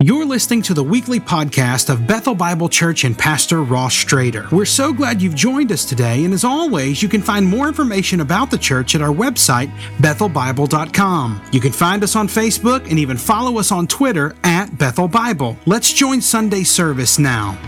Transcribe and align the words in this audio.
You're 0.00 0.26
listening 0.26 0.62
to 0.62 0.74
the 0.74 0.84
weekly 0.84 1.18
podcast 1.18 1.90
of 1.90 2.06
Bethel 2.06 2.36
Bible 2.36 2.68
Church 2.68 3.02
and 3.02 3.18
Pastor 3.18 3.64
Ross 3.64 3.92
Strader. 3.92 4.48
We're 4.52 4.64
so 4.64 4.92
glad 4.92 5.20
you've 5.20 5.34
joined 5.34 5.72
us 5.72 5.84
today, 5.84 6.24
and 6.24 6.32
as 6.32 6.44
always, 6.44 7.02
you 7.02 7.08
can 7.08 7.20
find 7.20 7.44
more 7.44 7.66
information 7.66 8.20
about 8.20 8.48
the 8.48 8.58
church 8.58 8.94
at 8.94 9.02
our 9.02 9.12
website, 9.12 9.76
bethelbible.com. 9.96 11.42
You 11.50 11.58
can 11.58 11.72
find 11.72 12.04
us 12.04 12.14
on 12.14 12.28
Facebook 12.28 12.88
and 12.88 12.96
even 13.00 13.16
follow 13.16 13.58
us 13.58 13.72
on 13.72 13.88
Twitter 13.88 14.36
at 14.44 14.78
Bethel 14.78 15.08
Bible. 15.08 15.56
Let's 15.66 15.92
join 15.92 16.20
Sunday 16.20 16.62
service 16.62 17.18
now. 17.18 17.58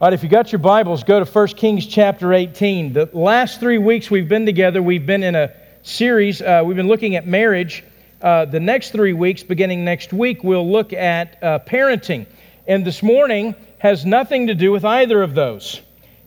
All 0.00 0.06
right, 0.08 0.14
if 0.14 0.22
you 0.22 0.30
got 0.30 0.50
your 0.50 0.60
Bibles, 0.60 1.04
go 1.04 1.22
to 1.22 1.30
1 1.30 1.46
Kings 1.48 1.84
chapter 1.86 2.32
18. 2.32 2.94
The 2.94 3.10
last 3.12 3.60
three 3.60 3.76
weeks 3.76 4.10
we've 4.10 4.30
been 4.30 4.46
together, 4.46 4.82
we've 4.82 5.04
been 5.04 5.24
in 5.24 5.34
a 5.34 5.52
series, 5.82 6.40
uh, 6.40 6.62
we've 6.64 6.78
been 6.78 6.88
looking 6.88 7.16
at 7.16 7.26
marriage. 7.26 7.84
Uh, 8.22 8.44
the 8.44 8.60
next 8.60 8.90
three 8.90 9.14
weeks, 9.14 9.42
beginning 9.42 9.82
next 9.82 10.12
week, 10.12 10.44
we'll 10.44 10.70
look 10.70 10.92
at 10.92 11.42
uh, 11.42 11.58
parenting. 11.60 12.26
And 12.66 12.84
this 12.84 13.02
morning 13.02 13.54
has 13.78 14.04
nothing 14.04 14.46
to 14.48 14.54
do 14.54 14.70
with 14.70 14.84
either 14.84 15.22
of 15.22 15.34
those, 15.34 15.80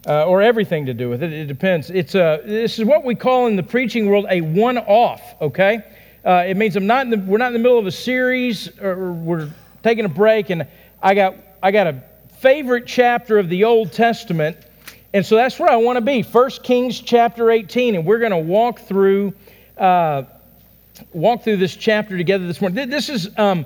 uh, 0.07 0.25
or 0.25 0.41
everything 0.41 0.87
to 0.87 0.93
do 0.95 1.09
with 1.09 1.21
it. 1.21 1.31
It 1.31 1.45
depends. 1.45 1.91
It's 1.91 2.15
a, 2.15 2.41
this 2.43 2.79
is 2.79 2.85
what 2.85 3.05
we 3.05 3.13
call 3.13 3.45
in 3.45 3.55
the 3.55 3.63
preaching 3.63 4.07
world 4.07 4.25
a 4.27 4.41
one 4.41 4.79
off, 4.79 5.21
okay? 5.39 5.83
Uh, 6.25 6.45
it 6.47 6.57
means 6.57 6.75
I'm 6.75 6.87
not 6.87 7.07
the, 7.11 7.17
we're 7.17 7.37
not 7.37 7.47
in 7.47 7.53
the 7.53 7.59
middle 7.59 7.77
of 7.77 7.85
a 7.85 7.91
series, 7.91 8.69
or 8.81 9.13
we're 9.13 9.51
taking 9.83 10.05
a 10.05 10.09
break, 10.09 10.49
and 10.49 10.65
I 10.99 11.13
got, 11.13 11.35
I 11.61 11.69
got 11.69 11.85
a 11.85 12.03
favorite 12.39 12.87
chapter 12.87 13.37
of 13.37 13.49
the 13.49 13.65
Old 13.65 13.91
Testament. 13.91 14.57
And 15.13 15.23
so 15.23 15.35
that's 15.35 15.59
where 15.59 15.69
I 15.69 15.75
want 15.75 15.97
to 15.97 16.01
be. 16.01 16.23
1 16.23 16.49
Kings 16.63 16.99
chapter 16.99 17.51
18, 17.51 17.93
and 17.93 18.03
we're 18.03 18.17
going 18.17 18.31
to 18.31 18.37
walk 18.37 18.79
through 18.79 19.33
uh, 19.77 20.23
walk 21.11 21.43
through 21.43 21.57
this 21.57 21.75
chapter 21.75 22.17
together 22.17 22.47
this 22.47 22.61
morning. 22.61 22.89
This 22.89 23.09
is, 23.09 23.29
um, 23.37 23.65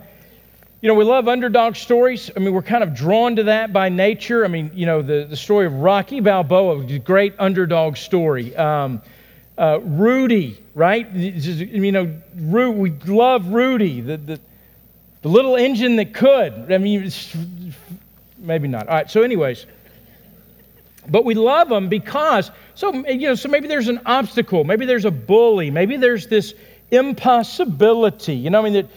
you 0.81 0.87
know, 0.87 0.93
we 0.93 1.03
love 1.03 1.27
underdog 1.27 1.75
stories. 1.75 2.31
I 2.35 2.39
mean, 2.39 2.53
we're 2.53 2.61
kind 2.61 2.83
of 2.83 2.93
drawn 2.93 3.35
to 3.35 3.43
that 3.43 3.73
by 3.73 3.89
nature. 3.89 4.45
I 4.45 4.47
mean, 4.47 4.71
you 4.73 4.85
know, 4.85 5.01
the, 5.01 5.25
the 5.29 5.35
story 5.35 5.65
of 5.65 5.73
Rocky 5.73 6.19
Balboa, 6.19 6.83
great 6.99 7.33
underdog 7.39 7.97
story. 7.97 8.55
Um, 8.55 9.01
uh, 9.57 9.79
Rudy, 9.81 10.63
right? 10.75 11.11
You 11.11 11.91
know, 11.91 12.21
Ru- 12.35 12.71
we 12.71 12.91
love 12.91 13.47
Rudy, 13.47 14.01
the, 14.01 14.17
the, 14.17 14.39
the 15.23 15.29
little 15.29 15.55
engine 15.55 15.95
that 15.95 16.13
could. 16.13 16.71
I 16.71 16.77
mean, 16.77 17.11
maybe 18.37 18.67
not. 18.67 18.87
All 18.87 18.95
right, 18.95 19.09
so, 19.09 19.23
anyways. 19.23 19.65
But 21.09 21.25
we 21.25 21.35
love 21.35 21.69
them 21.69 21.89
because, 21.89 22.51
so, 22.75 22.93
you 22.93 23.29
know, 23.29 23.35
so 23.35 23.47
maybe 23.49 23.67
there's 23.67 23.87
an 23.87 24.01
obstacle, 24.05 24.63
maybe 24.63 24.85
there's 24.85 25.05
a 25.05 25.11
bully, 25.11 25.71
maybe 25.71 25.95
there's 25.95 26.27
this 26.27 26.53
impossibility. 26.91 28.35
You 28.35 28.49
know, 28.49 28.59
I 28.59 28.63
mean, 28.63 28.73
that, 28.73 28.87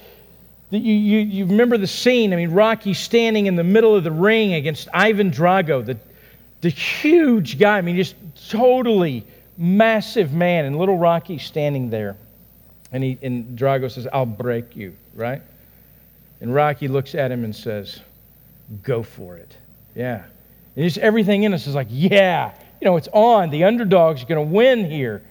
that 0.71 0.79
you, 0.79 0.95
you, 0.95 1.19
you 1.19 1.47
remember 1.47 1.77
the 1.77 1.87
scene. 1.87 2.33
I 2.33 2.37
mean, 2.37 2.51
Rocky 2.51 2.95
standing 2.95 3.47
in 3.47 3.57
the 3.57 3.65
middle 3.65 3.95
of 3.95 4.05
the 4.05 4.13
ring 4.13 4.55
against 4.55 4.89
Ivan 4.93 5.31
Drago, 5.31 5.85
the, 5.85 5.99
the 6.61 6.69
huge 6.69 7.59
guy. 7.59 7.79
I 7.79 7.81
mean, 7.81 7.97
just 7.97 8.15
totally 8.49 9.25
massive 9.59 10.33
man. 10.33 10.65
And 10.65 10.79
little 10.79 10.99
Rocky 10.99 11.39
standing 11.39 11.91
there. 11.91 12.17
And, 12.93 13.05
he, 13.05 13.19
and 13.23 13.59
Drago 13.59 13.91
says, 13.91 14.09
I'll 14.13 14.27
break 14.27 14.75
you, 14.75 14.95
right? 15.15 15.43
And 16.41 16.55
Rocky 16.55 16.89
looks 16.89 17.15
at 17.15 17.31
him 17.31 17.45
and 17.45 17.55
says, 17.55 18.01
Go 18.83 19.03
for 19.03 19.37
it. 19.37 19.57
Yeah. 19.95 20.23
And 20.77 20.85
just 20.85 20.99
everything 20.99 21.43
in 21.43 21.53
us 21.53 21.67
is 21.67 21.75
like, 21.75 21.89
Yeah, 21.91 22.53
you 22.81 22.87
know, 22.87 22.97
it's 22.97 23.09
on. 23.13 23.51
The 23.51 23.65
underdog's 23.65 24.25
going 24.25 24.49
to 24.49 24.55
win 24.55 24.89
here. 24.91 25.23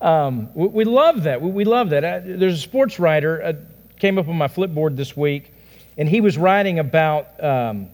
Um, 0.00 0.52
we, 0.54 0.68
we, 0.68 0.84
love 0.84 1.24
that. 1.24 1.40
We, 1.40 1.50
we 1.50 1.64
love 1.64 1.90
that. 1.90 2.04
Uh, 2.04 2.20
there's 2.24 2.54
a 2.54 2.62
sports 2.62 2.98
writer 2.98 3.42
uh, 3.42 3.52
came 3.98 4.18
up 4.18 4.28
on 4.28 4.36
my 4.36 4.48
flipboard 4.48 4.96
this 4.96 5.16
week, 5.16 5.52
and 5.96 6.08
he 6.08 6.20
was 6.20 6.38
writing 6.38 6.78
about 6.78 7.42
um, 7.42 7.88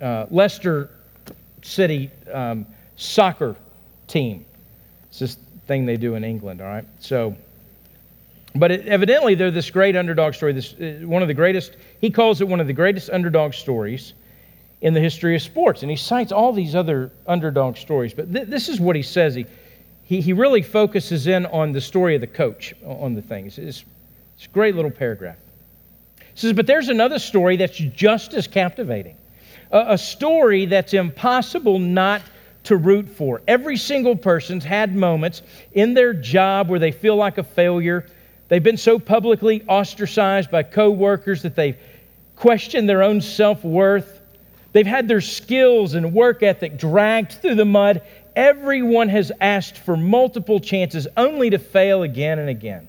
uh, 0.00 0.26
Leicester 0.30 0.90
City 1.62 2.10
um, 2.32 2.66
soccer 2.96 3.56
team. 4.06 4.44
It's 5.08 5.18
this 5.18 5.36
thing 5.66 5.86
they 5.86 5.96
do 5.96 6.14
in 6.14 6.24
England. 6.24 6.60
All 6.60 6.68
right, 6.68 6.84
so. 7.00 7.36
But 8.54 8.70
it, 8.70 8.86
evidently, 8.86 9.34
they're 9.34 9.50
this 9.50 9.70
great 9.70 9.94
underdog 9.94 10.34
story. 10.34 10.52
This 10.52 10.72
uh, 10.74 11.00
one 11.04 11.22
of 11.22 11.28
the 11.28 11.34
greatest. 11.34 11.76
He 12.00 12.10
calls 12.10 12.40
it 12.40 12.48
one 12.48 12.60
of 12.60 12.66
the 12.66 12.72
greatest 12.72 13.10
underdog 13.10 13.54
stories 13.54 14.14
in 14.80 14.94
the 14.94 15.00
history 15.00 15.34
of 15.34 15.42
sports, 15.42 15.82
and 15.82 15.90
he 15.90 15.96
cites 15.96 16.32
all 16.32 16.52
these 16.52 16.74
other 16.74 17.10
underdog 17.26 17.76
stories. 17.76 18.14
But 18.14 18.32
th- 18.32 18.48
this 18.48 18.68
is 18.68 18.80
what 18.80 18.96
he 18.96 19.02
says. 19.02 19.34
He 19.34 19.46
he, 20.08 20.22
he 20.22 20.32
really 20.32 20.62
focuses 20.62 21.26
in 21.26 21.44
on 21.44 21.72
the 21.72 21.82
story 21.82 22.14
of 22.14 22.22
the 22.22 22.26
coach 22.26 22.74
on 22.82 23.14
the 23.14 23.20
things. 23.20 23.58
It's, 23.58 23.84
it's, 24.36 24.46
a 24.46 24.48
great 24.48 24.74
little 24.74 24.90
paragraph. 24.90 25.36
Says, 26.34 26.54
But 26.54 26.66
there's 26.66 26.88
another 26.88 27.18
story 27.18 27.56
that's 27.56 27.76
just 27.76 28.32
as 28.32 28.46
captivating, 28.46 29.16
a, 29.70 29.84
a 29.88 29.98
story 29.98 30.64
that's 30.64 30.94
impossible 30.94 31.78
not 31.78 32.22
to 32.64 32.76
root 32.76 33.06
for. 33.06 33.42
Every 33.46 33.76
single 33.76 34.16
person's 34.16 34.64
had 34.64 34.96
moments 34.96 35.42
in 35.72 35.92
their 35.92 36.14
job 36.14 36.70
where 36.70 36.78
they 36.78 36.90
feel 36.90 37.16
like 37.16 37.36
a 37.36 37.44
failure. 37.44 38.06
They've 38.48 38.62
been 38.62 38.78
so 38.78 38.98
publicly 38.98 39.62
ostracized 39.68 40.50
by 40.50 40.62
coworkers 40.62 41.42
that 41.42 41.54
they've 41.54 41.76
questioned 42.34 42.88
their 42.88 43.02
own 43.02 43.20
self 43.20 43.62
worth. 43.62 44.22
They've 44.72 44.86
had 44.86 45.06
their 45.06 45.20
skills 45.20 45.92
and 45.92 46.14
work 46.14 46.42
ethic 46.42 46.78
dragged 46.78 47.32
through 47.32 47.56
the 47.56 47.66
mud, 47.66 48.00
Everyone 48.38 49.08
has 49.08 49.32
asked 49.40 49.78
for 49.78 49.96
multiple 49.96 50.60
chances 50.60 51.08
only 51.16 51.50
to 51.50 51.58
fail 51.58 52.04
again 52.04 52.38
and 52.38 52.48
again. 52.48 52.86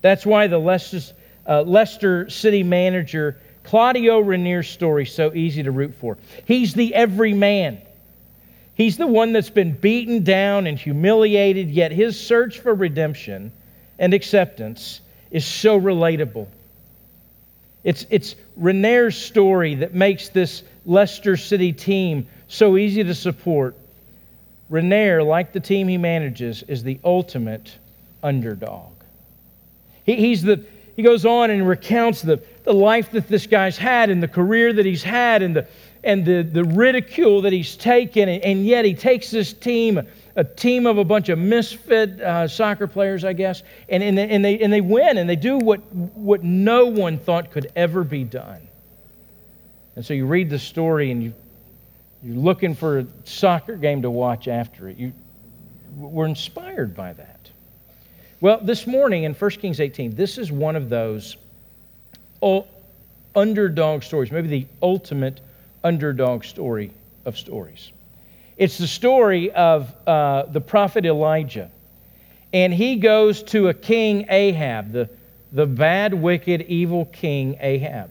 That's 0.00 0.24
why 0.24 0.46
the 0.46 0.56
Leicester, 0.56 1.14
uh, 1.46 1.60
Leicester 1.60 2.30
City 2.30 2.62
manager, 2.62 3.36
Claudio 3.64 4.18
Ranieri's 4.20 4.70
story 4.70 5.02
is 5.02 5.14
so 5.14 5.34
easy 5.34 5.62
to 5.62 5.70
root 5.70 5.94
for. 5.96 6.16
He's 6.46 6.72
the 6.72 6.94
everyman. 6.94 7.82
He's 8.74 8.96
the 8.96 9.06
one 9.06 9.34
that's 9.34 9.50
been 9.50 9.72
beaten 9.72 10.24
down 10.24 10.66
and 10.66 10.78
humiliated, 10.78 11.70
yet 11.70 11.92
his 11.92 12.18
search 12.18 12.60
for 12.60 12.74
redemption 12.74 13.52
and 13.98 14.14
acceptance 14.14 15.02
is 15.30 15.44
so 15.44 15.78
relatable. 15.78 16.46
It's, 17.84 18.06
it's 18.08 18.36
story 19.10 19.74
that 19.74 19.92
makes 19.92 20.30
this 20.30 20.62
Leicester 20.86 21.36
City 21.36 21.74
team 21.74 22.26
so 22.48 22.78
easy 22.78 23.04
to 23.04 23.14
support 23.14 23.76
Ranieri, 24.72 25.22
like 25.22 25.52
the 25.52 25.60
team 25.60 25.86
he 25.86 25.98
manages, 25.98 26.62
is 26.62 26.82
the 26.82 26.98
ultimate 27.04 27.76
underdog. 28.22 28.90
He, 30.06 30.16
he's 30.16 30.40
the, 30.40 30.64
he 30.96 31.02
goes 31.02 31.26
on 31.26 31.50
and 31.50 31.68
recounts 31.68 32.22
the, 32.22 32.42
the 32.64 32.72
life 32.72 33.10
that 33.10 33.28
this 33.28 33.46
guy's 33.46 33.76
had 33.76 34.08
and 34.08 34.22
the 34.22 34.28
career 34.28 34.72
that 34.72 34.86
he's 34.86 35.02
had 35.02 35.42
and 35.42 35.54
the, 35.54 35.66
and 36.02 36.24
the, 36.24 36.40
the 36.40 36.64
ridicule 36.64 37.42
that 37.42 37.52
he's 37.52 37.76
taken. 37.76 38.30
And, 38.30 38.42
and 38.42 38.66
yet 38.66 38.86
he 38.86 38.94
takes 38.94 39.30
this 39.30 39.52
team, 39.52 40.00
a 40.36 40.44
team 40.44 40.86
of 40.86 40.96
a 40.96 41.04
bunch 41.04 41.28
of 41.28 41.38
misfit 41.38 42.18
uh, 42.22 42.48
soccer 42.48 42.86
players, 42.86 43.26
I 43.26 43.34
guess, 43.34 43.62
and, 43.90 44.02
and, 44.02 44.18
and, 44.18 44.42
they, 44.42 44.58
and 44.58 44.72
they 44.72 44.80
win 44.80 45.18
and 45.18 45.28
they 45.28 45.36
do 45.36 45.58
what, 45.58 45.80
what 45.92 46.42
no 46.42 46.86
one 46.86 47.18
thought 47.18 47.50
could 47.50 47.70
ever 47.76 48.04
be 48.04 48.24
done. 48.24 48.66
And 49.96 50.06
so 50.06 50.14
you 50.14 50.24
read 50.24 50.48
the 50.48 50.58
story 50.58 51.10
and 51.10 51.22
you 51.22 51.34
you're 52.22 52.36
looking 52.36 52.74
for 52.74 53.00
a 53.00 53.06
soccer 53.24 53.76
game 53.76 54.02
to 54.02 54.10
watch 54.10 54.48
after 54.48 54.88
it. 54.88 54.96
You, 54.96 55.12
we're 55.96 56.26
inspired 56.26 56.94
by 56.94 57.12
that. 57.12 57.50
Well, 58.40 58.60
this 58.62 58.86
morning 58.86 59.24
in 59.24 59.34
1 59.34 59.50
Kings 59.52 59.80
18, 59.80 60.14
this 60.14 60.38
is 60.38 60.50
one 60.50 60.76
of 60.76 60.88
those 60.88 61.36
underdog 63.34 64.02
stories, 64.02 64.30
maybe 64.30 64.48
the 64.48 64.66
ultimate 64.82 65.40
underdog 65.84 66.44
story 66.44 66.90
of 67.24 67.38
stories. 67.38 67.92
It's 68.56 68.78
the 68.78 68.86
story 68.86 69.50
of 69.52 69.92
uh, 70.06 70.44
the 70.44 70.60
prophet 70.60 71.06
Elijah. 71.06 71.70
And 72.52 72.72
he 72.72 72.96
goes 72.96 73.42
to 73.44 73.68
a 73.68 73.74
king, 73.74 74.26
Ahab, 74.28 74.92
the, 74.92 75.08
the 75.52 75.66
bad, 75.66 76.12
wicked, 76.12 76.62
evil 76.62 77.06
king, 77.06 77.56
Ahab. 77.60 78.10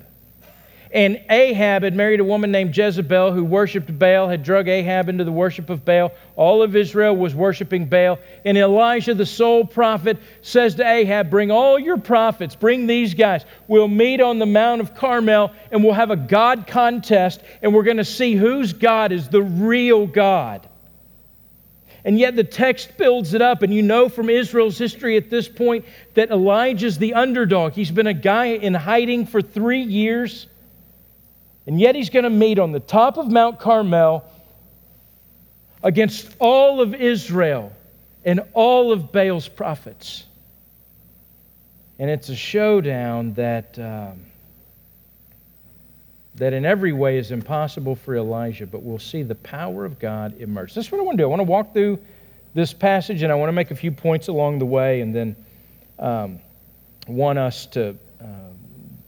And 0.93 1.21
Ahab 1.29 1.83
had 1.83 1.95
married 1.95 2.19
a 2.19 2.23
woman 2.23 2.51
named 2.51 2.75
Jezebel 2.75 3.31
who 3.31 3.45
worshiped 3.45 3.97
Baal, 3.97 4.27
had 4.27 4.43
drug 4.43 4.67
Ahab 4.67 5.07
into 5.07 5.23
the 5.23 5.31
worship 5.31 5.69
of 5.69 5.85
Baal. 5.85 6.11
All 6.35 6.61
of 6.61 6.75
Israel 6.75 7.15
was 7.15 7.33
worshiping 7.33 7.85
Baal. 7.85 8.19
And 8.43 8.57
Elijah, 8.57 9.13
the 9.13 9.25
sole 9.25 9.63
prophet, 9.63 10.17
says 10.41 10.75
to 10.75 10.85
Ahab, 10.85 11.29
Bring 11.29 11.49
all 11.49 11.79
your 11.79 11.97
prophets, 11.97 12.55
bring 12.55 12.87
these 12.87 13.13
guys. 13.13 13.45
We'll 13.69 13.87
meet 13.87 14.19
on 14.19 14.37
the 14.37 14.45
Mount 14.45 14.81
of 14.81 14.93
Carmel 14.93 15.53
and 15.71 15.81
we'll 15.81 15.93
have 15.93 16.11
a 16.11 16.17
God 16.17 16.67
contest 16.67 17.41
and 17.61 17.73
we're 17.73 17.83
going 17.83 17.97
to 17.97 18.05
see 18.05 18.35
whose 18.35 18.73
God 18.73 19.13
is 19.13 19.29
the 19.29 19.41
real 19.41 20.05
God. 20.05 20.67
And 22.03 22.19
yet 22.19 22.35
the 22.35 22.43
text 22.43 22.97
builds 22.97 23.35
it 23.35 23.43
up, 23.43 23.61
and 23.61 23.71
you 23.71 23.83
know 23.83 24.09
from 24.09 24.29
Israel's 24.29 24.77
history 24.77 25.17
at 25.17 25.29
this 25.29 25.47
point 25.47 25.85
that 26.15 26.31
Elijah's 26.31 26.97
the 26.97 27.13
underdog. 27.13 27.73
He's 27.73 27.91
been 27.91 28.07
a 28.07 28.13
guy 28.13 28.45
in 28.45 28.73
hiding 28.73 29.27
for 29.27 29.41
three 29.41 29.83
years. 29.83 30.47
And 31.67 31.79
yet 31.79 31.95
he's 31.95 32.09
going 32.09 32.23
to 32.23 32.29
meet 32.29 32.59
on 32.59 32.71
the 32.71 32.79
top 32.79 33.17
of 33.17 33.29
Mount 33.29 33.59
Carmel 33.59 34.23
against 35.83 36.29
all 36.39 36.81
of 36.81 36.95
Israel 36.95 37.71
and 38.23 38.41
all 38.53 38.91
of 38.91 39.11
Baal's 39.11 39.47
prophets. 39.47 40.23
And 41.99 42.09
it's 42.09 42.29
a 42.29 42.35
showdown 42.35 43.33
that, 43.33 43.77
um, 43.77 44.25
that 46.35 46.53
in 46.53 46.65
every 46.65 46.93
way 46.93 47.17
is 47.17 47.31
impossible 47.31 47.95
for 47.95 48.15
Elijah, 48.15 48.65
but 48.65 48.81
we'll 48.81 48.99
see 48.99 49.21
the 49.23 49.35
power 49.35 49.85
of 49.85 49.99
God 49.99 50.39
emerge. 50.39 50.73
That's 50.73 50.91
what 50.91 50.99
I 50.99 51.03
want 51.03 51.17
to 51.17 51.23
do. 51.23 51.25
I 51.25 51.27
want 51.27 51.41
to 51.41 51.43
walk 51.43 51.73
through 51.73 51.99
this 52.53 52.73
passage 52.73 53.21
and 53.21 53.31
I 53.31 53.35
want 53.35 53.49
to 53.49 53.53
make 53.53 53.71
a 53.71 53.75
few 53.75 53.91
points 53.91 54.27
along 54.27 54.59
the 54.59 54.65
way 54.65 55.01
and 55.01 55.13
then 55.13 55.35
um, 55.99 56.39
want 57.07 57.39
us 57.39 57.67
to, 57.67 57.95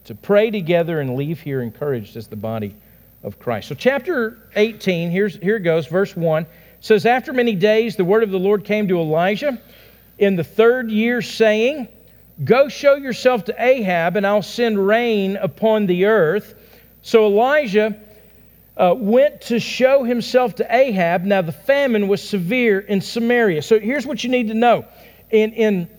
to 0.06 0.16
pray 0.16 0.52
together 0.52 1.00
and 1.00 1.16
leave 1.16 1.40
here 1.40 1.62
encouraged 1.62 2.18
as 2.18 2.28
the 2.28 2.36
body 2.36 2.76
of 3.24 3.40
Christ. 3.40 3.70
So, 3.70 3.76
chapter 3.76 4.38
18, 4.56 5.10
here's, 5.10 5.38
here 5.38 5.56
it 5.56 5.62
goes, 5.62 5.88
verse 5.88 6.16
1 6.16 6.46
says, 6.82 7.06
After 7.06 7.32
many 7.32 7.56
days, 7.56 7.96
the 7.96 8.06
word 8.06 8.24
of 8.24 8.32
the 8.32 8.40
Lord 8.40 8.66
came 8.66 8.88
to 8.90 9.00
Elijah 9.00 9.60
in 10.18 10.36
the 10.36 10.44
third 10.44 10.92
year, 10.92 11.22
saying, 11.22 11.88
Go 12.44 12.68
show 12.68 12.96
yourself 12.96 13.46
to 13.46 13.56
Ahab, 13.64 14.18
and 14.18 14.28
I'll 14.28 14.42
send 14.42 14.86
rain 14.86 15.38
upon 15.38 15.86
the 15.86 16.06
earth. 16.06 16.56
So 17.02 17.26
Elijah 17.26 17.96
uh, 18.76 18.96
went 18.98 19.40
to 19.42 19.60
show 19.60 20.04
himself 20.04 20.56
to 20.56 20.76
Ahab. 20.76 21.24
Now, 21.24 21.42
the 21.42 21.52
famine 21.52 22.08
was 22.08 22.28
severe 22.28 22.80
in 22.80 23.02
Samaria. 23.02 23.62
So 23.62 23.80
here's 23.80 24.06
what 24.06 24.24
you 24.24 24.30
need 24.30 24.48
to 24.48 24.54
know. 24.54 24.86
In, 25.30 25.54
in 25.54 25.90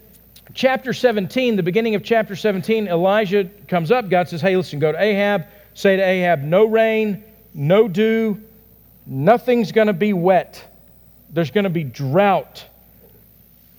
chapter 0.55 0.93
17, 0.93 1.57
the 1.57 1.63
beginning 1.63 1.95
of 1.95 2.03
chapter 2.03 2.37
17, 2.37 2.89
Elijah 2.89 3.51
comes 3.69 3.91
up. 3.91 4.09
God 4.09 4.29
says, 4.29 4.41
Hey, 4.41 4.57
listen, 4.57 4.79
go 4.79 4.93
to 4.93 5.01
Ahab. 5.01 5.47
Say 5.75 5.97
to 5.97 6.03
Ahab, 6.03 6.43
No 6.43 6.65
rain, 6.65 7.25
no 7.53 7.89
dew, 7.89 8.41
nothing's 9.07 9.73
going 9.73 9.89
to 9.89 9.93
be 9.93 10.13
wet. 10.13 10.65
There's 11.31 11.51
going 11.51 11.65
to 11.65 11.71
be 11.71 11.85
drought 11.85 12.65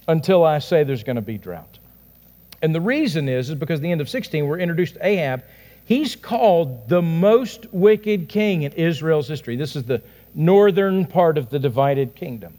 until 0.08 0.44
I 0.44 0.60
say 0.60 0.84
there's 0.84 1.04
going 1.04 1.16
to 1.16 1.22
be 1.22 1.38
drought. 1.38 1.80
And 2.62 2.76
the 2.76 2.82
reason 2.82 3.30
is, 3.30 3.50
is 3.50 3.56
because 3.56 3.80
at 3.80 3.84
the 3.84 3.92
end 3.92 4.02
of 4.02 4.10
16, 4.10 4.46
we're 4.46 4.60
introduced 4.60 4.96
to 4.96 5.06
Ahab. 5.06 5.44
He's 5.86 6.16
called 6.16 6.90
the 6.90 7.02
most 7.02 7.68
wicked 7.72 8.28
king 8.28 8.64
in 8.64 8.72
Israel's 8.74 9.28
history. 9.28 9.56
This 9.56 9.76
is 9.76 9.84
the 9.84 10.02
northern 10.34 11.06
part 11.06 11.38
of 11.38 11.50
the 11.50 11.60
divided 11.60 12.16
kingdom. 12.16 12.54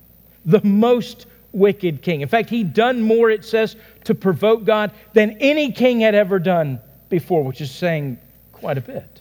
The 0.45 0.63
most 0.63 1.27
wicked 1.57 2.03
king. 2.03 2.21
In 2.21 2.29
fact, 2.29 2.51
he'd 2.51 2.75
done 2.75 3.03
more, 3.03 3.31
it 3.31 3.45
says, 3.45 3.77
to 4.05 4.15
provoke 4.15 4.65
God 4.65 4.93
than 5.15 5.39
any 5.41 5.73
king 5.73 6.01
had 6.01 6.15
ever 6.15 6.39
done 6.39 6.81
before, 7.09 7.43
which 7.43 7.61
is 7.61 7.71
saying 7.71 8.19
quite 8.53 8.79
a 8.79 8.81
bit. 8.81 9.21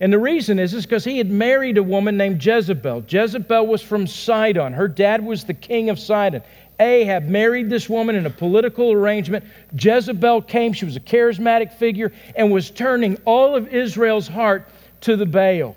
And 0.00 0.12
the 0.12 0.18
reason 0.18 0.58
is 0.58 0.74
is 0.74 0.84
because 0.84 1.04
he 1.04 1.18
had 1.18 1.30
married 1.30 1.78
a 1.78 1.82
woman 1.82 2.16
named 2.16 2.44
Jezebel. 2.44 3.04
Jezebel 3.08 3.66
was 3.66 3.80
from 3.80 4.08
Sidon. 4.08 4.72
Her 4.72 4.88
dad 4.88 5.24
was 5.24 5.44
the 5.44 5.54
king 5.54 5.90
of 5.90 5.98
Sidon. 5.98 6.42
Ahab 6.80 7.28
married 7.28 7.70
this 7.70 7.88
woman 7.88 8.16
in 8.16 8.26
a 8.26 8.30
political 8.30 8.90
arrangement. 8.90 9.44
Jezebel 9.78 10.42
came, 10.42 10.72
she 10.72 10.84
was 10.84 10.96
a 10.96 11.00
charismatic 11.00 11.72
figure, 11.72 12.12
and 12.34 12.50
was 12.50 12.70
turning 12.70 13.16
all 13.24 13.54
of 13.54 13.72
Israel's 13.72 14.26
heart 14.26 14.68
to 15.02 15.14
the 15.14 15.26
Baal. 15.26 15.76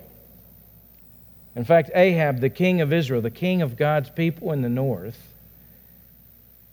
In 1.56 1.64
fact, 1.64 1.90
Ahab, 1.94 2.40
the 2.40 2.50
king 2.50 2.80
of 2.82 2.92
Israel, 2.92 3.22
the 3.22 3.30
king 3.30 3.62
of 3.62 3.76
God's 3.76 4.10
people 4.10 4.52
in 4.52 4.62
the 4.62 4.68
north, 4.68 5.18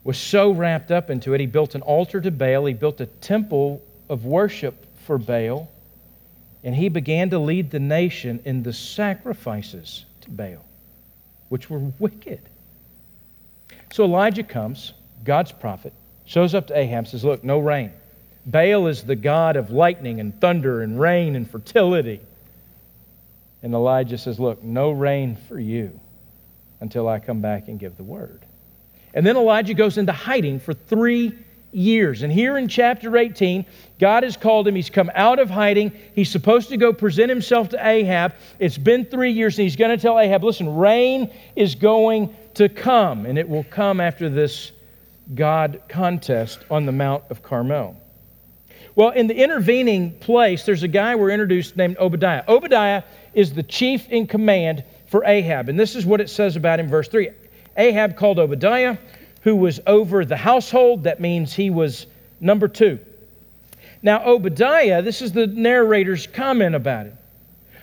was 0.03 0.17
so 0.17 0.51
wrapped 0.51 0.91
up 0.91 1.09
into 1.09 1.33
it, 1.33 1.39
he 1.39 1.47
built 1.47 1.73
an 1.73 1.81
altar 1.81 2.19
to 2.19 2.29
Baal, 2.29 2.65
he 2.65 2.73
built 2.73 2.99
a 2.99 3.05
temple 3.05 3.81
of 4.09 4.25
worship 4.25 4.85
for 5.05 5.17
Baal 5.17 5.69
and 6.63 6.73
he 6.73 6.89
began 6.89 7.29
to 7.31 7.39
lead 7.39 7.71
the 7.71 7.79
nation 7.79 8.39
in 8.45 8.63
the 8.63 8.73
sacrifices 8.73 10.05
to 10.21 10.29
Baal, 10.29 10.63
which 11.49 11.69
were 11.69 11.79
wicked. 11.99 12.39
So 13.91 14.05
Elijah 14.05 14.43
comes, 14.43 14.93
God's 15.25 15.51
prophet, 15.51 15.93
shows 16.25 16.55
up 16.55 16.67
to 16.67 16.77
Ahab, 16.77 17.07
says, 17.07 17.23
Look, 17.23 17.43
no 17.43 17.59
rain. 17.59 17.91
Baal 18.45 18.87
is 18.87 19.03
the 19.03 19.15
god 19.15 19.55
of 19.57 19.71
lightning 19.71 20.19
and 20.19 20.39
thunder 20.39 20.81
and 20.81 20.99
rain 20.99 21.35
and 21.35 21.49
fertility. 21.49 22.21
And 23.63 23.73
Elijah 23.73 24.17
says, 24.17 24.39
Look, 24.39 24.61
no 24.61 24.91
rain 24.91 25.37
for 25.47 25.59
you 25.59 25.99
until 26.81 27.07
I 27.07 27.19
come 27.19 27.41
back 27.41 27.69
and 27.69 27.79
give 27.79 27.97
the 27.97 28.03
word. 28.03 28.41
And 29.13 29.25
then 29.25 29.37
Elijah 29.37 29.73
goes 29.73 29.97
into 29.97 30.11
hiding 30.11 30.59
for 30.59 30.73
three 30.73 31.33
years. 31.71 32.21
And 32.23 32.31
here 32.31 32.57
in 32.57 32.67
chapter 32.67 33.15
18, 33.17 33.65
God 33.99 34.23
has 34.23 34.37
called 34.37 34.67
him. 34.67 34.75
He's 34.75 34.89
come 34.89 35.09
out 35.15 35.39
of 35.39 35.49
hiding. 35.49 35.91
He's 36.13 36.29
supposed 36.29 36.69
to 36.69 36.77
go 36.77 36.93
present 36.93 37.29
himself 37.29 37.69
to 37.69 37.87
Ahab. 37.87 38.33
It's 38.59 38.77
been 38.77 39.05
three 39.05 39.31
years, 39.31 39.57
and 39.57 39.63
he's 39.63 39.75
going 39.75 39.95
to 39.95 40.01
tell 40.01 40.19
Ahab, 40.19 40.43
listen, 40.43 40.75
rain 40.75 41.31
is 41.55 41.75
going 41.75 42.35
to 42.55 42.69
come, 42.69 43.25
and 43.25 43.37
it 43.37 43.47
will 43.47 43.63
come 43.63 43.99
after 43.99 44.29
this 44.29 44.71
God 45.33 45.81
contest 45.87 46.59
on 46.69 46.85
the 46.85 46.91
Mount 46.91 47.23
of 47.29 47.41
Carmel. 47.41 47.95
Well, 48.95 49.09
in 49.09 49.27
the 49.27 49.35
intervening 49.35 50.11
place, 50.19 50.65
there's 50.65 50.83
a 50.83 50.87
guy 50.87 51.15
we're 51.15 51.31
introduced 51.31 51.75
named 51.75 51.97
Obadiah. 51.97 52.43
Obadiah 52.47 53.03
is 53.33 53.53
the 53.53 53.63
chief 53.63 54.07
in 54.09 54.27
command 54.27 54.83
for 55.07 55.25
Ahab, 55.25 55.69
and 55.69 55.79
this 55.79 55.95
is 55.95 56.05
what 56.05 56.21
it 56.21 56.29
says 56.29 56.55
about 56.55 56.79
him, 56.79 56.87
verse 56.87 57.07
3. 57.07 57.29
Ahab 57.75 58.15
called 58.15 58.37
Obadiah 58.37 58.97
who 59.43 59.55
was 59.55 59.79
over 59.85 60.25
the 60.25 60.37
household. 60.37 61.03
That 61.03 61.19
means 61.19 61.53
he 61.53 61.69
was 61.69 62.07
number 62.39 62.67
two. 62.67 62.99
Now, 64.01 64.25
Obadiah, 64.25 65.01
this 65.01 65.21
is 65.21 65.31
the 65.31 65.47
narrator's 65.47 66.27
comment 66.27 66.75
about 66.75 67.07
it. 67.07 67.15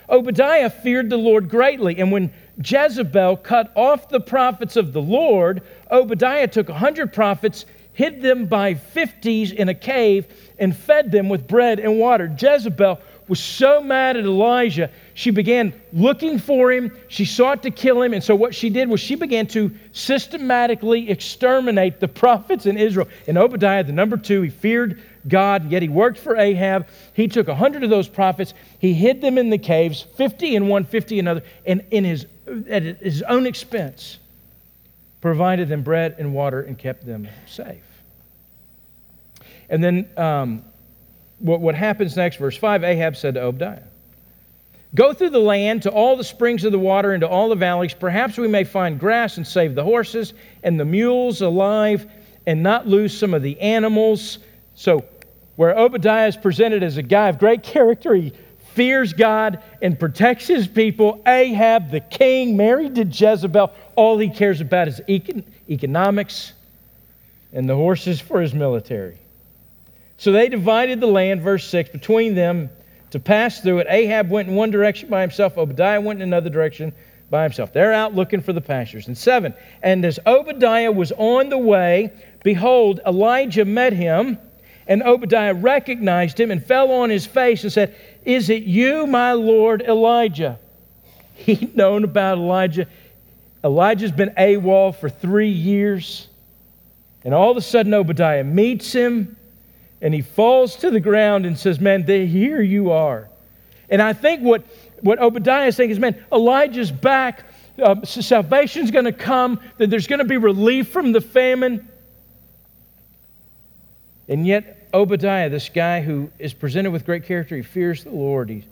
Obadiah 0.09 0.69
feared 0.69 1.09
the 1.09 1.17
Lord 1.17 1.49
greatly, 1.49 1.97
and 1.99 2.11
when 2.11 2.33
Jezebel 2.63 3.37
cut 3.37 3.71
off 3.75 4.09
the 4.09 4.19
prophets 4.19 4.75
of 4.75 4.91
the 4.91 5.01
Lord, 5.01 5.61
Obadiah 5.89 6.47
took 6.47 6.69
a 6.69 6.73
hundred 6.73 7.13
prophets, 7.13 7.65
hid 7.93 8.21
them 8.21 8.45
by 8.45 8.73
fifties 8.73 9.51
in 9.51 9.69
a 9.69 9.73
cave, 9.73 10.25
and 10.59 10.75
fed 10.75 11.11
them 11.11 11.29
with 11.29 11.47
bread 11.47 11.79
and 11.79 11.99
water. 11.99 12.33
Jezebel 12.37 12.99
was 13.31 13.39
so 13.39 13.81
mad 13.81 14.17
at 14.17 14.25
Elijah, 14.25 14.89
she 15.13 15.31
began 15.31 15.73
looking 15.93 16.37
for 16.37 16.69
him. 16.69 16.91
She 17.07 17.23
sought 17.23 17.63
to 17.63 17.71
kill 17.71 18.01
him. 18.01 18.13
And 18.13 18.21
so, 18.21 18.35
what 18.35 18.53
she 18.53 18.69
did 18.69 18.89
was 18.89 18.99
she 18.99 19.15
began 19.15 19.47
to 19.47 19.71
systematically 19.93 21.09
exterminate 21.09 22.01
the 22.01 22.09
prophets 22.09 22.65
in 22.65 22.77
Israel. 22.77 23.07
And 23.27 23.37
Obadiah, 23.37 23.85
the 23.85 23.93
number 23.93 24.17
two, 24.17 24.41
he 24.41 24.49
feared 24.49 25.01
God, 25.29 25.71
yet 25.71 25.81
he 25.81 25.87
worked 25.87 26.17
for 26.17 26.35
Ahab. 26.35 26.89
He 27.13 27.29
took 27.29 27.47
a 27.47 27.55
hundred 27.55 27.85
of 27.85 27.89
those 27.89 28.09
prophets, 28.09 28.53
he 28.79 28.93
hid 28.93 29.21
them 29.21 29.37
in 29.37 29.49
the 29.49 29.57
caves, 29.57 30.01
50 30.17 30.57
in 30.57 30.67
one, 30.67 30.83
50 30.83 31.19
in 31.19 31.27
another, 31.27 31.45
and 31.65 31.85
in 31.91 32.03
his, 32.03 32.25
at 32.69 32.83
his 32.83 33.21
own 33.23 33.45
expense, 33.45 34.19
provided 35.21 35.69
them 35.69 35.83
bread 35.83 36.15
and 36.17 36.33
water 36.33 36.61
and 36.61 36.77
kept 36.77 37.05
them 37.05 37.27
safe. 37.47 37.83
And 39.69 39.83
then 39.83 40.09
um, 40.17 40.63
what, 41.39 41.61
what 41.61 41.75
happens 41.75 42.15
next, 42.17 42.37
verse 42.37 42.57
5 42.57 42.83
Ahab 42.83 43.15
said 43.15 43.35
to 43.35 43.41
Obadiah, 43.41 43.83
Go 44.93 45.13
through 45.13 45.29
the 45.29 45.39
land 45.39 45.83
to 45.83 45.89
all 45.89 46.17
the 46.17 46.23
springs 46.23 46.65
of 46.65 46.73
the 46.73 46.79
water 46.79 47.13
and 47.13 47.21
to 47.21 47.27
all 47.27 47.47
the 47.47 47.55
valleys. 47.55 47.93
Perhaps 47.93 48.37
we 48.37 48.49
may 48.49 48.65
find 48.65 48.99
grass 48.99 49.37
and 49.37 49.47
save 49.47 49.73
the 49.73 49.83
horses 49.83 50.33
and 50.63 50.77
the 50.77 50.83
mules 50.83 51.41
alive 51.41 52.11
and 52.45 52.61
not 52.61 52.87
lose 52.87 53.17
some 53.17 53.33
of 53.33 53.41
the 53.41 53.59
animals. 53.61 54.39
So, 54.75 55.05
where 55.55 55.77
Obadiah 55.77 56.27
is 56.27 56.35
presented 56.35 56.83
as 56.83 56.97
a 56.97 57.03
guy 57.03 57.29
of 57.29 57.39
great 57.39 57.63
character, 57.63 58.13
he 58.15 58.33
fears 58.73 59.13
God 59.13 59.61
and 59.81 59.97
protects 59.97 60.47
his 60.47 60.67
people. 60.67 61.21
Ahab, 61.25 61.91
the 61.91 61.99
king, 61.99 62.57
married 62.57 62.95
to 62.95 63.05
Jezebel, 63.05 63.71
all 63.95 64.17
he 64.17 64.29
cares 64.29 64.61
about 64.61 64.87
is 64.87 65.01
econ- 65.07 65.43
economics 65.69 66.53
and 67.53 67.69
the 67.69 67.75
horses 67.75 68.19
for 68.19 68.41
his 68.41 68.53
military. 68.53 69.17
So 70.17 70.31
they 70.31 70.49
divided 70.49 70.99
the 70.99 71.07
land, 71.07 71.41
verse 71.41 71.67
6, 71.67 71.89
between 71.89 72.35
them 72.35 72.69
to 73.11 73.19
pass 73.19 73.59
through 73.59 73.79
it. 73.79 73.87
Ahab 73.89 74.29
went 74.29 74.47
in 74.49 74.55
one 74.55 74.71
direction 74.71 75.09
by 75.09 75.21
himself, 75.21 75.57
Obadiah 75.57 75.99
went 75.99 76.21
in 76.21 76.29
another 76.29 76.49
direction 76.49 76.93
by 77.29 77.43
himself. 77.43 77.73
They're 77.73 77.93
out 77.93 78.13
looking 78.13 78.41
for 78.41 78.53
the 78.53 78.61
pastures. 78.61 79.07
And 79.07 79.17
7, 79.17 79.53
and 79.81 80.05
as 80.05 80.19
Obadiah 80.25 80.91
was 80.91 81.11
on 81.17 81.49
the 81.49 81.57
way, 81.57 82.11
behold, 82.43 82.99
Elijah 83.05 83.65
met 83.65 83.93
him, 83.93 84.37
and 84.87 85.01
Obadiah 85.03 85.53
recognized 85.53 86.39
him 86.39 86.51
and 86.51 86.63
fell 86.63 86.91
on 86.91 87.09
his 87.09 87.25
face 87.25 87.63
and 87.63 87.71
said, 87.71 87.95
Is 88.25 88.49
it 88.49 88.63
you, 88.63 89.07
my 89.07 89.33
Lord 89.33 89.81
Elijah? 89.81 90.59
He'd 91.35 91.75
known 91.75 92.03
about 92.03 92.37
Elijah. 92.37 92.87
Elijah's 93.63 94.11
been 94.11 94.33
AWOL 94.37 94.95
for 94.95 95.09
three 95.09 95.49
years. 95.49 96.27
And 97.23 97.33
all 97.33 97.51
of 97.51 97.57
a 97.57 97.61
sudden, 97.61 97.93
Obadiah 97.93 98.43
meets 98.43 98.91
him 98.91 99.37
and 100.01 100.13
he 100.13 100.21
falls 100.21 100.77
to 100.77 100.89
the 100.89 100.99
ground 100.99 101.45
and 101.45 101.57
says, 101.57 101.79
Man, 101.79 102.05
here 102.05 102.61
you 102.61 102.91
are. 102.91 103.29
And 103.89 104.01
I 104.01 104.13
think 104.13 104.41
what, 104.41 104.65
what 105.01 105.19
Obadiah 105.19 105.67
is 105.67 105.75
saying 105.75 105.91
is, 105.91 105.99
Man, 105.99 106.23
Elijah's 106.31 106.91
back. 106.91 107.45
Uh, 107.77 108.03
so 108.03 108.21
salvation's 108.21 108.91
going 108.91 109.05
to 109.05 109.13
come, 109.13 109.59
that 109.77 109.89
there's 109.89 110.07
going 110.07 110.19
to 110.19 110.25
be 110.25 110.37
relief 110.37 110.89
from 110.89 111.11
the 111.11 111.21
famine. 111.21 111.87
And 114.27 114.45
yet, 114.45 114.89
Obadiah, 114.93 115.49
this 115.49 115.69
guy 115.69 116.01
who 116.01 116.31
is 116.37 116.53
presented 116.53 116.91
with 116.91 117.05
great 117.05 117.25
character, 117.25 117.55
he 117.55 117.61
fears 117.61 118.03
the 118.03 118.11
Lord. 118.11 118.49
He 118.49 118.65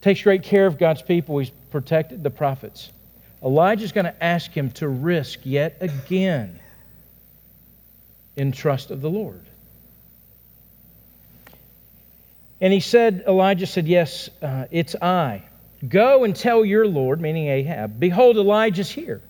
takes 0.00 0.22
great 0.22 0.42
care 0.42 0.66
of 0.66 0.78
God's 0.78 1.02
people. 1.02 1.38
He's 1.38 1.50
protected 1.70 2.22
the 2.22 2.30
prophets. 2.30 2.90
Elijah's 3.46 3.92
going 3.92 4.06
to 4.06 4.24
ask 4.24 4.50
him 4.50 4.72
to 4.72 4.88
risk 4.88 5.38
yet 5.44 5.76
again 5.80 6.58
in 8.34 8.50
trust 8.50 8.90
of 8.90 9.00
the 9.00 9.08
Lord. 9.08 9.40
And 12.60 12.72
he 12.72 12.80
said, 12.80 13.22
Elijah 13.28 13.66
said, 13.66 13.86
Yes, 13.86 14.28
uh, 14.42 14.64
it's 14.72 14.96
I. 14.96 15.44
Go 15.88 16.24
and 16.24 16.34
tell 16.34 16.64
your 16.64 16.88
Lord, 16.88 17.20
meaning 17.20 17.46
Ahab, 17.46 18.00
behold, 18.00 18.36
Elijah's 18.36 18.90
here. 18.90 19.22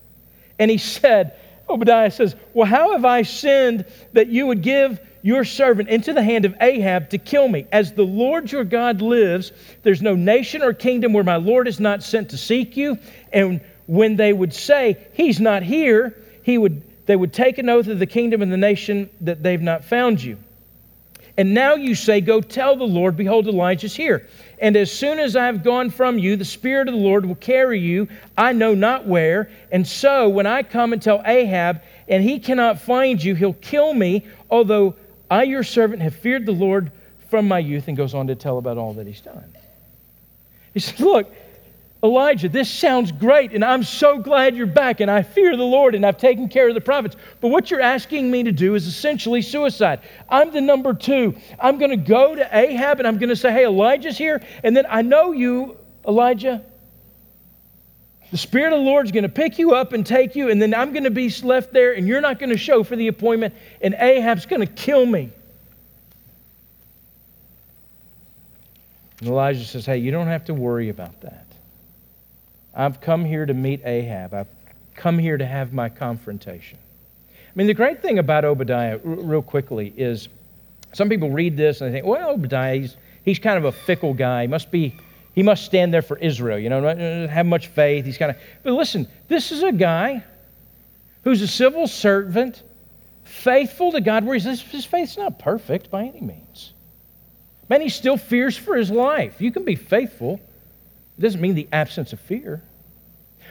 And 0.59 0.71
he 0.71 0.79
said, 0.79 1.39
Obadiah 1.69 2.11
says, 2.11 2.37
Well, 2.55 2.67
how 2.67 2.93
have 2.93 3.05
I 3.05 3.21
sinned 3.21 3.85
that 4.15 4.29
you 4.29 4.47
would 4.47 4.63
give 4.63 4.99
your 5.21 5.45
servant 5.45 5.91
into 5.91 6.15
the 6.15 6.23
hand 6.23 6.47
of 6.47 6.55
Ahab 6.63 7.11
to 7.11 7.19
kill 7.19 7.49
me? 7.49 7.67
As 7.71 7.93
the 7.93 8.05
Lord 8.05 8.51
your 8.51 8.65
God 8.65 9.03
lives, 9.03 9.53
there's 9.83 10.01
no 10.01 10.15
nation 10.15 10.63
or 10.63 10.73
kingdom 10.73 11.13
where 11.13 11.25
my 11.25 11.37
Lord 11.37 11.69
is 11.69 11.81
not 11.81 12.03
sent 12.03 12.31
to 12.31 12.39
seek 12.39 12.79
you. 12.79 12.97
And 13.31 13.61
when 13.87 14.17
they 14.17 14.33
would 14.33 14.53
say, 14.53 14.99
He's 15.13 15.41
not 15.41 15.63
here, 15.63 16.17
he 16.43 16.59
would, 16.59 16.83
they 17.07 17.17
would 17.17 17.33
take 17.33 17.59
an 17.59 17.69
oath 17.69 17.89
of 17.89 17.99
the 17.99 18.07
kingdom 18.07 18.43
and 18.43 18.53
the 18.53 18.57
nation 18.57 19.11
that 19.21 19.43
they've 19.43 19.61
not 19.61 19.85
found 19.85 20.23
you. 20.23 20.39
And 21.39 21.53
now 21.53 21.75
you 21.75 21.95
say, 21.95 22.21
Go 22.21 22.41
tell 22.41 22.77
the 22.77 22.85
Lord, 22.85 23.17
behold, 23.17 23.47
Elijah's 23.47 23.95
here. 23.95 24.29
And 24.59 24.77
as 24.77 24.91
soon 24.91 25.19
as 25.19 25.37
I 25.37 25.47
have 25.47 25.63
gone 25.63 25.91
from 25.91 26.19
you, 26.19 26.37
the 26.37 26.45
Spirit 26.45 26.89
of 26.89 26.95
the 26.95 27.01
Lord 27.01 27.27
will 27.27 27.35
carry 27.35 27.79
you, 27.79 28.09
I 28.39 28.53
know 28.53 28.75
not 28.75 29.07
where. 29.07 29.51
And 29.71 29.87
so 29.87 30.29
when 30.29 30.47
I 30.47 30.63
come 30.63 30.93
and 30.93 31.03
tell 31.03 31.23
Ahab, 31.27 31.83
and 32.09 32.23
he 32.23 32.39
cannot 32.39 32.81
find 32.81 33.23
you, 33.23 33.35
he'll 33.35 33.53
kill 33.55 33.93
me, 33.93 34.27
although 34.51 34.95
I, 35.31 35.43
your 35.43 35.63
servant, 35.63 36.01
have 36.03 36.15
feared 36.15 36.47
the 36.47 36.53
Lord 36.53 36.91
from 37.29 37.49
my 37.49 37.59
youth. 37.59 37.89
And 37.89 37.97
goes 37.97 38.15
on 38.15 38.29
to 38.29 38.35
tell 38.35 38.57
about 38.59 38.79
all 38.79 38.95
that 38.95 39.07
he's 39.07 39.21
done. 39.21 39.53
He 40.73 40.81
says, 40.81 41.01
Look, 41.01 41.35
Elijah, 42.03 42.49
this 42.49 42.71
sounds 42.71 43.11
great, 43.11 43.53
and 43.53 43.65
I'm 43.65 43.83
so 43.83 44.19
glad 44.19 44.55
you're 44.55 44.67
back, 44.67 45.01
and 45.01 45.11
I 45.11 45.23
fear 45.23 45.57
the 45.57 45.65
Lord, 45.65 45.95
and 45.95 46.05
I've 46.05 46.19
taken 46.19 46.49
care 46.49 46.69
of 46.69 46.75
the 46.75 46.81
prophets. 46.81 47.17
But 47.41 47.49
what 47.49 47.71
you're 47.71 47.81
asking 47.81 48.31
me 48.31 48.43
to 48.43 48.53
do 48.53 48.75
is 48.75 48.87
essentially 48.87 49.41
suicide. 49.41 50.01
I'm 50.29 50.53
the 50.53 50.61
number 50.61 50.93
two. 50.93 51.35
I'm 51.59 51.79
going 51.79 51.91
to 51.91 51.97
go 51.97 52.35
to 52.35 52.49
Ahab, 52.57 52.99
and 52.99 53.09
I'm 53.09 53.19
going 53.19 53.31
to 53.31 53.37
say, 53.37 53.51
Hey, 53.51 53.65
Elijah's 53.65 54.19
here. 54.19 54.43
And 54.63 54.77
then 54.77 54.85
I 54.89 55.03
know 55.03 55.33
you, 55.33 55.79
Elijah. 56.07 56.63
The 58.31 58.37
Spirit 58.37 58.75
of 58.75 58.81
the 58.81 58.85
Lord's 58.85 59.11
going 59.11 59.23
to 59.23 59.31
pick 59.31 59.59
you 59.59 59.75
up 59.75 59.95
and 59.95 60.05
take 60.05 60.37
you, 60.37 60.51
and 60.51 60.61
then 60.61 60.75
I'm 60.75 60.93
going 60.93 61.05
to 61.05 61.11
be 61.11 61.31
left 61.43 61.73
there, 61.73 61.95
and 61.95 62.07
you're 62.07 62.21
not 62.21 62.39
going 62.39 62.51
to 62.51 62.59
show 62.59 62.85
for 62.85 62.95
the 62.95 63.09
appointment, 63.09 63.55
and 63.81 63.95
Ahab's 63.95 64.45
going 64.45 64.61
to 64.61 64.73
kill 64.73 65.07
me. 65.07 65.31
And 69.21 69.29
Elijah 69.31 69.65
says, 69.65 69.87
Hey, 69.87 69.97
you 69.97 70.11
don't 70.11 70.27
have 70.27 70.45
to 70.47 70.55
worry 70.55 70.91
about 70.91 71.19
that. 71.23 71.46
I've 72.77 73.01
come 73.01 73.25
here 73.25 73.47
to 73.47 73.55
meet 73.55 73.81
Ahab. 73.85 74.35
I've 74.35 74.49
come 74.95 75.19
here 75.19 75.39
to 75.39 75.47
have 75.47 75.73
my 75.73 75.89
confrontation. 75.89 76.79
I 77.31 77.53
mean, 77.55 77.67
the 77.67 77.75
great 77.75 78.03
thing 78.03 78.19
about 78.19 78.45
Obadiah, 78.45 78.95
r- 78.95 79.01
real 79.03 79.41
quickly, 79.41 79.95
is 79.97 80.29
some 80.93 81.09
people 81.09 81.31
read 81.31 81.57
this 81.57 81.81
and 81.81 81.89
they 81.89 81.99
think, 81.99 82.07
well, 82.07 82.31
Obadiah, 82.31 82.81
he's, 82.81 82.97
he's 83.25 83.39
kind 83.39 83.57
of 83.57 83.65
a 83.65 83.73
fickle 83.73 84.13
guy. 84.13 84.43
He 84.43 84.49
must 84.49 84.71
be, 84.71 84.95
he 85.35 85.43
must 85.43 85.65
stand 85.65 85.93
there 85.93 86.03
for 86.03 86.19
Israel, 86.19 86.59
you 86.59 86.69
know, 86.69 86.81
not 86.81 87.01
uh, 87.01 87.29
have 87.29 87.47
much 87.47 87.69
faith. 87.69 88.05
He's 88.05 88.19
kind 88.19 88.31
of, 88.31 88.37
but 88.63 88.75
listen, 88.75 89.09
this 89.27 89.53
is 89.53 89.63
a 89.63 89.73
guy 89.73 90.23
who's 91.25 91.41
a 91.41 91.49
civil 91.49 91.89
servant, 91.89 92.63
faithful 93.25 93.93
to 93.93 94.03
God, 94.03 94.25
where 94.25 94.39
his, 94.39 94.61
his 94.61 94.85
faith's 94.85 95.17
not 95.17 95.39
perfect 95.39 95.91
by 95.91 96.05
any 96.05 96.21
means. 96.21 96.73
Man, 97.71 97.81
he 97.81 97.89
still 97.89 98.19
fears 98.19 98.57
for 98.57 98.77
his 98.77 98.91
life. 98.91 99.41
You 99.41 99.51
can 99.51 99.65
be 99.65 99.77
faithful 99.77 100.41
it 101.19 101.23
doesn't 101.23 101.41
mean 101.41 101.55
the 101.55 101.69
absence 101.73 102.13
of 102.13 102.21
fear. 102.21 102.63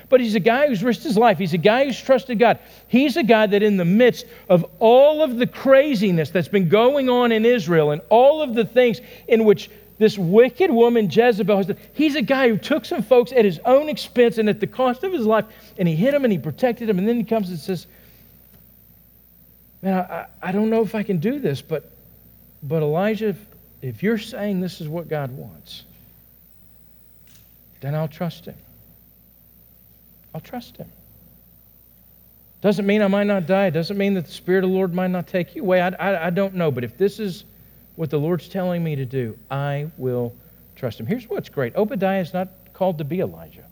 But 0.10 0.22
he's 0.22 0.36
a 0.36 0.40
guy 0.40 0.68
who's 0.68 0.84
risked 0.84 1.04
his 1.04 1.18
life. 1.18 1.38
He's 1.38 1.54
a 1.54 1.60
guy 1.60 1.86
who's 1.86 2.00
trusted 2.00 2.38
God. 2.38 2.60
He's 2.88 3.18
a 3.18 3.24
guy 3.24 3.48
that, 3.48 3.64
in 3.64 3.78
the 3.78 3.86
midst 3.86 4.26
of 4.50 4.66
all 4.80 5.24
of 5.24 5.38
the 5.38 5.48
craziness 5.48 6.30
that's 6.30 6.48
been 6.48 6.70
going 6.70 7.10
on 7.10 7.32
in 7.32 7.44
Israel 7.44 7.92
and 7.92 8.02
all 8.10 8.42
of 8.42 8.54
the 8.54 8.66
things 8.66 9.02
in 9.28 9.46
which 9.46 9.70
this 9.98 10.18
wicked 10.18 10.70
woman 10.70 11.10
Jezebel 11.10 11.58
has 11.58 11.68
done, 11.68 11.78
he's 11.94 12.16
a 12.16 12.22
guy 12.22 12.50
who 12.50 12.58
took 12.58 12.86
some 12.86 13.02
folks 13.02 13.32
at 13.32 13.46
his 13.46 13.60
own 13.66 13.90
expense 13.90 14.38
and 14.38 14.48
at 14.50 14.60
the 14.60 14.68
cost 14.68 15.04
of 15.04 15.12
his 15.12 15.26
life, 15.26 15.46
and 15.78 15.88
he 15.88 15.96
hit 15.96 16.12
them 16.12 16.24
and 16.24 16.32
he 16.32 16.38
protected 16.38 16.88
them. 16.88 17.00
And 17.00 17.08
then 17.08 17.18
he 17.18 17.24
comes 17.24 17.50
and 17.50 17.58
says, 17.58 17.88
Man, 19.82 20.00
I, 20.00 20.26
I 20.42 20.52
don't 20.52 20.70
know 20.70 20.82
if 20.82 20.96
I 20.96 21.04
can 21.04 21.20
do 21.20 21.40
this, 21.40 21.62
but, 21.62 21.92
but 22.64 22.82
Elijah, 22.82 23.30
if, 23.30 23.46
if 23.82 24.04
you're 24.04 24.18
saying 24.18 24.60
this 24.60 24.82
is 24.82 24.88
what 24.88 25.08
God 25.08 25.32
wants, 25.32 25.84
then 27.86 27.96
I'll 27.96 28.08
trust 28.08 28.46
him. 28.46 28.56
I'll 30.34 30.42
trust 30.42 30.78
him. 30.78 30.90
Doesn't 32.62 32.86
mean 32.86 33.02
I 33.02 33.08
might 33.08 33.28
not 33.28 33.46
die. 33.46 33.70
Doesn't 33.70 33.98
mean 33.98 34.16
that 34.16 34.26
the 34.26 34.32
Spirit 34.32 34.64
of 34.64 34.72
the 34.72 34.76
Lord 34.76 34.94
might 34.94 35.12
not 35.12 35.28
take 35.28 35.56
you 35.56 35.62
away. 35.62 35.82
I, 35.82 35.90
I, 35.90 36.28
I 36.28 36.30
don't 36.30 36.56
know. 36.56 36.72
But 36.72 36.84
if 36.84 36.98
this 36.98 37.20
is 37.20 37.46
what 37.96 38.10
the 38.10 38.18
Lord's 38.18 38.50
telling 38.50 38.84
me 38.84 38.96
to 38.96 39.06
do, 39.06 39.38
I 39.52 39.92
will 39.98 40.34
trust 40.76 41.00
him. 41.00 41.06
Here's 41.06 41.30
what's 41.30 41.50
great 41.50 41.76
Obadiah 41.76 42.22
is 42.22 42.34
not 42.34 42.50
called 42.74 42.98
to 42.98 43.04
be 43.04 43.20
Elijah. 43.20 43.66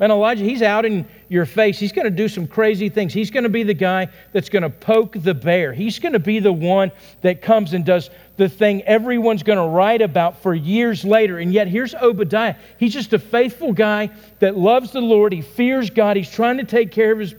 Man, 0.00 0.10
Elijah, 0.10 0.42
he's 0.42 0.62
out 0.62 0.84
in 0.84 1.06
your 1.28 1.46
face. 1.46 1.78
He's 1.78 1.92
going 1.92 2.06
to 2.06 2.10
do 2.10 2.26
some 2.26 2.46
crazy 2.46 2.88
things. 2.88 3.12
He's 3.12 3.30
going 3.30 3.44
to 3.44 3.50
be 3.50 3.62
the 3.62 3.74
guy 3.74 4.08
that's 4.32 4.48
going 4.48 4.62
to 4.62 4.70
poke 4.70 5.14
the 5.16 5.34
bear. 5.34 5.72
He's 5.72 5.98
going 5.98 6.14
to 6.14 6.18
be 6.18 6.40
the 6.40 6.52
one 6.52 6.90
that 7.20 7.42
comes 7.42 7.72
and 7.72 7.84
does 7.84 8.10
the 8.36 8.48
thing 8.48 8.82
everyone's 8.82 9.42
going 9.42 9.58
to 9.58 9.66
write 9.66 10.02
about 10.02 10.42
for 10.42 10.54
years 10.54 11.04
later. 11.04 11.38
And 11.38 11.52
yet, 11.52 11.68
here's 11.68 11.94
Obadiah. 11.94 12.56
He's 12.78 12.94
just 12.94 13.12
a 13.12 13.18
faithful 13.18 13.72
guy 13.72 14.10
that 14.40 14.56
loves 14.56 14.90
the 14.90 15.00
Lord. 15.00 15.32
He 15.32 15.42
fears 15.42 15.90
God. 15.90 16.16
He's 16.16 16.30
trying 16.30 16.56
to 16.56 16.64
take 16.64 16.90
care 16.90 17.12
of 17.12 17.18
his 17.18 17.34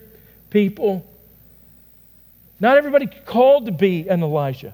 people. 0.50 1.05
Not 2.60 2.77
everybody 2.77 3.07
called 3.07 3.65
to 3.65 3.72
be 3.72 4.07
an 4.07 4.24
Elijah. 4.24 4.74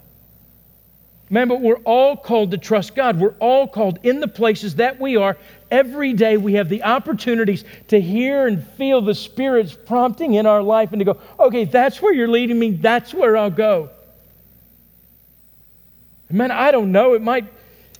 Man, 1.31 1.47
but 1.47 1.61
we're 1.61 1.77
all 1.77 2.17
called 2.17 2.51
to 2.51 2.57
trust 2.57 2.95
God. 2.95 3.19
We're 3.19 3.35
all 3.39 3.67
called 3.67 3.99
in 4.03 4.19
the 4.19 4.27
places 4.27 4.75
that 4.75 4.99
we 4.99 5.15
are. 5.15 5.37
Every 5.71 6.13
day 6.13 6.37
we 6.37 6.53
have 6.53 6.67
the 6.67 6.83
opportunities 6.83 7.63
to 7.89 8.01
hear 8.01 8.47
and 8.47 8.65
feel 8.69 9.01
the 9.01 9.13
Spirit's 9.13 9.73
prompting 9.73 10.33
in 10.33 10.45
our 10.45 10.63
life 10.63 10.91
and 10.91 10.99
to 10.99 11.05
go, 11.05 11.19
okay, 11.39 11.65
that's 11.65 12.01
where 12.01 12.13
you're 12.13 12.27
leading 12.27 12.57
me. 12.57 12.71
That's 12.71 13.13
where 13.13 13.37
I'll 13.37 13.51
go. 13.51 13.89
Man, 16.31 16.51
I 16.51 16.71
don't 16.71 16.91
know. 16.91 17.13
It 17.13 17.21
might, 17.21 17.45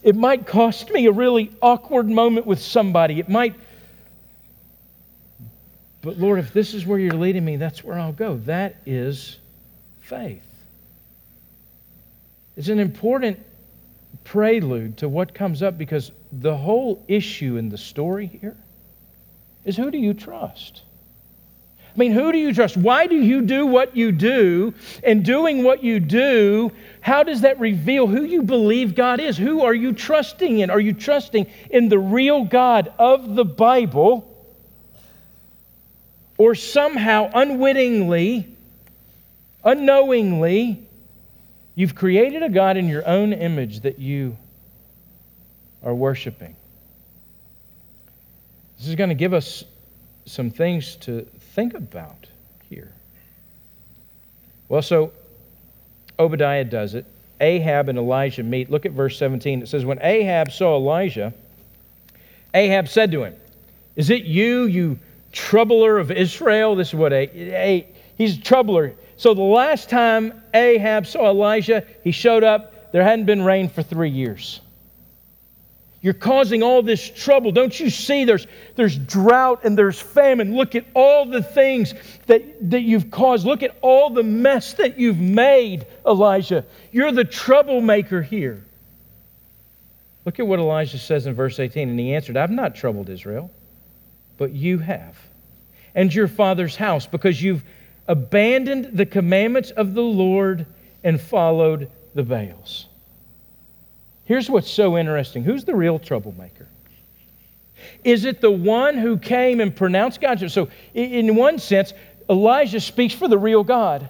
it 0.02 0.16
might 0.16 0.48
cost 0.48 0.92
me 0.92 1.06
a 1.08 1.12
really 1.12 1.52
awkward 1.62 2.08
moment 2.10 2.46
with 2.46 2.60
somebody. 2.60 3.20
It 3.20 3.30
might. 3.30 3.56
But 6.02 6.18
Lord, 6.18 6.40
if 6.40 6.54
this 6.54 6.74
is 6.74 6.86
where 6.86 6.98
you're 6.98 7.14
leading 7.14 7.46
me, 7.46 7.58
that's 7.58 7.84
where 7.84 8.00
I'll 8.00 8.14
go. 8.14 8.38
That 8.46 8.78
is 8.86 9.38
faith. 10.00 10.46
It's 12.56 12.70
an 12.70 12.80
important 12.80 13.40
prelude 14.24 14.98
to 14.98 15.10
what 15.10 15.34
comes 15.34 15.64
up 15.64 15.78
because 15.78 16.12
the 16.32 16.56
whole 16.56 17.04
issue 17.08 17.58
in 17.58 17.70
the 17.70 17.78
story 17.78 18.28
here 18.28 18.58
is 19.66 19.76
who 19.76 19.92
do 19.92 19.98
you 19.98 20.14
trust? 20.14 20.82
I 21.94 21.98
mean, 21.98 22.12
who 22.12 22.32
do 22.32 22.38
you 22.38 22.54
trust? 22.54 22.78
Why 22.78 23.08
do 23.08 23.16
you 23.16 23.42
do 23.42 23.66
what 23.66 23.96
you 23.96 24.12
do? 24.12 24.74
And 25.04 25.26
doing 25.26 25.64
what 25.64 25.84
you 25.84 26.00
do, 26.00 26.72
how 27.02 27.24
does 27.24 27.42
that 27.42 27.60
reveal 27.60 28.08
who 28.08 28.24
you 28.24 28.44
believe 28.44 28.96
God 28.96 29.20
is? 29.20 29.38
Who 29.38 29.62
are 29.64 29.74
you 29.74 29.94
trusting 29.94 30.60
in? 30.60 30.70
Are 30.70 30.80
you 30.80 30.94
trusting 30.94 31.48
in 31.70 31.90
the 31.90 32.00
real 32.00 32.46
God 32.46 32.94
of 33.00 33.36
the 33.36 33.44
Bible? 33.44 34.26
Or 36.38 36.56
somehow, 36.56 37.32
unwittingly, 37.34 38.48
unknowingly, 39.64 40.88
You've 41.80 41.96
created 41.96 42.44
a 42.44 42.50
God 42.50 42.76
in 42.76 42.90
your 42.90 43.08
own 43.08 43.32
image 43.32 43.80
that 43.84 44.00
you 44.00 44.36
are 45.84 45.94
worshiping. 45.94 46.56
This 48.78 48.88
is 48.88 48.96
going 48.96 49.10
to 49.10 49.16
give 49.16 49.34
us 49.34 49.64
some 50.26 50.52
things 50.52 50.96
to 50.98 51.24
think 51.56 51.74
about 51.74 52.28
here. 52.70 52.92
Well, 54.70 54.82
so 54.82 55.12
Obadiah 56.18 56.64
does 56.64 56.94
it. 56.94 57.06
Ahab 57.42 57.90
and 57.90 57.98
Elijah 57.98 58.44
meet. 58.44 58.70
Look 58.70 58.86
at 58.86 58.92
verse 58.92 59.18
17. 59.18 59.62
It 59.62 59.68
says, 59.68 59.86
When 59.86 60.00
Ahab 60.02 60.52
saw 60.52 60.76
Elijah, 60.76 61.34
Ahab 62.54 62.88
said 62.88 63.12
to 63.12 63.24
him, 63.24 63.36
Is 63.96 64.10
it 64.10 64.24
you, 64.24 64.66
you 64.66 65.00
troubler 65.32 65.98
of 65.98 66.12
Israel? 66.12 66.76
This 66.76 66.90
is 66.90 66.96
what 66.96 67.14
a, 67.14 67.30
a 67.36 67.88
he's 68.18 68.38
a 68.38 68.42
troubler. 68.42 68.94
So 69.18 69.34
the 69.34 69.42
last 69.42 69.90
time 69.90 70.42
Ahab 70.54 71.06
saw 71.06 71.30
Elijah, 71.30 71.84
he 72.04 72.12
showed 72.12 72.44
up. 72.44 72.92
There 72.92 73.04
hadn't 73.04 73.26
been 73.26 73.44
rain 73.44 73.70
for 73.70 73.84
three 73.84 74.10
years. 74.10 74.62
You're 76.02 76.14
causing 76.14 76.64
all 76.64 76.82
this 76.82 77.10
trouble. 77.10 77.52
Don't 77.52 77.78
you 77.78 77.90
see 77.90 78.24
there's, 78.24 78.48
there's 78.76 78.98
drought 78.98 79.66
and 79.66 79.78
there's 79.78 80.00
famine? 80.00 80.56
Look 80.56 80.76
at 80.76 80.86
all 80.94 81.26
the 81.26 81.44
things 81.44 81.94
that, 82.28 82.70
that 82.70 82.82
you've 82.82 83.12
caused. 83.12 83.46
Look 83.46 83.64
at 83.64 83.78
all 83.82 84.10
the 84.10 84.24
mess 84.24 84.74
that 84.76 84.98
you've 84.98 85.20
made, 85.20 85.86
Elijah. 86.06 86.64
You're 86.94 87.12
the 87.12 87.26
troublemaker 87.26 88.22
here. 88.22 88.64
Look 90.24 90.40
at 90.40 90.48
what 90.48 90.60
Elijah 90.60 91.00
says 91.00 91.26
in 91.26 91.34
verse 91.34 91.60
18. 91.60 91.90
And 91.90 92.00
he 92.00 92.14
answered, 92.14 92.38
I've 92.38 92.52
not 92.52 92.76
troubled 92.76 93.10
Israel, 93.10 93.52
but 94.38 94.52
you 94.52 94.78
have, 94.78 95.18
and 95.96 96.14
your 96.14 96.28
father's 96.28 96.76
house, 96.76 97.08
because 97.08 97.42
you've 97.42 97.64
abandoned 98.08 98.98
the 98.98 99.06
commandments 99.06 99.72
of 99.72 99.94
the 99.94 100.02
Lord 100.02 100.66
and 101.04 101.20
followed 101.20 101.90
the 102.16 102.24
Baals. 102.24 102.89
Here's 104.30 104.48
what's 104.48 104.70
so 104.70 104.96
interesting 104.96 105.44
who's 105.44 105.64
the 105.64 105.74
real 105.74 105.98
troublemaker? 105.98 106.68
Is 108.04 108.26
it 108.26 108.42
the 108.42 108.52
one 108.52 108.96
who 108.96 109.18
came 109.18 109.60
and 109.60 109.76
pronounced 109.76 110.22
God's? 110.22 110.54
So, 110.54 110.70
in 110.94 111.36
one 111.36 111.58
sense, 111.58 111.94
Elijah 112.30 112.80
speaks 112.80 113.16
for 113.16 113.28
the 113.28 113.40
real 113.40 113.64
God. 113.64 114.08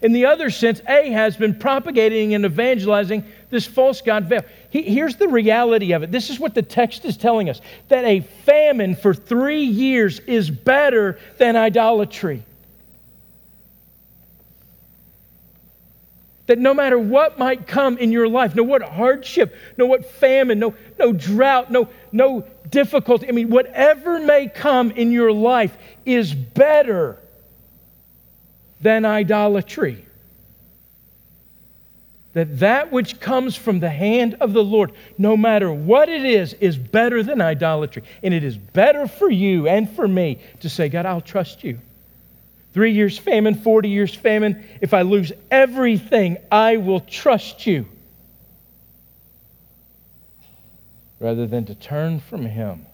In 0.00 0.12
the 0.12 0.26
other 0.26 0.48
sense, 0.48 0.80
A 0.88 1.10
has 1.10 1.36
been 1.36 1.58
propagating 1.58 2.34
and 2.34 2.44
evangelizing 2.44 3.24
this 3.50 3.66
false 3.66 4.00
God 4.00 4.28
Baal. 4.28 4.42
He, 4.70 4.82
here's 4.82 5.16
the 5.16 5.26
reality 5.26 5.90
of 5.90 6.04
it. 6.04 6.12
This 6.12 6.30
is 6.30 6.38
what 6.38 6.54
the 6.54 6.62
text 6.62 7.04
is 7.04 7.16
telling 7.16 7.50
us 7.50 7.60
that 7.88 8.04
a 8.04 8.20
famine 8.20 8.94
for 8.94 9.12
three 9.12 9.64
years 9.64 10.20
is 10.20 10.48
better 10.50 11.18
than 11.38 11.56
idolatry. 11.56 12.44
That 16.46 16.58
no 16.58 16.74
matter 16.74 16.98
what 16.98 17.38
might 17.38 17.66
come 17.66 17.96
in 17.96 18.12
your 18.12 18.28
life, 18.28 18.54
no 18.54 18.62
what 18.62 18.82
hardship, 18.82 19.54
no 19.78 19.86
what 19.86 20.04
famine, 20.04 20.58
no, 20.58 20.74
no 20.98 21.12
drought, 21.12 21.70
no, 21.70 21.88
no 22.12 22.44
difficulty, 22.68 23.28
I 23.28 23.32
mean, 23.32 23.48
whatever 23.48 24.20
may 24.20 24.48
come 24.48 24.90
in 24.90 25.10
your 25.10 25.32
life 25.32 25.76
is 26.04 26.34
better 26.34 27.18
than 28.80 29.06
idolatry. 29.06 30.04
That 32.34 32.58
that 32.58 32.92
which 32.92 33.20
comes 33.20 33.54
from 33.56 33.80
the 33.80 33.88
hand 33.88 34.36
of 34.40 34.52
the 34.52 34.62
Lord, 34.62 34.92
no 35.16 35.36
matter 35.36 35.72
what 35.72 36.08
it 36.08 36.24
is, 36.24 36.52
is 36.54 36.76
better 36.76 37.22
than 37.22 37.40
idolatry. 37.40 38.02
And 38.22 38.34
it 38.34 38.42
is 38.42 38.58
better 38.58 39.06
for 39.06 39.30
you 39.30 39.68
and 39.68 39.88
for 39.88 40.06
me 40.06 40.40
to 40.60 40.68
say, 40.68 40.88
God, 40.88 41.06
I'll 41.06 41.20
trust 41.20 41.64
you. 41.64 41.78
Three 42.74 42.92
years 42.92 43.16
famine, 43.16 43.54
40 43.54 43.88
years 43.88 44.12
famine. 44.12 44.66
If 44.80 44.92
I 44.92 45.02
lose 45.02 45.32
everything, 45.48 46.38
I 46.50 46.76
will 46.76 46.98
trust 46.98 47.68
you. 47.68 47.86
Rather 51.20 51.46
than 51.46 51.64
to 51.66 51.74
turn 51.76 52.18
from 52.18 52.44
Him 52.44 52.84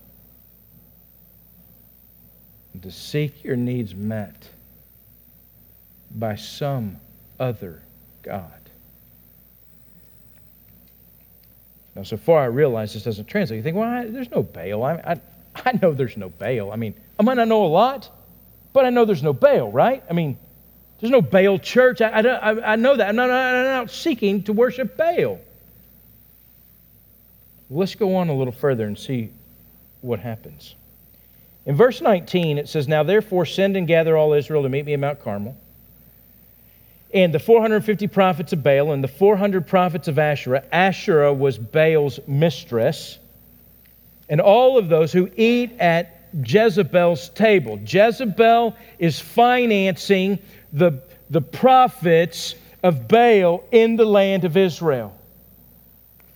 and 2.74 2.82
to 2.82 2.92
seek 2.92 3.42
your 3.42 3.56
needs 3.56 3.94
met 3.94 4.50
by 6.10 6.36
some 6.36 6.98
other 7.38 7.80
God. 8.22 8.52
Now, 11.96 12.02
so 12.02 12.18
far 12.18 12.42
I 12.42 12.46
realize 12.46 12.92
this 12.92 13.04
doesn't 13.04 13.26
translate. 13.28 13.56
You 13.56 13.62
think, 13.62 13.76
well, 13.78 13.88
I, 13.88 14.04
there's 14.04 14.30
no 14.30 14.42
Baal. 14.42 14.84
I, 14.84 14.92
I, 14.92 15.20
I 15.64 15.78
know 15.80 15.92
there's 15.92 16.18
no 16.18 16.28
Baal. 16.28 16.70
I 16.70 16.76
mean, 16.76 16.94
I 17.18 17.22
might 17.22 17.34
not 17.34 17.48
know 17.48 17.64
a 17.64 17.66
lot, 17.66 18.10
but 18.72 18.84
I 18.84 18.90
know 18.90 19.04
there's 19.04 19.22
no 19.22 19.32
Baal, 19.32 19.70
right? 19.70 20.02
I 20.08 20.12
mean, 20.12 20.38
there's 21.00 21.10
no 21.10 21.22
Baal 21.22 21.58
church. 21.58 22.00
I, 22.00 22.20
I, 22.20 22.72
I 22.72 22.76
know 22.76 22.96
that. 22.96 23.08
I'm 23.08 23.16
not, 23.16 23.30
I'm 23.30 23.64
not 23.64 23.90
seeking 23.90 24.42
to 24.44 24.52
worship 24.52 24.96
Baal. 24.96 25.40
Let's 27.70 27.94
go 27.94 28.16
on 28.16 28.28
a 28.28 28.34
little 28.34 28.52
further 28.52 28.84
and 28.84 28.98
see 28.98 29.30
what 30.00 30.20
happens. 30.20 30.74
In 31.66 31.76
verse 31.76 32.00
19, 32.00 32.58
it 32.58 32.68
says, 32.68 32.88
Now 32.88 33.02
therefore 33.02 33.46
send 33.46 33.76
and 33.76 33.86
gather 33.86 34.16
all 34.16 34.32
Israel 34.32 34.62
to 34.64 34.68
meet 34.68 34.84
me 34.84 34.94
at 34.94 35.00
Mount 35.00 35.22
Carmel. 35.22 35.56
And 37.12 37.34
the 37.34 37.38
450 37.38 38.06
prophets 38.08 38.52
of 38.52 38.62
Baal 38.62 38.92
and 38.92 39.02
the 39.02 39.08
400 39.08 39.66
prophets 39.66 40.08
of 40.08 40.18
Asherah. 40.18 40.64
Asherah 40.72 41.34
was 41.34 41.58
Baal's 41.58 42.20
mistress. 42.26 43.18
And 44.28 44.40
all 44.40 44.78
of 44.78 44.88
those 44.88 45.12
who 45.12 45.28
eat 45.36 45.72
at 45.80 46.19
Jezebel's 46.44 47.28
table. 47.30 47.78
Jezebel 47.86 48.76
is 48.98 49.18
financing 49.20 50.38
the, 50.72 51.00
the 51.30 51.40
prophets 51.40 52.54
of 52.82 53.08
Baal 53.08 53.64
in 53.72 53.96
the 53.96 54.04
land 54.04 54.44
of 54.44 54.56
Israel. 54.56 55.16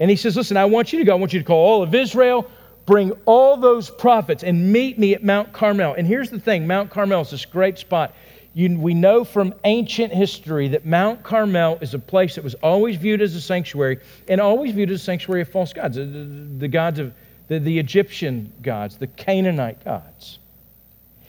And 0.00 0.10
he 0.10 0.16
says, 0.16 0.36
Listen, 0.36 0.56
I 0.56 0.64
want 0.64 0.92
you 0.92 0.98
to 0.98 1.04
go. 1.04 1.12
I 1.12 1.18
want 1.18 1.32
you 1.32 1.40
to 1.40 1.44
call 1.44 1.64
all 1.64 1.82
of 1.82 1.94
Israel, 1.94 2.50
bring 2.86 3.12
all 3.24 3.56
those 3.56 3.90
prophets, 3.90 4.42
and 4.42 4.72
meet 4.72 4.98
me 4.98 5.14
at 5.14 5.22
Mount 5.22 5.52
Carmel. 5.52 5.94
And 5.94 6.06
here's 6.06 6.30
the 6.30 6.40
thing 6.40 6.66
Mount 6.66 6.90
Carmel 6.90 7.22
is 7.22 7.30
this 7.30 7.44
great 7.44 7.78
spot. 7.78 8.14
You, 8.56 8.78
we 8.78 8.94
know 8.94 9.24
from 9.24 9.52
ancient 9.64 10.12
history 10.12 10.68
that 10.68 10.86
Mount 10.86 11.24
Carmel 11.24 11.78
is 11.80 11.92
a 11.94 11.98
place 11.98 12.36
that 12.36 12.44
was 12.44 12.54
always 12.56 12.96
viewed 12.96 13.20
as 13.20 13.34
a 13.34 13.40
sanctuary 13.40 13.98
and 14.28 14.40
always 14.40 14.72
viewed 14.72 14.90
as 14.90 15.00
a 15.00 15.04
sanctuary 15.04 15.42
of 15.42 15.48
false 15.48 15.72
gods, 15.72 15.96
the, 15.96 16.04
the, 16.04 16.24
the 16.58 16.68
gods 16.68 17.00
of 17.00 17.12
the, 17.48 17.58
the 17.58 17.78
Egyptian 17.78 18.52
gods, 18.62 18.96
the 18.96 19.06
Canaanite 19.06 19.84
gods. 19.84 20.38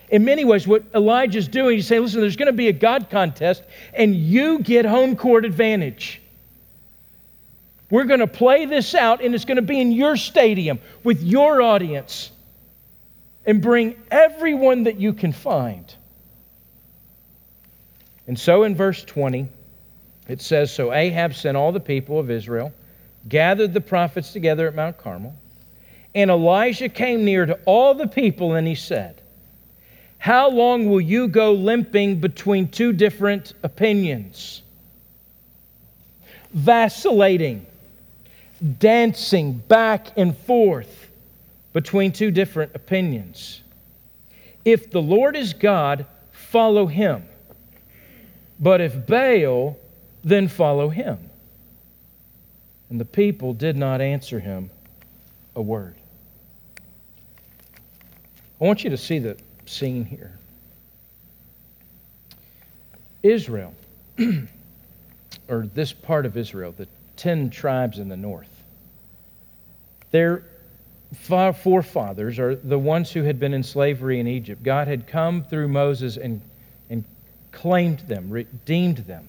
In 0.10 0.24
many 0.24 0.46
ways, 0.46 0.68
what 0.68 0.84
Elijah's 0.94 1.48
doing, 1.48 1.78
he's 1.78 1.88
saying, 1.88 2.04
listen, 2.04 2.22
there's 2.22 2.36
going 2.36 2.48
to 2.48 2.54
be 2.54 2.68
a 2.68 2.74
God 2.74 3.10
contest, 3.10 3.64
and 3.94 4.16
you 4.16 4.60
get 4.60 4.86
home 4.86 5.16
court 5.16 5.46
advantage. 5.46 6.22
We're 7.90 8.06
going 8.06 8.20
to 8.20 8.28
play 8.28 8.66
this 8.66 8.96
out, 8.96 9.22
and 9.22 9.34
it's 9.34 9.46
going 9.46 9.58
to 9.58 9.62
be 9.62 9.80
in 9.80 9.92
your 9.92 10.16
stadium 10.16 10.80
with 11.04 11.24
your 11.24 11.62
audience. 11.62 12.32
And 13.48 13.62
bring 13.62 13.96
everyone 14.10 14.84
that 14.84 15.00
you 15.00 15.14
can 15.14 15.32
find. 15.32 15.94
And 18.28 18.40
so 18.40 18.64
in 18.64 18.76
verse 18.76 19.04
20, 19.04 19.48
it 20.28 20.42
says 20.42 20.74
So 20.74 20.92
Ahab 20.92 21.36
sent 21.36 21.56
all 21.56 21.72
the 21.72 21.80
people 21.80 22.20
of 22.20 22.32
Israel, 22.32 22.74
gathered 23.30 23.74
the 23.74 23.82
prophets 23.82 24.34
together 24.34 24.68
at 24.68 24.74
Mount 24.74 24.98
Carmel. 24.98 25.36
And 26.16 26.32
Elijah 26.32 26.88
came 26.88 27.26
near 27.26 27.46
to 27.46 27.60
all 27.66 27.94
the 27.94 28.08
people 28.08 28.54
and 28.54 28.66
he 28.66 28.76
said, 28.76 29.22
How 30.18 30.50
long 30.50 30.90
will 30.90 31.02
you 31.02 31.28
go 31.28 31.52
limping 31.52 32.22
between 32.22 32.70
two 32.70 32.94
different 32.94 33.54
opinions? 33.64 34.62
Vacillating, 36.54 37.66
dancing 38.80 39.54
back 39.68 40.08
and 40.16 40.38
forth 40.38 41.10
between 41.74 42.14
two 42.14 42.32
different 42.32 42.74
opinions. 42.74 43.62
If 44.64 44.90
the 44.92 45.02
Lord 45.02 45.36
is 45.36 45.54
God, 45.54 46.06
follow 46.32 46.88
him. 46.88 47.24
But 48.58 48.80
if 48.80 49.06
Baal, 49.06 49.78
then 50.24 50.48
follow 50.48 50.88
him. 50.88 51.30
And 52.90 53.02
the 53.02 53.06
people 53.06 53.54
did 53.54 53.76
not 53.76 54.00
answer 54.00 54.40
him 54.40 54.70
a 55.58 55.62
word. 55.62 55.96
I 58.60 58.64
want 58.64 58.84
you 58.84 58.90
to 58.90 58.98
see 58.98 59.20
the 59.20 59.38
scene 59.66 60.06
here. 60.06 60.32
Israel, 63.24 63.74
or 65.48 65.68
this 65.74 65.92
part 65.92 66.26
of 66.26 66.38
Israel, 66.38 66.74
the 66.78 66.88
10 67.18 67.50
tribes 67.50 68.00
in 68.00 68.08
the 68.08 68.18
north, 68.18 68.50
their 70.12 70.44
forefathers 71.14 72.40
are 72.40 72.56
the 72.56 72.80
ones 72.80 73.12
who 73.12 73.24
had 73.24 73.40
been 73.40 73.54
in 73.54 73.64
slavery 73.64 74.20
in 74.20 74.28
Egypt. 74.28 74.64
God 74.64 74.88
had 74.88 75.08
come 75.08 75.44
through 75.44 75.68
Moses 75.68 76.18
and 76.18 76.42
claimed 77.56 78.00
them, 78.00 78.30
redeemed 78.30 78.98
them, 78.98 79.28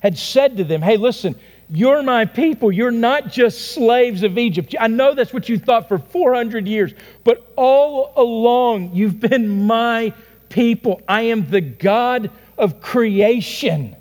had 0.00 0.16
said 0.16 0.56
to 0.56 0.64
them, 0.64 0.80
Hey, 0.80 0.96
listen, 0.96 1.34
you're 1.72 2.02
my 2.02 2.24
people. 2.24 2.72
You're 2.72 2.90
not 2.90 3.28
just 3.28 3.72
slaves 3.72 4.22
of 4.22 4.38
Egypt. 4.38 4.74
I 4.78 4.88
know 4.88 5.14
that's 5.14 5.32
what 5.32 5.48
you 5.48 5.58
thought 5.58 5.88
for 5.88 5.98
400 5.98 6.66
years, 6.66 6.92
but 7.24 7.52
all 7.56 8.12
along 8.16 8.94
you've 8.94 9.20
been 9.20 9.66
my 9.66 10.12
people. 10.48 11.00
I 11.06 11.22
am 11.22 11.48
the 11.48 11.60
God 11.60 12.30
of 12.58 12.80
creation. 12.80 13.96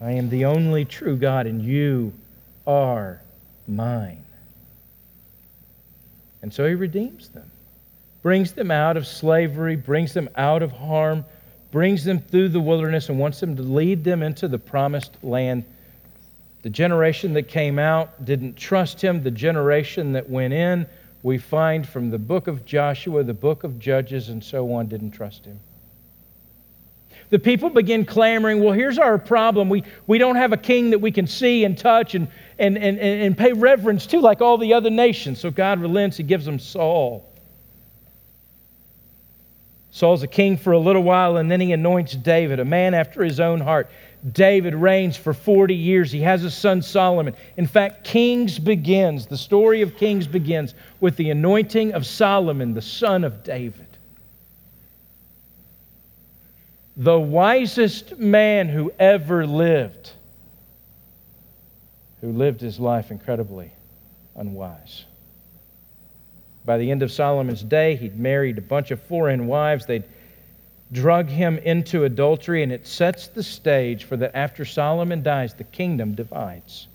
I 0.00 0.12
am 0.12 0.28
the 0.28 0.46
only 0.46 0.84
true 0.84 1.16
God, 1.16 1.46
and 1.46 1.62
you 1.62 2.14
are 2.66 3.20
mine. 3.68 4.24
And 6.42 6.52
so 6.52 6.66
he 6.66 6.74
redeems 6.74 7.28
them 7.28 7.50
brings 8.22 8.52
them 8.52 8.70
out 8.70 8.96
of 8.96 9.06
slavery, 9.06 9.76
brings 9.76 10.12
them 10.12 10.28
out 10.36 10.62
of 10.62 10.72
harm, 10.72 11.24
brings 11.70 12.04
them 12.04 12.18
through 12.18 12.48
the 12.48 12.60
wilderness, 12.60 13.08
and 13.08 13.18
wants 13.18 13.40
them 13.40 13.56
to 13.56 13.62
lead 13.62 14.04
them 14.04 14.22
into 14.22 14.48
the 14.48 14.58
promised 14.58 15.16
land. 15.22 15.64
The 16.62 16.70
generation 16.70 17.32
that 17.34 17.48
came 17.48 17.78
out 17.78 18.24
didn't 18.24 18.56
trust 18.56 19.00
him. 19.00 19.22
The 19.22 19.30
generation 19.30 20.12
that 20.12 20.28
went 20.28 20.52
in, 20.52 20.86
we 21.22 21.38
find 21.38 21.88
from 21.88 22.10
the 22.10 22.18
book 22.18 22.48
of 22.48 22.64
Joshua, 22.64 23.22
the 23.22 23.34
book 23.34 23.64
of 23.64 23.78
Judges, 23.78 24.28
and 24.28 24.42
so 24.42 24.72
on, 24.72 24.88
didn't 24.88 25.12
trust 25.12 25.44
him. 25.44 25.58
The 27.30 27.38
people 27.38 27.70
begin 27.70 28.04
clamoring, 28.04 28.62
well, 28.62 28.72
here's 28.72 28.98
our 28.98 29.16
problem. 29.16 29.68
We, 29.68 29.84
we 30.08 30.18
don't 30.18 30.34
have 30.34 30.52
a 30.52 30.56
king 30.56 30.90
that 30.90 30.98
we 30.98 31.12
can 31.12 31.28
see 31.28 31.64
and 31.64 31.78
touch 31.78 32.16
and, 32.16 32.26
and, 32.58 32.76
and, 32.76 32.98
and 32.98 33.38
pay 33.38 33.52
reverence 33.52 34.04
to 34.06 34.18
like 34.18 34.40
all 34.40 34.58
the 34.58 34.74
other 34.74 34.90
nations. 34.90 35.38
So 35.38 35.50
God 35.52 35.80
relents. 35.80 36.16
He 36.16 36.24
gives 36.24 36.44
them 36.44 36.58
Saul. 36.58 37.29
Saul's 39.92 40.22
a 40.22 40.28
king 40.28 40.56
for 40.56 40.72
a 40.72 40.78
little 40.78 41.02
while, 41.02 41.36
and 41.36 41.50
then 41.50 41.60
he 41.60 41.72
anoints 41.72 42.14
David, 42.14 42.60
a 42.60 42.64
man 42.64 42.94
after 42.94 43.24
his 43.24 43.40
own 43.40 43.60
heart. 43.60 43.90
David 44.32 44.74
reigns 44.74 45.16
for 45.16 45.32
40 45.32 45.74
years. 45.74 46.12
He 46.12 46.20
has 46.20 46.44
a 46.44 46.50
son, 46.50 46.82
Solomon. 46.82 47.34
In 47.56 47.66
fact, 47.66 48.04
Kings 48.04 48.58
begins, 48.58 49.26
the 49.26 49.38
story 49.38 49.82
of 49.82 49.96
Kings 49.96 50.26
begins 50.26 50.74
with 51.00 51.16
the 51.16 51.30
anointing 51.30 51.92
of 51.92 52.06
Solomon, 52.06 52.74
the 52.74 52.82
son 52.82 53.24
of 53.24 53.42
David. 53.42 53.86
The 56.96 57.18
wisest 57.18 58.18
man 58.18 58.68
who 58.68 58.92
ever 58.98 59.46
lived 59.46 60.12
who 62.20 62.32
lived 62.32 62.60
his 62.60 62.78
life 62.78 63.10
incredibly 63.10 63.72
unwise. 64.36 65.04
By 66.70 66.78
the 66.78 66.92
end 66.92 67.02
of 67.02 67.10
Solomon's 67.10 67.64
day, 67.64 67.96
he'd 67.96 68.16
married 68.16 68.56
a 68.56 68.60
bunch 68.60 68.92
of 68.92 69.02
foreign 69.02 69.48
wives. 69.48 69.86
They'd 69.86 70.04
drug 70.92 71.28
him 71.28 71.58
into 71.58 72.04
adultery, 72.04 72.62
and 72.62 72.70
it 72.70 72.86
sets 72.86 73.26
the 73.26 73.42
stage 73.42 74.04
for 74.04 74.16
that 74.18 74.36
after 74.36 74.64
Solomon 74.64 75.20
dies, 75.20 75.52
the 75.52 75.64
kingdom 75.64 76.14
divides. 76.14 76.86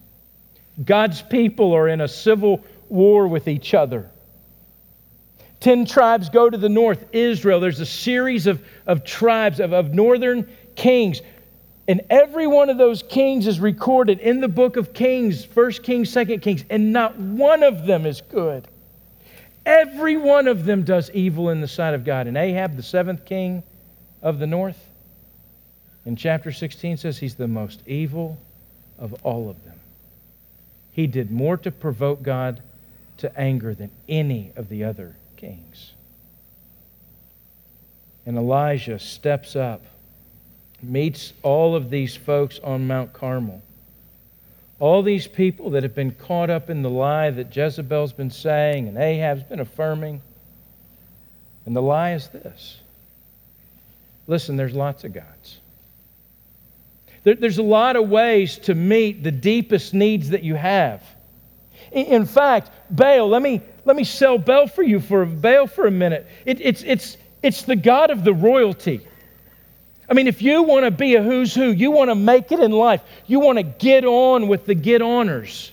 God's 0.86 1.22
people 1.22 1.74
are 1.74 1.90
in 1.90 2.00
a 2.00 2.08
civil 2.08 2.64
war 2.88 3.28
with 3.28 3.50
each 3.50 3.74
other. 3.74 4.10
Ten 5.60 5.86
tribes 5.86 6.30
go 6.30 6.50
to 6.50 6.58
the 6.58 6.70
north, 6.70 7.08
Israel. 7.12 7.60
There's 7.60 7.82
a 7.82 7.86
series 7.86 8.48
of, 8.48 8.66
of 8.88 9.04
tribes, 9.04 9.60
of, 9.60 9.74
of 9.74 9.94
northern 9.94 10.48
kings. 10.78 11.22
And 11.90 12.00
every 12.10 12.48
one 12.48 12.70
of 12.70 12.78
those 12.78 13.04
kings 13.04 13.46
is 13.46 13.60
recorded 13.60 14.22
in 14.22 14.40
the 14.40 14.48
book 14.48 14.78
of 14.78 14.94
Kings, 14.94 15.44
First 15.44 15.84
Kings, 15.84 16.10
Second 16.10 16.40
Kings, 16.40 16.64
and 16.70 16.94
not 16.94 17.20
one 17.20 17.62
of 17.62 17.86
them 17.86 18.06
is 18.06 18.22
good. 18.22 18.70
Every 19.65 20.15
one 20.15 20.47
of 20.47 20.65
them 20.65 20.84
does 20.84 21.10
evil 21.12 21.49
in 21.49 21.62
the 21.62 21.67
sight 21.67 21.93
of 21.93 22.04
God. 22.04 22.28
And 22.28 22.38
Ahab, 22.38 22.75
the 22.75 22.84
seventh 22.84 23.25
king 23.25 23.63
of 24.21 24.39
the 24.39 24.47
north, 24.47 24.89
in 26.06 26.15
chapter 26.15 26.51
16 26.51 26.97
says 26.97 27.17
he's 27.17 27.36
the 27.36 27.47
most 27.47 27.82
evil 27.88 28.38
of 28.99 29.13
all 29.23 29.49
of 29.49 29.63
them. 29.65 29.80
He 30.91 31.08
did 31.08 31.32
more 31.32 31.58
to 31.58 31.71
provoke 31.71 32.21
God 32.21 32.62
to 33.17 33.39
anger 33.39 33.73
than 33.73 33.89
any 34.08 34.51
of 34.56 34.69
the 34.69 34.84
other 34.84 35.15
kings. 35.36 35.93
And 38.25 38.38
Elijah 38.38 38.99
steps 38.99 39.56
up, 39.56 39.84
meets 40.82 41.34
all 41.43 41.75
of 41.75 41.89
these 41.89 42.15
folks 42.15 42.60
on 42.60 42.88
Mount 42.88 43.13
Carmel. 43.13 43.62
All 44.80 45.02
these 45.02 45.28
people 45.28 45.72
that 45.72 45.84
have 45.84 45.96
been 45.96 46.12
caught 46.12 46.50
up 46.50 46.70
in 46.70 46.82
the 46.82 46.90
lie 46.90 47.30
that 47.30 47.56
Jezebel's 47.56 48.14
been 48.14 48.30
saying 48.30 48.88
and 48.88 48.98
Ahab's 48.98 49.44
been 49.44 49.62
affirming. 49.62 50.22
And 51.66 51.76
the 51.76 51.82
lie 51.82 52.14
is 52.14 52.28
this 52.30 52.80
listen, 54.28 54.56
there's 54.56 54.74
lots 54.74 55.04
of 55.04 55.14
gods. 55.14 55.60
There, 57.24 57.36
there's 57.36 57.58
a 57.58 57.64
lot 57.64 57.96
of 57.96 58.10
ways 58.10 58.58
to 58.60 58.76
meet 58.76 59.24
the 59.24 59.32
deepest 59.32 59.94
needs 59.94 60.30
that 60.30 60.44
you 60.44 60.56
have. 60.56 61.04
In, 61.92 62.06
in 62.06 62.26
fact, 62.26 62.72
Baal, 62.90 63.28
let 63.28 63.42
me, 63.42 63.62
let 63.86 63.96
me 63.96 64.04
sell 64.04 64.38
Baal 64.38 64.68
for 64.68 64.84
you 64.84 65.00
for 65.00 65.26
Baal 65.26 65.68
for 65.68 65.88
a 65.88 65.92
minute. 65.92 66.28
It, 66.46 66.62
it's, 66.62 66.84
it's, 66.84 67.18
it's 67.42 67.64
the 67.64 67.76
God 67.76 68.12
of 68.12 68.24
the 68.24 68.34
royalty. 68.34 69.06
I 70.08 70.13
mean, 70.13 70.28
if 70.28 70.41
you 70.41 70.63
want 70.63 70.86
to 70.86 70.91
be 70.91 71.15
a 71.15 71.24
who's 71.24 71.54
who, 71.54 71.72
you 71.72 71.91
want 71.91 72.12
to 72.12 72.15
make 72.15 72.52
it 72.52 72.60
in 72.60 72.72
life, 72.72 73.02
you 73.26 73.39
want 73.39 73.58
to 73.58 73.63
get 73.63 74.06
on 74.06 74.48
with 74.48 74.65
the 74.65 74.76
get 74.76 75.02
oners, 75.02 75.72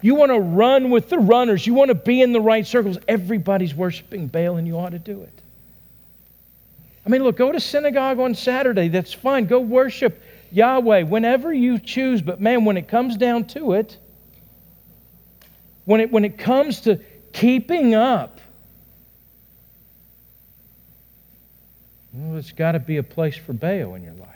you 0.00 0.14
want 0.14 0.32
to 0.32 0.38
run 0.38 0.90
with 0.90 1.10
the 1.10 1.18
runners, 1.18 1.66
you 1.66 1.74
want 1.74 1.88
to 1.88 1.94
be 1.94 2.22
in 2.22 2.32
the 2.32 2.40
right 2.40 2.66
circles, 2.66 2.98
everybody's 3.06 3.74
worshiping 3.74 4.26
Baal 4.26 4.56
and 4.56 4.66
you 4.66 4.78
ought 4.78 4.90
to 4.90 4.98
do 4.98 5.20
it. 5.20 5.32
I 7.06 7.10
mean, 7.10 7.22
look, 7.22 7.36
go 7.36 7.52
to 7.52 7.60
synagogue 7.60 8.18
on 8.18 8.34
Saturday, 8.34 8.88
that's 8.88 9.12
fine. 9.12 9.44
Go 9.46 9.60
worship 9.60 10.22
Yahweh 10.50 11.02
whenever 11.02 11.52
you 11.52 11.78
choose, 11.78 12.22
but 12.22 12.40
man, 12.40 12.64
when 12.64 12.78
it 12.78 12.88
comes 12.88 13.16
down 13.16 13.44
to 13.48 13.74
it, 13.74 13.96
when 15.84 16.00
it, 16.00 16.10
when 16.10 16.24
it 16.24 16.38
comes 16.38 16.80
to 16.82 16.98
keeping 17.32 17.94
up 17.94 18.40
Well, 22.14 22.34
there's 22.34 22.52
got 22.52 22.72
to 22.72 22.78
be 22.78 22.98
a 22.98 23.02
place 23.02 23.36
for 23.36 23.52
Baal 23.52 23.94
in 23.94 24.04
your 24.04 24.14
life. 24.14 24.28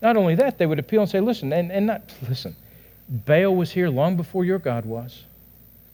Not 0.00 0.16
only 0.16 0.36
that, 0.36 0.56
they 0.56 0.66
would 0.66 0.78
appeal 0.78 1.00
and 1.00 1.10
say, 1.10 1.20
listen, 1.20 1.52
and, 1.52 1.72
and 1.72 1.86
not, 1.86 2.02
listen, 2.28 2.54
Baal 3.08 3.56
was 3.56 3.72
here 3.72 3.88
long 3.88 4.16
before 4.16 4.44
your 4.44 4.58
God 4.58 4.84
was. 4.84 5.24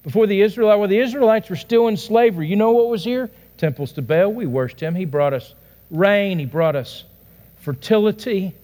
Before 0.03 0.27
the 0.27 0.43
Israelites, 0.43 0.79
well, 0.79 0.89
the 0.89 0.99
Israelites 0.99 1.49
were 1.49 1.57
still 1.57 1.89
in 1.89 1.97
slavery. 1.97 2.47
You 2.49 2.57
know 2.57 2.73
what 2.73 2.89
was 2.89 3.05
here? 3.05 3.31
Temples 3.57 3.93
to 3.93 4.03
Baal. 4.03 4.33
We 4.33 4.47
worshiped 4.47 4.83
him. 4.83 4.95
He 4.95 5.05
brought 5.05 5.33
us 5.33 5.55
rain, 5.91 6.39
he 6.39 6.47
brought 6.47 6.77
us 6.77 7.05
fertility. 7.61 8.55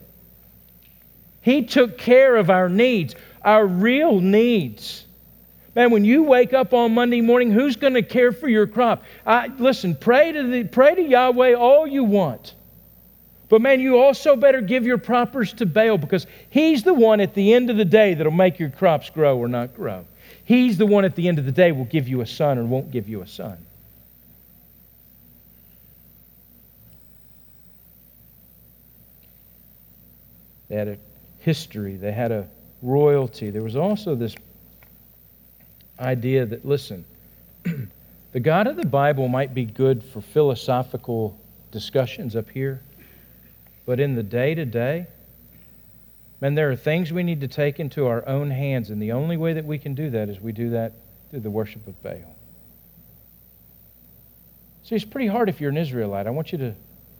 He 1.40 1.64
took 1.64 1.96
care 1.96 2.36
of 2.36 2.50
our 2.50 2.68
needs, 2.68 3.14
our 3.42 3.66
real 3.66 4.20
needs. 4.20 5.04
Man, 5.78 5.92
when 5.92 6.04
you 6.04 6.24
wake 6.24 6.54
up 6.54 6.74
on 6.74 6.92
Monday 6.92 7.20
morning, 7.20 7.52
who's 7.52 7.76
going 7.76 7.94
to 7.94 8.02
care 8.02 8.32
for 8.32 8.48
your 8.48 8.66
crop? 8.66 9.04
I, 9.24 9.46
listen, 9.60 9.94
pray 9.94 10.32
to, 10.32 10.42
the, 10.42 10.64
pray 10.64 10.96
to 10.96 11.00
Yahweh 11.00 11.54
all 11.54 11.86
you 11.86 12.02
want. 12.02 12.54
But 13.48 13.60
man, 13.60 13.78
you 13.78 13.96
also 13.96 14.34
better 14.34 14.60
give 14.60 14.84
your 14.84 14.98
propers 14.98 15.52
to 15.52 15.66
Baal 15.66 15.96
because 15.96 16.26
he's 16.50 16.82
the 16.82 16.92
one 16.92 17.20
at 17.20 17.32
the 17.32 17.54
end 17.54 17.70
of 17.70 17.76
the 17.76 17.84
day 17.84 18.14
that'll 18.14 18.32
make 18.32 18.58
your 18.58 18.70
crops 18.70 19.08
grow 19.10 19.38
or 19.38 19.46
not 19.46 19.76
grow. 19.76 20.04
He's 20.44 20.78
the 20.78 20.84
one 20.84 21.04
at 21.04 21.14
the 21.14 21.28
end 21.28 21.38
of 21.38 21.44
the 21.44 21.52
day 21.52 21.70
will 21.70 21.84
give 21.84 22.08
you 22.08 22.22
a 22.22 22.26
son 22.26 22.58
or 22.58 22.64
won't 22.64 22.90
give 22.90 23.08
you 23.08 23.22
a 23.22 23.28
son. 23.28 23.56
They 30.68 30.74
had 30.74 30.88
a 30.88 30.98
history, 31.38 31.94
they 31.94 32.10
had 32.10 32.32
a 32.32 32.48
royalty. 32.82 33.50
There 33.50 33.62
was 33.62 33.76
also 33.76 34.16
this 34.16 34.34
idea 36.00 36.46
that, 36.46 36.64
listen, 36.64 37.04
the 38.32 38.40
God 38.40 38.66
of 38.66 38.76
the 38.76 38.86
Bible 38.86 39.28
might 39.28 39.54
be 39.54 39.64
good 39.64 40.02
for 40.02 40.20
philosophical 40.20 41.38
discussions 41.70 42.36
up 42.36 42.50
here, 42.50 42.82
but 43.86 44.00
in 44.00 44.14
the 44.14 44.22
day 44.22 44.54
to 44.54 44.64
day, 44.64 45.06
man, 46.40 46.54
there 46.54 46.70
are 46.70 46.76
things 46.76 47.12
we 47.12 47.22
need 47.22 47.40
to 47.40 47.48
take 47.48 47.80
into 47.80 48.06
our 48.06 48.26
own 48.26 48.50
hands, 48.50 48.90
and 48.90 49.00
the 49.00 49.12
only 49.12 49.36
way 49.36 49.52
that 49.52 49.64
we 49.64 49.78
can 49.78 49.94
do 49.94 50.10
that 50.10 50.28
is 50.28 50.40
we 50.40 50.52
do 50.52 50.70
that 50.70 50.92
through 51.30 51.40
the 51.40 51.50
worship 51.50 51.86
of 51.86 52.02
Baal. 52.02 52.36
See, 54.84 54.94
it's 54.94 55.04
pretty 55.04 55.26
hard 55.26 55.48
if 55.48 55.60
you're 55.60 55.70
an 55.70 55.76
Israelite. 55.76 56.26
I 56.26 56.30
want 56.30 56.52
you 56.52 56.58
to 56.58 56.74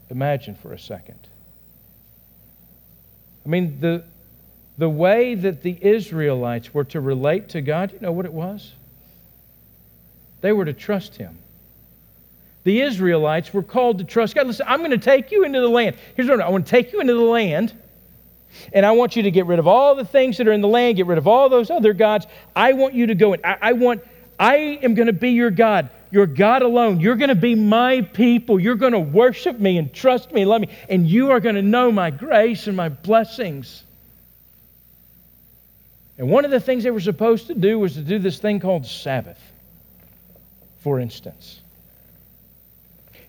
imagine 0.09 0.55
for 0.55 0.73
a 0.73 0.79
second. 0.79 1.19
I 3.45 3.49
mean, 3.49 3.79
the, 3.81 4.05
the 4.79 4.89
way 4.89 5.35
that 5.35 5.63
the 5.63 5.77
Israelites 5.81 6.73
were 6.73 6.85
to 6.85 7.01
relate 7.01 7.51
to 7.51 7.61
God, 7.61 7.93
you 7.93 7.99
know 8.01 8.13
what 8.13 8.25
it 8.25 8.33
was? 8.33 8.73
They 10.41 10.53
were 10.53 10.65
to 10.65 10.73
trust 10.73 11.17
Him. 11.17 11.37
The 12.63 12.81
Israelites 12.83 13.53
were 13.53 13.63
called 13.63 13.99
to 13.99 14.05
trust 14.05 14.37
God. 14.37 14.47
Listen, 14.47 14.67
I'm 14.69 14.79
going 14.79 14.93
to 14.93 14.99
take 14.99 15.33
you 15.33 15.45
into 15.45 15.61
the 15.61 15.69
land. 15.69 15.97
Here's 16.15 16.29
what 16.29 16.41
I 16.41 16.49
want 16.49 16.67
to 16.67 16.71
take 16.71 16.93
you 16.93 17.01
into 17.01 17.15
the 17.15 17.21
land, 17.21 17.75
and 18.73 18.87
I 18.87 18.93
want 18.93 19.17
you 19.17 19.25
to 19.25 19.31
get 19.33 19.47
rid 19.47 19.59
of 19.59 19.67
all 19.67 19.97
the 19.97 20.05
things 20.05 20.39
that 20.39 20.47
are 20.47 20.53
in 20.53 20.61
the 20.61 20.69
land, 20.69 20.97
get 20.97 21.07
rid 21.07 21.19
of 21.19 21.27
all 21.27 21.49
those 21.49 21.71
other 21.71 21.93
gods. 21.93 22.27
I 22.55 22.75
want 22.75 22.95
you 22.95 23.09
to 23.09 23.15
go 23.17 23.33
in. 23.33 23.41
I, 23.45 23.59
I 23.61 23.73
want, 23.73 24.05
I 24.39 24.57
am 24.57 24.95
going 24.95 25.07
to 25.07 25.13
be 25.13 25.31
your 25.31 25.51
God, 25.51 25.91
your 26.13 26.27
God 26.27 26.63
alone. 26.63 27.01
You're 27.01 27.17
going 27.17 27.31
to 27.31 27.35
be 27.35 27.57
my 27.57 28.03
people. 28.03 28.61
You're 28.61 28.77
going 28.77 28.93
to 28.93 29.01
worship 29.01 29.59
me 29.59 29.79
and 29.79 29.93
trust 29.93 30.31
me 30.31 30.43
and 30.43 30.51
love 30.51 30.61
me, 30.61 30.69
and 30.89 31.09
you 31.09 31.33
are 31.33 31.41
going 31.41 31.57
to 31.57 31.63
know 31.63 31.91
my 31.91 32.11
grace 32.11 32.69
and 32.69 32.77
my 32.77 32.91
blessings. 32.91 33.83
And 36.19 36.29
one 36.29 36.45
of 36.45 36.51
the 36.51 36.61
things 36.61 36.83
they 36.83 36.91
were 36.91 37.01
supposed 37.01 37.47
to 37.47 37.55
do 37.55 37.79
was 37.79 37.95
to 37.95 38.01
do 38.01 38.19
this 38.19 38.39
thing 38.39 38.59
called 38.59 38.85
Sabbath, 38.85 39.39
for 40.81 40.99
instance. 40.99 41.61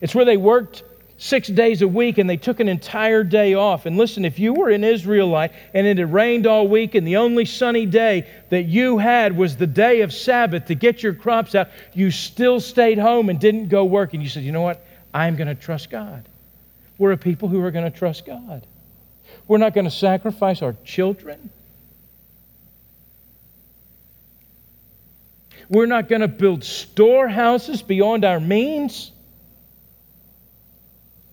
It's 0.00 0.14
where 0.14 0.24
they 0.24 0.36
worked 0.36 0.82
six 1.16 1.48
days 1.48 1.82
a 1.82 1.88
week 1.88 2.16
and 2.16 2.28
they 2.28 2.38
took 2.38 2.60
an 2.60 2.68
entire 2.68 3.22
day 3.22 3.52
off. 3.54 3.84
And 3.84 3.96
listen, 3.96 4.24
if 4.24 4.38
you 4.38 4.54
were 4.54 4.70
an 4.70 4.82
Israelite 4.82 5.52
and 5.74 5.86
it 5.86 5.98
had 5.98 6.12
rained 6.12 6.46
all 6.46 6.66
week 6.66 6.94
and 6.94 7.06
the 7.06 7.18
only 7.18 7.44
sunny 7.44 7.84
day 7.86 8.26
that 8.48 8.62
you 8.62 8.96
had 8.98 9.36
was 9.36 9.56
the 9.56 9.66
day 9.66 10.00
of 10.00 10.12
Sabbath 10.12 10.66
to 10.66 10.74
get 10.74 11.02
your 11.02 11.12
crops 11.12 11.54
out, 11.54 11.68
you 11.92 12.10
still 12.10 12.58
stayed 12.58 12.98
home 12.98 13.28
and 13.28 13.38
didn't 13.38 13.68
go 13.68 13.84
work. 13.84 14.14
And 14.14 14.22
you 14.22 14.30
said, 14.30 14.42
you 14.42 14.50
know 14.50 14.62
what? 14.62 14.84
I'm 15.12 15.36
going 15.36 15.48
to 15.48 15.54
trust 15.54 15.90
God. 15.90 16.24
We're 16.96 17.12
a 17.12 17.18
people 17.18 17.48
who 17.48 17.62
are 17.62 17.70
going 17.70 17.90
to 17.90 17.96
trust 17.96 18.24
God. 18.24 18.66
We're 19.46 19.58
not 19.58 19.74
going 19.74 19.84
to 19.84 19.90
sacrifice 19.90 20.62
our 20.62 20.74
children. 20.84 21.50
We're 25.70 25.86
not 25.86 26.08
going 26.08 26.22
to 26.22 26.28
build 26.28 26.64
storehouses 26.64 27.80
beyond 27.80 28.24
our 28.24 28.40
means. 28.40 29.12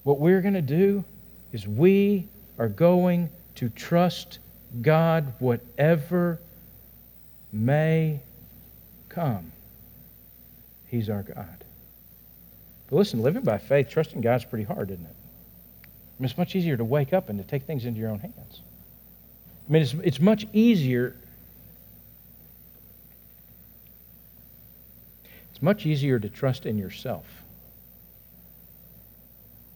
What 0.03 0.19
we're 0.19 0.41
going 0.41 0.53
to 0.53 0.61
do 0.61 1.03
is 1.51 1.67
we 1.67 2.27
are 2.59 2.69
going 2.69 3.29
to 3.55 3.69
trust 3.69 4.37
God 4.79 5.33
whatever 5.39 6.39
may 7.51 8.19
come. 9.09 9.51
He's 10.87 11.09
our 11.09 11.23
God. 11.23 11.63
But 12.89 12.95
listen, 12.95 13.23
living 13.23 13.43
by 13.43 13.57
faith, 13.57 13.89
trusting 13.89 14.21
God's 14.21 14.45
pretty 14.45 14.65
hard, 14.65 14.91
isn't 14.91 15.03
it? 15.03 15.15
I 15.83 16.21
mean, 16.21 16.29
it's 16.29 16.37
much 16.37 16.55
easier 16.55 16.77
to 16.77 16.85
wake 16.85 17.11
up 17.11 17.29
and 17.29 17.39
to 17.39 17.43
take 17.43 17.63
things 17.63 17.85
into 17.85 17.99
your 17.99 18.11
own 18.11 18.19
hands. 18.19 18.61
I 19.67 19.73
mean, 19.73 19.81
it's, 19.81 19.95
it's 20.03 20.19
much 20.19 20.45
easier 20.53 21.15
It's 25.57 25.63
much 25.63 25.87
easier 25.87 26.19
to 26.19 26.29
trust 26.29 26.67
in 26.67 26.77
yourself. 26.77 27.25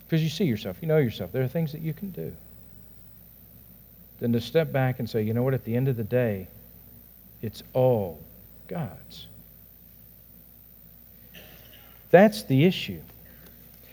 Because 0.06 0.22
you 0.22 0.30
see 0.30 0.44
yourself, 0.44 0.78
you 0.80 0.88
know 0.88 0.98
yourself. 0.98 1.32
There 1.32 1.42
are 1.42 1.48
things 1.48 1.72
that 1.72 1.82
you 1.82 1.92
can 1.92 2.12
do. 2.12 2.32
than 4.22 4.32
to 4.34 4.40
step 4.40 4.72
back 4.72 5.00
and 5.00 5.10
say, 5.10 5.24
you 5.24 5.34
know 5.34 5.44
what, 5.44 5.56
at 5.56 5.66
the 5.66 5.76
end 5.76 5.88
of 5.88 5.98
the 5.98 6.04
day, 6.04 6.48
it's 7.42 7.64
all 7.74 8.20
God's. 8.68 9.26
That's 12.12 12.44
the 12.44 12.66
issue. 12.66 13.02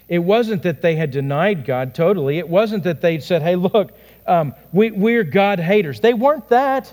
It 0.07 0.18
wasn't 0.18 0.62
that 0.64 0.83
they 0.83 0.96
had 0.96 1.11
denied 1.11 1.64
God 1.64 1.94
totally. 1.94 2.38
It 2.38 2.48
wasn't 2.48 2.85
that 2.85 3.01
they'd 3.01 3.22
said, 3.22 3.42
hey, 3.42 3.57
look, 3.57 3.92
um, 4.27 4.55
we, 4.70 4.90
we're 4.90 5.24
God 5.24 5.61
haters. 5.61 6.01
They 6.01 6.14
weren't 6.14 6.48
that. 6.51 6.92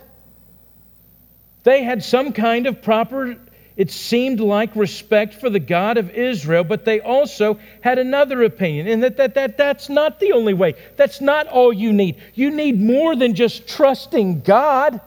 They 1.64 1.84
had 1.84 2.04
some 2.04 2.32
kind 2.32 2.68
of 2.68 2.82
proper, 2.82 3.36
it 3.78 3.92
seemed 3.92 4.40
like, 4.40 4.74
respect 4.76 5.34
for 5.34 5.50
the 5.50 5.60
God 5.60 5.98
of 5.98 6.10
Israel, 6.12 6.64
but 6.64 6.86
they 6.86 7.02
also 7.02 7.60
had 7.82 8.00
another 8.00 8.44
opinion, 8.44 8.88
and 8.88 9.04
that, 9.04 9.18
that, 9.18 9.34
that 9.36 9.58
that's 9.58 9.90
not 9.90 10.20
the 10.20 10.32
only 10.32 10.54
way. 10.54 10.76
That's 10.96 11.20
not 11.20 11.48
all 11.48 11.74
you 11.74 11.92
need. 11.92 12.16
You 12.36 12.52
need 12.52 12.80
more 12.80 13.18
than 13.18 13.36
just 13.36 13.68
trusting 13.68 14.42
God. 14.42 15.02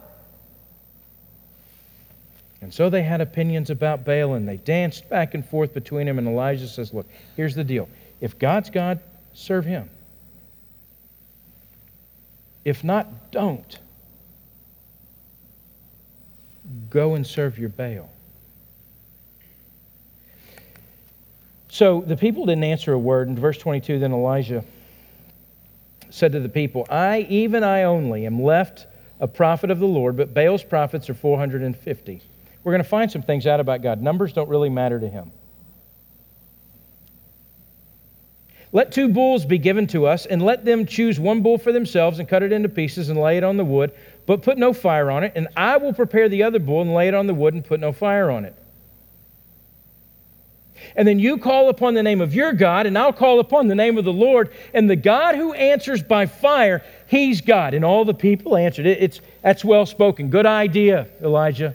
And 2.61 2.75
so 2.75 2.91
they 2.91 3.03
had 3.03 3.23
opinions 3.23 3.71
about 3.71 4.05
Baal, 4.05 4.35
and 4.35 4.47
they 4.47 4.59
danced 4.59 5.09
back 5.09 5.33
and 5.33 5.47
forth 5.47 5.73
between 5.73 6.07
them. 6.07 6.19
And 6.19 6.29
Elijah 6.29 6.69
says, 6.69 6.93
Look, 6.93 7.07
here's 7.37 7.55
the 7.55 7.65
deal. 7.65 7.89
If 8.21 8.39
God's 8.39 8.69
God, 8.69 9.01
serve 9.33 9.65
him. 9.65 9.89
If 12.67 12.85
not, 12.85 13.31
don't 13.31 13.79
go 16.91 17.15
and 17.15 17.27
serve 17.27 17.59
your 17.59 17.71
Baal. 17.71 18.11
So 21.79 22.01
the 22.05 22.17
people 22.17 22.45
didn't 22.45 22.65
answer 22.65 22.93
a 22.93 22.99
word. 22.99 23.29
In 23.29 23.37
verse 23.37 23.57
22, 23.57 24.01
then 24.01 24.13
Elijah 24.13 24.65
said 26.11 26.33
to 26.33 26.41
the 26.41 26.49
people, 26.49 26.85
I, 26.91 27.21
even 27.29 27.63
I 27.63 27.85
only, 27.85 28.27
am 28.27 28.43
left 28.43 28.89
a 29.21 29.29
prophet 29.29 29.71
of 29.71 29.79
the 29.79 29.87
Lord, 29.87 30.17
but 30.17 30.35
Baal's 30.35 30.65
prophets 30.65 31.09
are 31.09 31.15
450. 31.15 32.21
We're 32.65 32.73
going 32.73 32.83
to 32.83 32.89
find 32.89 33.09
some 33.13 33.23
things 33.23 33.47
out 33.47 33.61
about 33.61 33.83
God. 33.83 34.03
Numbers 34.03 34.33
don't 34.33 34.49
really 34.49 34.69
matter 34.69 34.99
to 34.99 35.09
him. 35.09 35.31
Let 38.73 38.91
two 38.91 39.09
bulls 39.09 39.45
be 39.45 39.59
given 39.59 39.87
to 39.89 40.05
us, 40.09 40.27
and 40.27 40.43
let 40.43 40.65
them 40.65 40.85
choose 40.85 41.21
one 41.21 41.43
bull 41.43 41.59
for 41.59 41.71
themselves 41.71 42.19
and 42.19 42.29
cut 42.29 42.43
it 42.43 42.51
into 42.51 42.69
pieces 42.69 43.09
and 43.09 43.21
lay 43.21 43.37
it 43.37 43.45
on 43.45 43.57
the 43.57 43.65
wood, 43.65 43.93
but 44.27 44.43
put 44.43 44.59
no 44.59 44.73
fire 44.73 45.13
on 45.13 45.23
it. 45.23 45.31
And 45.37 45.47
I 45.57 45.77
will 45.77 45.93
prepare 45.93 46.29
the 46.29 46.43
other 46.43 46.59
bull 46.59 46.83
and 46.83 46.93
lay 46.93 47.07
it 47.07 47.15
on 47.15 47.29
the 47.29 47.35
wood 47.35 47.55
and 47.55 47.65
put 47.65 47.79
no 47.79 47.93
fire 47.93 48.33
on 48.33 48.45
it. 48.45 48.57
And 50.97 51.07
then 51.07 51.19
you 51.19 51.39
call 51.39 51.69
upon 51.69 51.95
the 51.95 52.03
name 52.03 52.21
of 52.21 52.35
your 52.35 52.53
God, 52.53 52.87
and 52.87 52.97
I'll 52.97 53.13
call 53.13 53.41
upon 53.41 53.69
the 53.69 53.75
name 53.75 53.99
of 53.99 54.05
the 54.05 54.13
Lord. 54.13 54.51
And 54.75 54.89
the 54.89 54.97
God 54.97 55.35
who 55.35 55.53
answers 55.53 56.03
by 56.03 56.27
fire, 56.27 56.85
he's 57.07 57.41
God. 57.41 57.75
And 57.75 57.85
all 57.85 58.05
the 58.05 58.15
people 58.15 58.57
answered. 58.57 58.87
It's, 58.87 59.21
that's 59.43 59.65
well 59.65 59.87
spoken. 59.87 60.31
Good 60.31 60.47
idea, 60.47 61.09
Elijah. 61.23 61.75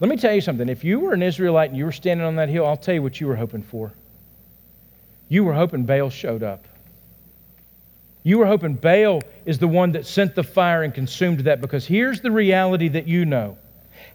Let 0.00 0.10
me 0.10 0.16
tell 0.16 0.34
you 0.34 0.40
something. 0.40 0.68
If 0.68 0.84
you 0.84 1.00
were 1.00 1.12
an 1.12 1.22
Israelite 1.22 1.70
and 1.70 1.78
you 1.78 1.84
were 1.84 1.92
standing 1.92 2.26
on 2.26 2.36
that 2.36 2.48
hill, 2.48 2.66
I'll 2.66 2.76
tell 2.76 2.94
you 2.94 3.02
what 3.02 3.20
you 3.20 3.26
were 3.26 3.36
hoping 3.36 3.62
for. 3.62 3.92
You 5.28 5.44
were 5.44 5.54
hoping 5.54 5.84
Baal 5.84 6.10
showed 6.10 6.42
up. 6.42 6.66
You 8.22 8.38
were 8.38 8.46
hoping 8.46 8.74
Baal 8.74 9.22
is 9.44 9.58
the 9.58 9.68
one 9.68 9.92
that 9.92 10.06
sent 10.06 10.34
the 10.34 10.42
fire 10.42 10.82
and 10.82 10.94
consumed 10.94 11.40
that 11.40 11.60
because 11.60 11.86
here's 11.86 12.20
the 12.20 12.30
reality 12.30 12.88
that 12.88 13.06
you 13.06 13.24
know. 13.24 13.58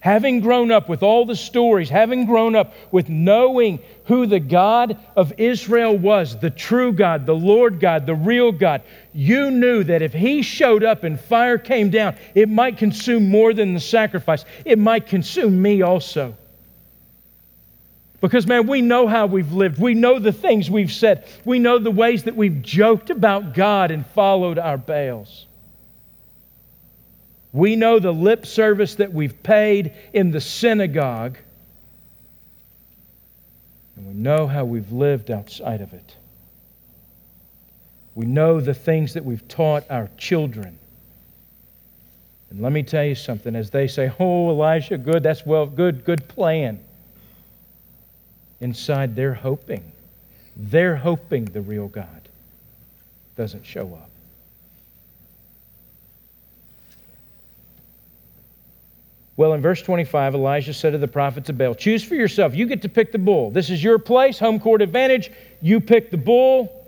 Having 0.01 0.39
grown 0.39 0.71
up 0.71 0.87
with 0.87 1.03
all 1.03 1.25
the 1.25 1.35
stories, 1.35 1.89
having 1.89 2.25
grown 2.25 2.55
up 2.55 2.73
with 2.91 3.09
knowing 3.09 3.79
who 4.05 4.25
the 4.25 4.39
God 4.39 4.97
of 5.17 5.33
Israel 5.37 5.97
was, 5.97 6.39
the 6.39 6.49
true 6.49 6.93
God, 6.93 7.25
the 7.25 7.35
Lord 7.35 7.81
God, 7.81 8.05
the 8.05 8.15
real 8.15 8.53
God, 8.53 8.81
you 9.13 9.51
knew 9.51 9.83
that 9.83 10.01
if 10.01 10.13
He 10.13 10.41
showed 10.41 10.85
up 10.85 11.03
and 11.03 11.19
fire 11.19 11.57
came 11.57 11.89
down, 11.89 12.15
it 12.33 12.47
might 12.47 12.77
consume 12.77 13.29
more 13.29 13.53
than 13.53 13.73
the 13.73 13.79
sacrifice. 13.79 14.45
It 14.63 14.79
might 14.79 15.05
consume 15.05 15.61
me 15.61 15.81
also. 15.81 16.33
Because, 18.21 18.47
man, 18.47 18.67
we 18.67 18.81
know 18.81 19.07
how 19.07 19.25
we've 19.25 19.51
lived. 19.51 19.79
We 19.79 19.93
know 19.93 20.19
the 20.19 20.33
things 20.33 20.69
we've 20.69 20.91
said. 20.91 21.25
We 21.45 21.59
know 21.59 21.77
the 21.77 21.91
ways 21.91 22.23
that 22.23 22.35
we've 22.35 22.61
joked 22.61 23.09
about 23.09 23.53
God 23.53 23.91
and 23.91 24.05
followed 24.05 24.57
our 24.57 24.77
Baals. 24.77 25.45
We 27.51 27.75
know 27.75 27.99
the 27.99 28.11
lip 28.11 28.45
service 28.45 28.95
that 28.95 29.11
we've 29.11 29.41
paid 29.43 29.93
in 30.13 30.31
the 30.31 30.41
synagogue. 30.41 31.37
And 33.95 34.07
we 34.07 34.13
know 34.13 34.47
how 34.47 34.65
we've 34.65 34.91
lived 34.91 35.31
outside 35.31 35.81
of 35.81 35.93
it. 35.93 36.15
We 38.15 38.25
know 38.25 38.59
the 38.59 38.73
things 38.73 39.13
that 39.13 39.25
we've 39.25 39.47
taught 39.47 39.83
our 39.89 40.09
children. 40.17 40.77
And 42.49 42.61
let 42.61 42.71
me 42.71 42.83
tell 42.83 43.03
you 43.03 43.15
something 43.15 43.55
as 43.55 43.69
they 43.69 43.87
say, 43.87 44.11
Oh, 44.19 44.49
Elijah, 44.49 44.97
good, 44.97 45.23
that's 45.23 45.45
well, 45.45 45.65
good, 45.65 46.03
good 46.05 46.27
plan 46.27 46.79
inside 48.59 49.15
they're 49.15 49.33
hoping. 49.33 49.91
They're 50.55 50.95
hoping 50.95 51.45
the 51.45 51.61
real 51.61 51.87
God 51.87 52.27
doesn't 53.37 53.65
show 53.65 53.93
up. 53.93 54.08
Well, 59.39 59.53
in 59.53 59.61
verse 59.61 59.81
25, 59.81 60.35
Elijah 60.35 60.73
said 60.73 60.89
to 60.89 60.97
the 60.97 61.07
prophets 61.07 61.47
of 61.47 61.57
Baal, 61.57 61.73
Choose 61.73 62.03
for 62.03 62.13
yourself. 62.13 62.53
You 62.53 62.65
get 62.65 62.81
to 62.81 62.89
pick 62.89 63.13
the 63.13 63.17
bull. 63.17 63.51
This 63.51 63.69
is 63.69 63.81
your 63.81 63.97
place, 63.97 64.37
home 64.37 64.59
court 64.59 64.81
advantage. 64.81 65.31
You 65.61 65.79
pick 65.79 66.11
the 66.11 66.17
bull 66.17 66.85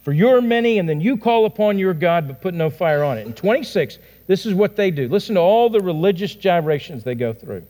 for 0.00 0.12
your 0.12 0.40
many, 0.40 0.80
and 0.80 0.88
then 0.88 1.00
you 1.00 1.16
call 1.16 1.44
upon 1.44 1.78
your 1.78 1.94
God, 1.94 2.26
but 2.26 2.40
put 2.40 2.52
no 2.52 2.68
fire 2.68 3.04
on 3.04 3.16
it. 3.16 3.28
In 3.28 3.32
26, 3.32 4.00
this 4.26 4.44
is 4.44 4.54
what 4.54 4.74
they 4.74 4.90
do. 4.90 5.06
Listen 5.06 5.36
to 5.36 5.40
all 5.40 5.70
the 5.70 5.78
religious 5.78 6.34
gyrations 6.34 7.04
they 7.04 7.14
go 7.14 7.32
through. 7.32 7.64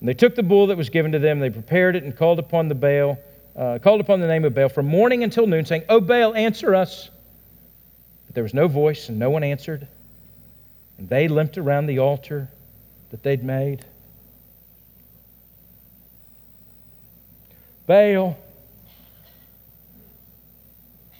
And 0.00 0.08
they 0.10 0.12
took 0.12 0.34
the 0.34 0.42
bull 0.42 0.66
that 0.66 0.76
was 0.76 0.90
given 0.90 1.10
to 1.12 1.18
them, 1.18 1.40
they 1.40 1.48
prepared 1.48 1.96
it, 1.96 2.04
and 2.04 2.14
called 2.14 2.38
upon 2.38 2.68
the 2.68 2.74
Baal, 2.74 3.18
uh, 3.56 3.78
called 3.78 4.02
upon 4.02 4.20
the 4.20 4.26
name 4.26 4.44
of 4.44 4.54
Baal 4.54 4.68
from 4.68 4.88
morning 4.88 5.24
until 5.24 5.46
noon, 5.46 5.64
saying, 5.64 5.84
"O 5.88 6.02
Baal, 6.02 6.34
answer 6.34 6.74
us." 6.74 7.08
But 8.26 8.34
there 8.34 8.44
was 8.44 8.52
no 8.52 8.68
voice, 8.68 9.08
and 9.08 9.18
no 9.18 9.30
one 9.30 9.42
answered. 9.42 9.88
And 10.98 11.08
they 11.08 11.28
limped 11.28 11.58
around 11.58 11.86
the 11.86 11.98
altar 11.98 12.48
that 13.10 13.22
they'd 13.22 13.44
made. 13.44 13.84
Baal, 17.86 18.36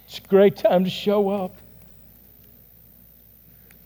it's 0.07 0.19
a 0.19 0.23
great 0.23 0.57
time 0.57 0.85
to 0.85 0.91
show 0.91 1.29
up. 1.29 1.57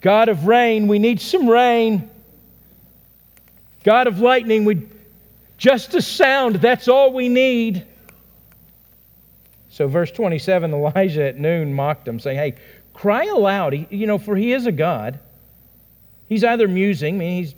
God 0.01 0.31
of 0.31 0.47
rain, 0.47 0.89
we 0.89 0.99
need 0.99 1.21
some 1.21 1.49
rain. 1.49 2.09
God 3.85 4.07
of 4.07 4.21
lightning, 4.21 4.65
we 4.65 4.87
just 5.59 5.95
a 5.95 6.01
sound, 6.01 6.57
that's 6.57 6.89
all 6.89 7.13
we 7.13 7.29
need. 7.29 7.85
So, 9.69 9.89
verse 9.89 10.11
27, 10.11 10.73
Elijah 10.73 11.25
at 11.25 11.39
noon 11.39 11.75
mocked 11.75 12.09
him, 12.09 12.19
saying, 12.19 12.39
Hey, 12.39 12.55
cry 12.95 13.27
aloud, 13.27 13.87
you 13.91 14.07
know, 14.07 14.19
for 14.19 14.37
he 14.37 14.53
is 14.53 14.67
a 14.67 14.73
God. 14.73 15.19
He's 16.31 16.45
either 16.45 16.69
musing, 16.69 17.17
I 17.17 17.19
mean, 17.19 17.43
he's, 17.43 17.55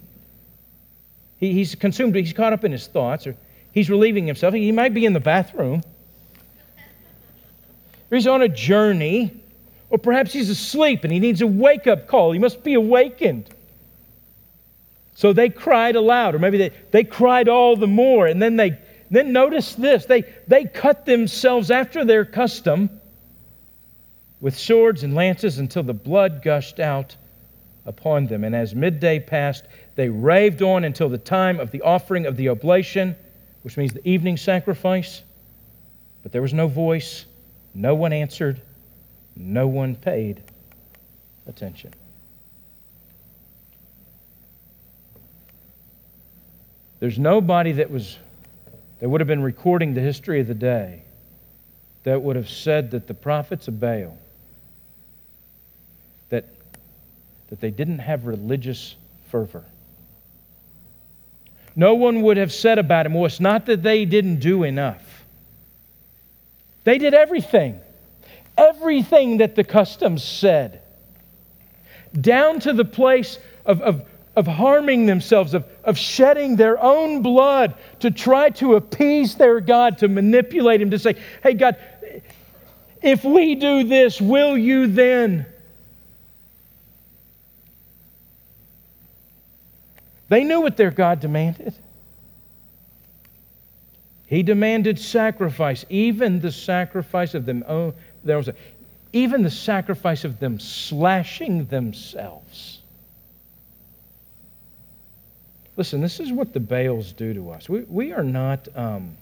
he, 1.38 1.52
he's 1.52 1.74
consumed, 1.74 2.16
he's 2.16 2.32
caught 2.32 2.54
up 2.54 2.64
in 2.64 2.72
his 2.72 2.86
thoughts, 2.86 3.26
or 3.26 3.36
he's 3.70 3.90
relieving 3.90 4.26
himself. 4.26 4.54
He 4.54 4.72
might 4.72 4.94
be 4.94 5.04
in 5.04 5.12
the 5.12 5.20
bathroom, 5.20 5.82
or 8.10 8.16
he's 8.16 8.26
on 8.26 8.40
a 8.40 8.48
journey, 8.48 9.36
or 9.90 9.98
perhaps 9.98 10.32
he's 10.32 10.48
asleep 10.48 11.04
and 11.04 11.12
he 11.12 11.20
needs 11.20 11.42
a 11.42 11.46
wake 11.46 11.86
up 11.86 12.06
call. 12.06 12.32
He 12.32 12.38
must 12.38 12.64
be 12.64 12.72
awakened. 12.72 13.46
So 15.16 15.34
they 15.34 15.50
cried 15.50 15.94
aloud, 15.94 16.34
or 16.34 16.38
maybe 16.38 16.56
they, 16.56 16.70
they 16.92 17.04
cried 17.04 17.48
all 17.48 17.76
the 17.76 17.86
more. 17.86 18.26
And 18.26 18.40
then 18.40 18.56
they 18.56 18.78
then 19.10 19.32
notice 19.32 19.74
this 19.74 20.06
they, 20.06 20.24
they 20.48 20.64
cut 20.64 21.04
themselves 21.04 21.70
after 21.70 22.06
their 22.06 22.24
custom 22.24 22.88
with 24.40 24.58
swords 24.58 25.02
and 25.02 25.14
lances 25.14 25.58
until 25.58 25.82
the 25.82 25.92
blood 25.92 26.42
gushed 26.42 26.80
out 26.80 27.16
upon 27.86 28.26
them. 28.26 28.44
And 28.44 28.54
as 28.54 28.74
midday 28.74 29.18
passed, 29.18 29.64
they 29.96 30.08
raved 30.08 30.62
on 30.62 30.84
until 30.84 31.08
the 31.08 31.18
time 31.18 31.60
of 31.60 31.70
the 31.70 31.82
offering 31.82 32.26
of 32.26 32.36
the 32.36 32.48
oblation, 32.48 33.16
which 33.62 33.76
means 33.76 33.92
the 33.92 34.06
evening 34.08 34.36
sacrifice. 34.36 35.22
But 36.22 36.32
there 36.32 36.42
was 36.42 36.54
no 36.54 36.68
voice, 36.68 37.24
no 37.74 37.94
one 37.94 38.12
answered, 38.12 38.60
no 39.36 39.66
one 39.66 39.96
paid 39.96 40.42
attention. 41.46 41.92
There's 47.00 47.18
nobody 47.18 47.72
that 47.72 47.90
was 47.90 48.16
that 49.00 49.08
would 49.08 49.20
have 49.20 49.26
been 49.26 49.42
recording 49.42 49.94
the 49.94 50.00
history 50.00 50.38
of 50.38 50.46
the 50.46 50.54
day 50.54 51.02
that 52.04 52.22
would 52.22 52.36
have 52.36 52.48
said 52.48 52.92
that 52.92 53.08
the 53.08 53.14
prophets 53.14 53.66
of 53.66 53.80
Baal 53.80 54.16
that 57.52 57.60
they 57.60 57.70
didn't 57.70 57.98
have 57.98 58.24
religious 58.24 58.96
fervor. 59.30 59.62
No 61.76 61.92
one 61.96 62.22
would 62.22 62.38
have 62.38 62.50
said 62.50 62.78
about 62.78 63.04
him, 63.04 63.12
well, 63.12 63.26
it's 63.26 63.40
not 63.40 63.66
that 63.66 63.82
they 63.82 64.06
didn't 64.06 64.38
do 64.38 64.64
enough. 64.64 65.22
They 66.84 66.96
did 66.96 67.12
everything. 67.12 67.78
everything 68.56 69.36
that 69.36 69.54
the 69.54 69.64
customs 69.64 70.24
said, 70.24 70.80
down 72.18 72.58
to 72.60 72.72
the 72.72 72.86
place 72.86 73.38
of, 73.66 73.82
of, 73.82 74.02
of 74.34 74.46
harming 74.46 75.04
themselves, 75.04 75.52
of, 75.52 75.66
of 75.84 75.98
shedding 75.98 76.56
their 76.56 76.82
own 76.82 77.20
blood 77.20 77.74
to 78.00 78.10
try 78.10 78.48
to 78.48 78.76
appease 78.76 79.34
their 79.34 79.60
God, 79.60 79.98
to 79.98 80.08
manipulate 80.08 80.80
Him, 80.80 80.90
to 80.90 80.98
say, 80.98 81.16
hey, 81.42 81.52
God, 81.52 81.76
if 83.02 83.24
we 83.24 83.56
do 83.56 83.84
this, 83.84 84.22
will 84.22 84.56
you 84.56 84.86
then? 84.86 85.44
They 90.32 90.44
knew 90.44 90.62
what 90.62 90.78
their 90.78 90.90
God 90.90 91.20
demanded. 91.20 91.74
He 94.26 94.42
demanded 94.42 94.98
sacrifice, 94.98 95.84
even 95.90 96.40
the 96.40 96.50
sacrifice 96.50 97.34
of 97.34 97.44
them. 97.44 97.62
Oh, 97.68 97.92
there 98.24 98.38
was 98.38 98.48
a, 98.48 98.54
even 99.12 99.42
the 99.42 99.50
sacrifice 99.50 100.24
of 100.24 100.40
them 100.40 100.58
slashing 100.58 101.66
themselves. 101.66 102.78
Listen, 105.76 106.00
this 106.00 106.18
is 106.18 106.32
what 106.32 106.54
the 106.54 106.60
Baals 106.60 107.12
do 107.12 107.34
to 107.34 107.50
us. 107.50 107.68
We, 107.68 107.80
we 107.80 108.12
are 108.14 108.24
not, 108.24 108.68
um, 108.74 109.14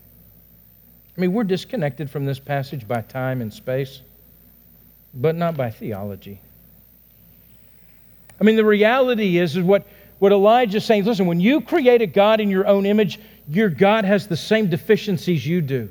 I 1.17 1.21
mean, 1.21 1.33
we're 1.33 1.43
disconnected 1.43 2.09
from 2.09 2.25
this 2.25 2.39
passage 2.39 2.87
by 2.87 3.01
time 3.01 3.43
and 3.43 3.53
space, 3.53 4.01
but 5.13 5.35
not 5.35 5.57
by 5.57 5.73
theology. 5.73 6.41
I 8.41 8.45
mean, 8.45 8.55
the 8.55 8.65
reality 8.65 9.39
is, 9.39 9.57
is 9.57 9.65
what, 9.65 9.89
what 10.21 10.33
Elijah 10.33 10.77
is 10.77 10.85
saying 10.85 11.01
is 11.01 11.07
listen, 11.09 11.27
when 11.27 11.41
you 11.41 11.61
create 11.63 12.03
a 12.03 12.07
God 12.07 12.41
in 12.41 12.51
your 12.51 12.67
own 12.67 12.87
image, 12.87 13.19
your 13.49 13.71
God 13.71 14.05
has 14.05 14.29
the 14.29 14.37
same 14.37 14.69
deficiencies 14.69 15.45
you 15.45 15.61
do. 15.61 15.89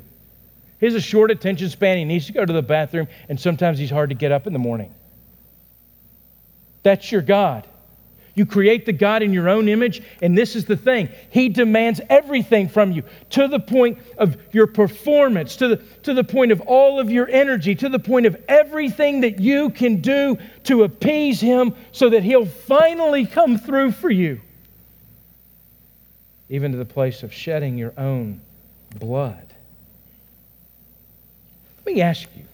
He 0.78 0.86
has 0.86 0.94
a 0.94 1.00
short 1.00 1.30
attention 1.30 1.68
span. 1.68 1.98
He 1.98 2.04
needs 2.04 2.26
to 2.26 2.32
go 2.32 2.46
to 2.46 2.52
the 2.52 2.62
bathroom, 2.62 3.08
and 3.28 3.38
sometimes 3.38 3.78
he's 3.78 3.90
hard 3.90 4.08
to 4.08 4.14
get 4.14 4.32
up 4.32 4.46
in 4.46 4.52
the 4.52 4.58
morning. 4.58 4.94
That's 6.82 7.12
your 7.12 7.20
God. 7.20 7.66
You 8.34 8.46
create 8.46 8.86
the 8.86 8.92
God 8.92 9.22
in 9.22 9.32
your 9.32 9.48
own 9.48 9.68
image, 9.68 10.02
and 10.22 10.36
this 10.36 10.56
is 10.56 10.64
the 10.64 10.76
thing. 10.76 11.08
He 11.30 11.48
demands 11.48 12.00
everything 12.08 12.68
from 12.68 12.92
you 12.92 13.02
to 13.30 13.48
the 13.48 13.60
point 13.60 13.98
of 14.18 14.36
your 14.52 14.66
performance, 14.66 15.56
to 15.56 15.68
the, 15.68 15.76
to 16.04 16.14
the 16.14 16.24
point 16.24 16.52
of 16.52 16.60
all 16.62 17.00
of 17.00 17.10
your 17.10 17.28
energy, 17.28 17.74
to 17.74 17.88
the 17.88 17.98
point 17.98 18.26
of 18.26 18.36
everything 18.48 19.20
that 19.22 19.40
you 19.40 19.70
can 19.70 20.00
do 20.00 20.38
to 20.64 20.84
appease 20.84 21.40
Him 21.40 21.74
so 21.92 22.10
that 22.10 22.22
He'll 22.22 22.46
finally 22.46 23.26
come 23.26 23.58
through 23.58 23.92
for 23.92 24.10
you 24.10 24.40
even 26.50 26.72
to 26.72 26.78
the 26.78 26.84
place 26.84 27.22
of 27.22 27.32
shedding 27.32 27.78
your 27.78 27.94
own 27.96 28.40
blood. 28.98 29.46
Let 31.78 31.94
me 31.94 32.02
ask 32.02 32.28
you, 32.36 32.44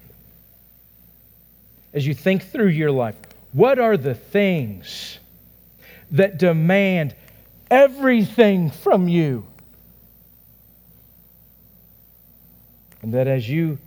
as 1.95 2.07
you 2.07 2.15
think 2.15 2.45
through 2.45 2.69
your 2.69 2.93
life, 2.93 3.17
what 3.53 3.79
are 3.79 3.97
the 3.97 4.15
things 4.15 5.19
that 6.13 6.39
demand 6.39 7.15
everything 7.71 8.71
from 8.71 9.09
you? 9.09 9.47
And 13.03 13.15
that 13.15 13.27
as 13.27 13.49
you 13.49 13.79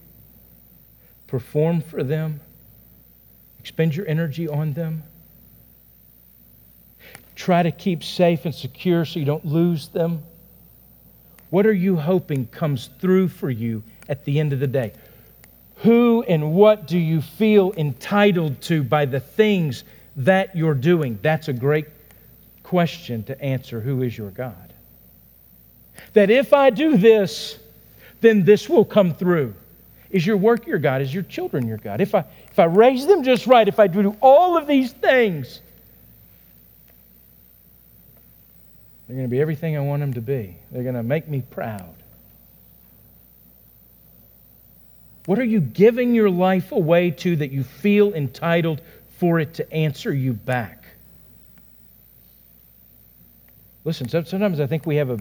perform 1.28 1.82
for 1.82 2.04
them, 2.04 2.40
expend 3.60 3.96
your 3.96 4.08
energy 4.08 4.48
on 4.48 4.74
them, 4.74 5.04
try 7.36 7.64
to 7.64 7.72
keep 7.72 8.04
safe 8.04 8.46
and 8.46 8.54
secure 8.54 9.06
so 9.06 9.20
you 9.20 9.26
don't 9.26 9.46
lose 9.46 9.90
them? 9.90 10.24
What 11.50 11.66
are 11.66 11.74
you 11.74 11.96
hoping 11.96 12.48
comes 12.48 12.90
through 13.00 13.30
for 13.30 13.50
you 13.50 13.84
at 14.08 14.26
the 14.26 14.40
end 14.40 14.54
of 14.54 14.60
the 14.60 14.68
day? 14.68 14.94
Who 15.78 16.24
and 16.24 16.54
what 16.54 16.88
do 16.88 16.98
you 16.98 17.22
feel 17.22 17.74
entitled 17.78 18.62
to 18.64 18.84
by 18.84 19.06
the 19.06 19.20
things 19.20 19.84
that 20.18 20.56
you're 20.56 20.74
doing? 20.74 21.18
That's 21.22 21.48
a 21.48 21.54
great 21.54 21.88
question 22.70 23.24
to 23.24 23.42
answer. 23.42 23.82
Who 23.82 24.04
is 24.04 24.18
your 24.18 24.30
God? 24.30 24.74
That 26.14 26.30
if 26.30 26.54
I 26.54 26.70
do 26.70 26.98
this, 26.98 27.58
then 28.22 28.46
this 28.46 28.70
will 28.70 28.86
come 28.86 29.14
through. 29.14 29.54
Is 30.12 30.26
your 30.26 30.38
work 30.38 30.68
your 30.68 30.80
God? 30.80 31.02
Is 31.02 31.14
your 31.14 31.24
children 31.24 31.68
your 31.68 31.78
God? 31.78 32.00
If 32.00 32.16
I, 32.16 32.24
if 32.52 32.60
I 32.60 32.66
raise 32.66 33.06
them 33.06 33.24
just 33.24 33.48
right, 33.48 33.68
if 33.68 33.80
I 33.80 33.88
do 33.88 34.16
all 34.22 34.56
of 34.56 34.68
these 34.68 34.92
things, 34.92 35.62
They're 39.10 39.16
going 39.16 39.28
to 39.28 39.32
be 39.32 39.42
everything 39.42 39.76
I 39.76 39.80
want 39.80 40.02
them 40.02 40.14
to 40.14 40.22
be. 40.22 40.56
They're 40.72 40.84
going 40.84 40.94
to 40.94 41.02
make 41.02 41.28
me 41.28 41.42
proud. 41.42 41.96
What 45.26 45.40
are 45.40 45.44
you 45.44 45.60
giving 45.60 46.14
your 46.14 46.30
life 46.30 46.72
away 46.72 47.10
to 47.12 47.36
that 47.38 47.52
you 47.52 47.64
feel 47.64 48.14
entitled 48.14 48.84
for 49.18 49.40
it 49.40 49.56
to 49.56 49.74
answer 49.74 50.14
you 50.14 50.34
back? 50.34 50.86
Listen, 53.86 54.08
sometimes 54.10 54.60
I 54.60 54.68
think 54.68 54.86
we 54.86 54.98
have 54.98 55.10
a, 55.10 55.20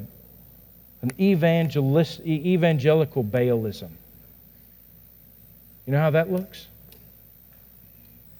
an 1.02 1.12
evangelist, 1.20 2.20
evangelical 2.20 3.22
Baalism. 3.22 3.90
You 5.86 5.92
know 5.92 6.00
how 6.00 6.10
that 6.10 6.30
looks? 6.30 6.66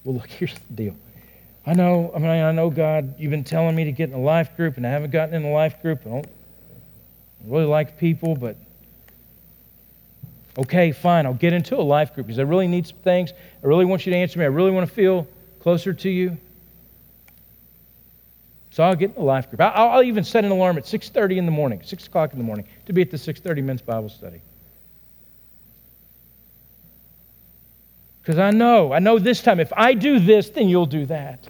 Well, 0.03 0.15
look, 0.15 0.27
here's 0.29 0.53
the 0.53 0.73
deal. 0.73 0.95
I 1.65 1.73
know, 1.73 2.11
I 2.15 2.19
mean, 2.19 2.29
I 2.29 2.51
know, 2.51 2.69
God, 2.69 3.15
you've 3.19 3.31
been 3.31 3.43
telling 3.43 3.75
me 3.75 3.83
to 3.85 3.91
get 3.91 4.09
in 4.09 4.15
a 4.15 4.19
life 4.19 4.55
group, 4.55 4.77
and 4.77 4.87
I 4.87 4.89
haven't 4.89 5.11
gotten 5.11 5.35
in 5.35 5.43
a 5.43 5.51
life 5.51 5.81
group. 5.81 6.01
I 6.05 6.09
don't 6.09 6.29
really 7.45 7.65
like 7.65 7.97
people, 7.97 8.35
but 8.35 8.55
okay, 10.57 10.91
fine, 10.91 11.25
I'll 11.25 11.33
get 11.33 11.53
into 11.53 11.75
a 11.75 11.81
life 11.81 12.13
group 12.13 12.27
because 12.27 12.39
I 12.39 12.43
really 12.43 12.67
need 12.67 12.87
some 12.87 12.97
things. 12.97 13.31
I 13.63 13.67
really 13.67 13.85
want 13.85 14.05
you 14.05 14.11
to 14.11 14.17
answer 14.17 14.39
me. 14.39 14.45
I 14.45 14.49
really 14.49 14.71
want 14.71 14.87
to 14.87 14.93
feel 14.93 15.27
closer 15.61 15.93
to 15.93 16.09
you. 16.09 16.37
So 18.79 18.85
I'll 18.85 18.95
get 18.95 19.09
in 19.09 19.15
the 19.15 19.23
life 19.23 19.49
group. 19.49 19.59
I'll, 19.59 19.89
I'll 19.89 20.03
even 20.03 20.23
set 20.23 20.45
an 20.45 20.51
alarm 20.51 20.77
at 20.77 20.85
6.30 20.85 21.35
in 21.35 21.45
the 21.45 21.51
morning, 21.51 21.81
6 21.83 22.07
o'clock 22.07 22.31
in 22.31 22.37
the 22.37 22.45
morning, 22.45 22.65
to 22.85 22.93
be 22.93 23.01
at 23.01 23.11
the 23.11 23.17
6.30 23.17 23.61
men's 23.61 23.81
Bible 23.81 24.07
study. 24.07 24.39
Because 28.21 28.39
I 28.39 28.51
know, 28.51 28.93
I 28.93 28.99
know 28.99 29.19
this 29.19 29.41
time, 29.41 29.59
if 29.59 29.73
I 29.75 29.93
do 29.95 30.17
this, 30.17 30.49
then 30.51 30.69
you'll 30.69 30.85
do 30.85 31.05
that. 31.07 31.45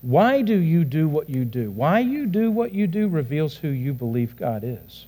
Why 0.00 0.40
do 0.40 0.56
you 0.56 0.86
do 0.86 1.08
what 1.08 1.28
you 1.28 1.44
do? 1.44 1.70
Why 1.70 1.98
you 1.98 2.24
do 2.24 2.50
what 2.50 2.72
you 2.72 2.86
do 2.86 3.08
reveals 3.08 3.54
who 3.54 3.68
you 3.68 3.92
believe 3.92 4.34
God 4.34 4.64
is. 4.64 5.04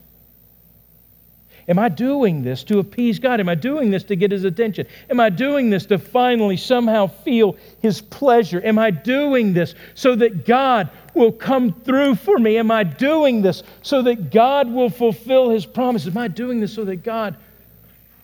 Am 1.68 1.78
I 1.78 1.88
doing 1.88 2.42
this 2.42 2.64
to 2.64 2.78
appease 2.78 3.18
God? 3.18 3.40
Am 3.40 3.48
I 3.48 3.54
doing 3.54 3.90
this 3.90 4.04
to 4.04 4.16
get 4.16 4.32
His 4.32 4.44
attention? 4.44 4.86
Am 5.10 5.20
I 5.20 5.28
doing 5.28 5.68
this 5.68 5.84
to 5.86 5.98
finally 5.98 6.56
somehow 6.56 7.06
feel 7.06 7.56
His 7.80 8.00
pleasure? 8.00 8.60
Am 8.64 8.78
I 8.78 8.90
doing 8.90 9.52
this 9.52 9.74
so 9.94 10.16
that 10.16 10.46
God 10.46 10.90
will 11.14 11.32
come 11.32 11.72
through 11.82 12.14
for 12.14 12.38
me? 12.38 12.56
Am 12.56 12.70
I 12.70 12.84
doing 12.84 13.42
this 13.42 13.62
so 13.82 14.02
that 14.02 14.30
God 14.30 14.70
will 14.72 14.90
fulfill 14.90 15.50
His 15.50 15.66
promises? 15.66 16.08
Am 16.08 16.18
I 16.18 16.28
doing 16.28 16.60
this 16.60 16.72
so 16.72 16.84
that 16.86 17.02
God 17.04 17.36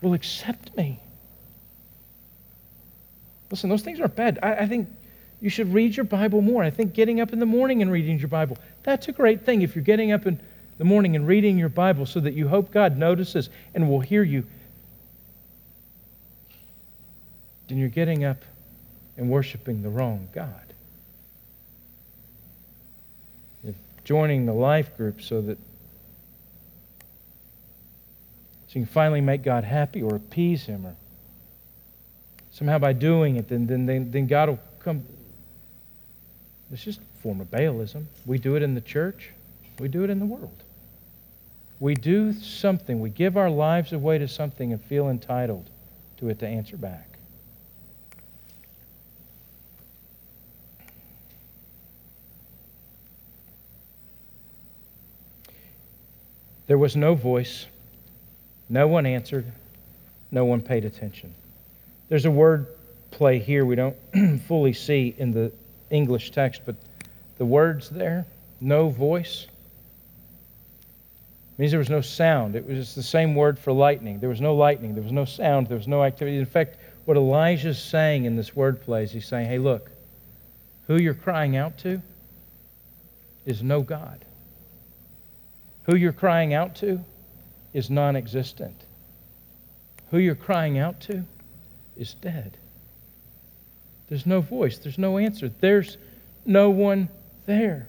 will 0.04 0.14
accept 0.14 0.76
me. 0.76 1.00
Listen, 3.50 3.70
those 3.70 3.82
things 3.82 3.98
aren't 3.98 4.14
bad. 4.14 4.38
I, 4.42 4.54
I, 4.54 4.66
think 4.68 4.88
you 5.40 5.48
should 5.48 5.72
read 5.72 5.96
your 5.96 6.04
Bible 6.04 6.40
more. 6.42 6.62
I 6.62 6.70
think 6.70 6.92
getting 6.92 7.20
up 7.20 7.32
in 7.32 7.38
the 7.38 7.46
morning 7.46 7.82
and 7.82 7.90
reading 7.90 8.18
your 8.18 8.28
Bible, 8.28 8.58
that's 8.82 9.08
a 9.08 9.12
great 9.12 9.44
thing. 9.44 9.62
If 9.62 9.74
you're 9.74 9.84
getting 9.84 10.12
up 10.12 10.26
in 10.26 10.40
the 10.78 10.84
morning 10.84 11.16
and 11.16 11.26
reading 11.26 11.58
your 11.58 11.68
Bible 11.68 12.06
so 12.06 12.20
that 12.20 12.34
you 12.34 12.48
hope 12.48 12.72
God 12.72 12.96
notices 12.96 13.48
and 13.74 13.88
will 13.88 14.00
hear 14.00 14.22
you, 14.22 14.44
then 17.68 17.78
you're 17.78 17.88
getting 17.88 18.24
up 18.24 18.42
and 19.16 19.30
worshiping 19.30 19.82
the 19.82 19.88
wrong 19.88 20.28
God. 20.34 20.60
Joining 24.04 24.44
the 24.44 24.52
life 24.52 24.94
group 24.98 25.22
so 25.22 25.40
that 25.40 25.56
So 28.74 28.80
you 28.80 28.86
can 28.86 28.92
finally 28.92 29.20
make 29.20 29.44
God 29.44 29.62
happy 29.62 30.02
or 30.02 30.16
appease 30.16 30.64
Him 30.64 30.84
or 30.84 30.96
somehow 32.50 32.78
by 32.78 32.92
doing 32.92 33.36
it, 33.36 33.48
then, 33.48 33.68
then, 33.68 33.86
then, 33.86 34.10
then 34.10 34.26
God 34.26 34.48
will 34.48 34.58
come. 34.80 35.04
It's 36.72 36.82
just 36.82 36.98
a 36.98 37.22
form 37.22 37.40
of 37.40 37.52
Baalism. 37.52 38.06
We 38.26 38.38
do 38.38 38.56
it 38.56 38.64
in 38.64 38.74
the 38.74 38.80
church, 38.80 39.30
we 39.78 39.86
do 39.86 40.02
it 40.02 40.10
in 40.10 40.18
the 40.18 40.26
world. 40.26 40.63
We 41.80 41.94
do 41.94 42.32
something, 42.32 43.00
we 43.00 43.10
give 43.10 43.36
our 43.36 43.50
lives 43.50 43.92
away 43.92 44.18
to 44.18 44.28
something 44.28 44.72
and 44.72 44.82
feel 44.82 45.08
entitled 45.08 45.68
to 46.18 46.28
it 46.28 46.38
to 46.38 46.46
answer 46.46 46.76
back. 46.76 47.14
There 56.66 56.78
was 56.78 56.96
no 56.96 57.14
voice. 57.14 57.66
No 58.68 58.88
one 58.88 59.04
answered. 59.06 59.50
No 60.30 60.44
one 60.44 60.62
paid 60.62 60.84
attention. 60.84 61.34
There's 62.08 62.24
a 62.24 62.30
word 62.30 62.66
play 63.10 63.38
here 63.38 63.64
we 63.64 63.76
don't 63.76 63.96
fully 64.48 64.72
see 64.72 65.14
in 65.18 65.32
the 65.32 65.52
English 65.90 66.32
text, 66.32 66.62
but 66.66 66.74
the 67.38 67.44
words 67.44 67.90
there, 67.90 68.26
no 68.60 68.88
voice. 68.88 69.46
Means 71.58 71.70
there 71.70 71.78
was 71.78 71.90
no 71.90 72.00
sound. 72.00 72.56
It 72.56 72.66
was 72.66 72.94
the 72.94 73.02
same 73.02 73.34
word 73.34 73.58
for 73.58 73.72
lightning. 73.72 74.18
There 74.18 74.28
was 74.28 74.40
no 74.40 74.54
lightning. 74.54 74.94
There 74.94 75.02
was 75.02 75.12
no 75.12 75.24
sound. 75.24 75.68
There 75.68 75.76
was 75.76 75.86
no 75.86 76.02
activity. 76.02 76.38
In 76.38 76.46
fact, 76.46 76.78
what 77.04 77.16
Elijah's 77.16 77.80
saying 77.80 78.24
in 78.24 78.34
this 78.34 78.50
wordplay 78.50 79.04
is 79.04 79.12
he's 79.12 79.28
saying, 79.28 79.46
hey, 79.46 79.58
look, 79.58 79.90
who 80.86 80.96
you're 80.96 81.14
crying 81.14 81.56
out 81.56 81.78
to 81.78 82.02
is 83.46 83.62
no 83.62 83.82
God. 83.82 84.24
Who 85.84 85.96
you're 85.96 86.12
crying 86.12 86.54
out 86.54 86.74
to 86.76 87.04
is 87.72 87.90
non 87.90 88.16
existent. 88.16 88.84
Who 90.10 90.18
you're 90.18 90.34
crying 90.34 90.78
out 90.78 91.00
to 91.02 91.24
is 91.96 92.14
dead. 92.14 92.56
There's 94.08 94.26
no 94.26 94.40
voice, 94.40 94.78
there's 94.78 94.98
no 94.98 95.18
answer, 95.18 95.50
there's 95.60 95.96
no 96.44 96.70
one 96.70 97.08
there. 97.46 97.88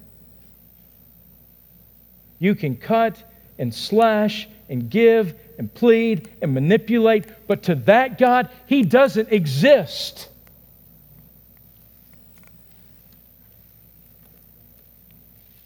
You 2.40 2.56
can 2.56 2.76
cut 2.76 3.24
and 3.58 3.74
slash 3.74 4.48
and 4.70 4.90
give 4.90 5.36
and 5.58 5.74
plead 5.74 6.30
and 6.42 6.54
manipulate, 6.54 7.26
but 7.48 7.64
to 7.64 7.76
that 7.76 8.18
God, 8.18 8.50
He 8.68 8.84
doesn't 8.84 9.32
exist. 9.32 10.30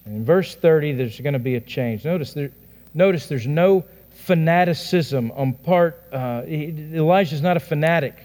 In 0.05 0.25
verse 0.25 0.55
30, 0.55 0.93
there's 0.93 1.19
going 1.19 1.33
to 1.33 1.39
be 1.39 1.55
a 1.55 1.61
change. 1.61 2.03
Notice, 2.03 2.33
there, 2.33 2.51
notice 2.93 3.27
there's 3.27 3.47
no 3.47 3.85
fanaticism 4.11 5.31
on 5.31 5.53
part. 5.53 6.01
Uh, 6.11 6.43
Elijah's 6.47 7.41
not 7.41 7.57
a 7.57 7.59
fanatic. 7.59 8.15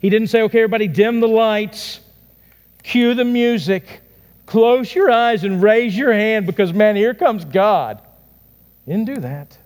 He 0.00 0.10
didn't 0.10 0.28
say, 0.28 0.42
okay, 0.42 0.58
everybody, 0.58 0.86
dim 0.86 1.20
the 1.20 1.28
lights, 1.28 2.00
cue 2.82 3.14
the 3.14 3.24
music, 3.24 4.00
close 4.46 4.94
your 4.94 5.10
eyes, 5.10 5.44
and 5.44 5.62
raise 5.62 5.96
your 5.96 6.12
hand 6.12 6.46
because, 6.46 6.72
man, 6.72 6.96
here 6.96 7.14
comes 7.14 7.44
God. 7.44 8.00
Didn't 8.86 9.06
do 9.06 9.16
that. 9.16 9.58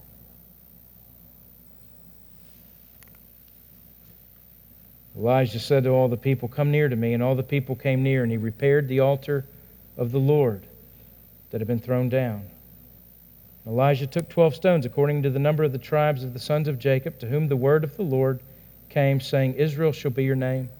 Elijah 5.17 5.61
said 5.61 5.85
to 5.85 5.91
all 5.91 6.09
the 6.09 6.17
people, 6.17 6.49
Come 6.49 6.71
near 6.71 6.89
to 6.89 6.97
me. 6.97 7.13
And 7.13 7.23
all 7.23 7.35
the 7.35 7.43
people 7.43 7.77
came 7.77 8.03
near, 8.03 8.23
and 8.23 8.33
he 8.33 8.39
repaired 8.39 8.89
the 8.89 9.01
altar 9.01 9.45
of 9.97 10.13
the 10.13 10.19
Lord 10.19 10.63
that 11.51 11.61
had 11.61 11.69
been 11.69 11.81
thrown 11.81 12.09
down. 12.09 12.49
Elijah 13.67 14.07
took 14.07 14.29
12 14.29 14.55
stones 14.55 14.87
according 14.87 15.23
to 15.23 15.31
the 15.31 15.39
number 15.39 15.63
of 15.63 15.73
the 15.73 15.79
tribes 15.79 16.25
of 16.25 16.33
the 16.33 16.41
sons 16.41 16.69
of 16.69 16.79
Jacob, 16.79 17.19
to 17.19 17.27
whom 17.27 17.49
the 17.49 17.57
word 17.57 17.85
of 17.85 17.97
the 17.97 18.03
Lord 18.03 18.41
came, 18.89 19.21
saying, 19.21 19.55
Israel 19.55 19.93
shall 19.93 20.11
be 20.11 20.25
your 20.25 20.37
name. 20.37 20.71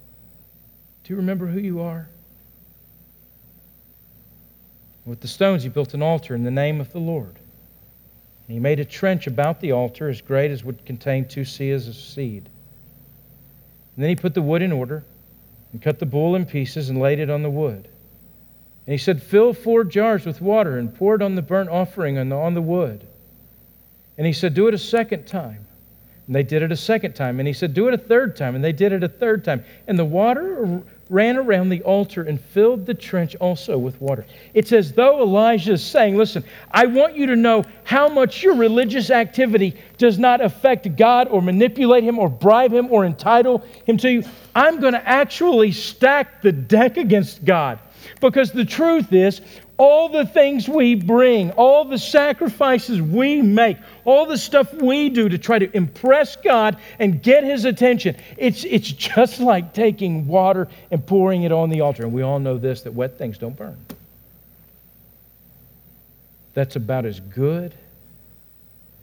Do 1.05 1.13
you 1.13 1.17
remember 1.17 1.47
who 1.47 1.61
you 1.61 1.81
are? 1.81 2.09
With 5.11 5.19
the 5.19 5.27
stones, 5.27 5.65
he 5.65 5.69
built 5.69 5.93
an 5.93 6.03
altar 6.03 6.37
in 6.37 6.45
the 6.45 6.53
name 6.53 6.81
of 6.81 6.93
the 6.93 7.01
Lord. 7.01 7.35
And 7.35 8.55
he 8.55 8.61
made 8.61 8.79
a 8.79 8.85
trench 8.85 9.27
about 9.27 9.61
the 9.61 9.73
altar 9.73 10.09
as 10.09 10.21
great 10.21 10.53
as 10.53 10.63
would 10.63 10.85
contain 10.87 11.27
two 11.27 11.41
seahs 11.41 11.89
of 11.89 11.97
seed. 11.97 12.49
And 13.97 14.05
then 14.05 14.09
he 14.09 14.15
put 14.15 14.35
the 14.35 14.41
wood 14.41 14.63
in 14.63 14.71
order 14.71 15.03
and 15.73 15.83
cut 15.83 15.99
the 15.99 16.07
bull 16.07 16.37
in 16.37 16.47
pieces 16.47 16.91
and 16.91 17.01
laid 17.01 17.19
it 17.19 17.29
on 17.29 17.43
the 17.43 17.51
wood. 17.51 17.89
And 18.87 18.93
he 18.93 18.99
said, 18.99 19.21
Fill 19.21 19.53
four 19.53 19.83
jars 19.83 20.25
with 20.25 20.41
water 20.41 20.79
and 20.79 20.95
pour 20.95 21.17
it 21.17 21.23
on 21.23 21.35
the 21.35 21.43
burnt 21.43 21.71
offering 21.71 22.17
and 22.17 22.33
on 22.33 22.55
the 22.55 22.63
wood. 22.63 23.05
And 24.17 24.29
he 24.29 24.33
said, 24.33 24.55
Do 24.55 24.69
it 24.69 24.75
a 24.75 24.79
second 24.79 25.27
time. 25.27 25.67
And 26.29 26.37
they 26.37 26.45
did 26.45 26.63
it 26.63 26.71
a 26.71 26.77
second 26.77 27.15
time. 27.15 27.41
And 27.41 27.49
he 27.49 27.53
said, 27.53 27.75
Do 27.75 27.89
it 27.89 27.95
a 27.95 27.99
third 27.99 28.37
time. 28.37 28.55
And 28.55 28.63
they 28.63 28.71
did 28.71 28.93
it 28.93 29.03
a 29.03 29.09
third 29.09 29.45
time. 29.45 29.65
And 29.89 29.99
the 29.99 30.05
water 30.05 30.83
ran 31.11 31.37
around 31.37 31.69
the 31.69 31.83
altar 31.83 32.23
and 32.23 32.41
filled 32.41 32.87
the 32.87 32.95
trench 32.95 33.35
also 33.37 33.77
with 33.77 34.01
water. 34.01 34.25
It's 34.55 34.73
as 34.73 34.93
though 34.93 35.21
Elijah 35.21 35.73
is 35.73 35.83
saying, 35.83 36.17
Listen, 36.17 36.45
I 36.71 36.87
want 36.87 37.17
you 37.17 37.27
to 37.27 37.37
know 37.37 37.65
how 37.85 38.09
much 38.09 38.43
your 38.43 38.55
religious 38.55 39.11
activity 39.11 39.77
does 39.99 40.19
not 40.19 40.41
affect 40.41 40.97
God 40.97 41.29
or 41.29 41.43
manipulate 41.43 42.05
him 42.05 42.19
or 42.19 42.29
bribe 42.29 42.73
him 42.73 42.87
or 42.91 43.05
entitle 43.05 43.65
him 43.85 43.97
to 43.99 44.11
you. 44.11 44.23
I'm 44.55 44.81
going 44.81 44.95
to 44.95 45.07
actually 45.07 45.73
stack 45.73 46.41
the 46.41 46.53
deck 46.53 46.97
against 46.97 47.45
God. 47.45 47.81
Because 48.21 48.51
the 48.51 48.65
truth 48.65 49.13
is, 49.13 49.41
all 49.81 50.11
the 50.11 50.27
things 50.27 50.69
we 50.69 50.95
bring, 50.95 51.53
all 51.53 51.87
the 51.87 51.97
sacrifices 51.97 53.01
we 53.01 53.41
make, 53.41 53.79
all 54.05 54.27
the 54.27 54.37
stuff 54.37 54.71
we 54.75 55.09
do 55.09 55.27
to 55.27 55.39
try 55.39 55.59
to 55.59 55.75
impress 55.75 56.37
God 56.37 56.77
and 56.99 57.23
get 57.23 57.45
His 57.45 57.65
attention, 57.65 58.15
it's, 58.37 58.65
it's 58.65 58.93
just 58.93 59.41
like 59.41 59.73
taking 59.73 60.29
water 60.29 60.69
and 60.91 61.05
pouring 61.07 61.45
it 61.45 61.51
on 61.51 61.71
the 61.71 61.81
altar. 61.81 62.03
And 62.03 62.13
we 62.13 62.21
all 62.21 62.39
know 62.39 62.59
this 62.59 62.83
that 62.83 62.93
wet 62.93 63.17
things 63.17 63.39
don't 63.39 63.57
burn. 63.57 63.79
That's 66.53 66.77
about 66.77 67.07
as 67.07 67.19
good 67.19 67.73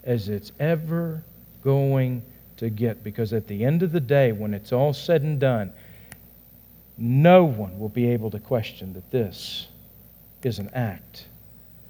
as 0.04 0.30
it's 0.30 0.52
ever 0.60 1.24
going 1.64 2.22
to 2.58 2.70
get. 2.70 3.04
Because 3.04 3.34
at 3.34 3.48
the 3.48 3.66
end 3.66 3.82
of 3.82 3.92
the 3.92 4.00
day, 4.00 4.32
when 4.32 4.54
it's 4.54 4.72
all 4.72 4.94
said 4.94 5.24
and 5.24 5.40
done, 5.40 5.74
no 7.00 7.46
one 7.46 7.80
will 7.80 7.90
be 7.90 8.10
able 8.10 8.30
to 8.30 8.40
question 8.40 8.94
that 8.94 9.10
this 9.10 9.70
is 10.46 10.60
an 10.60 10.70
act 10.74 11.26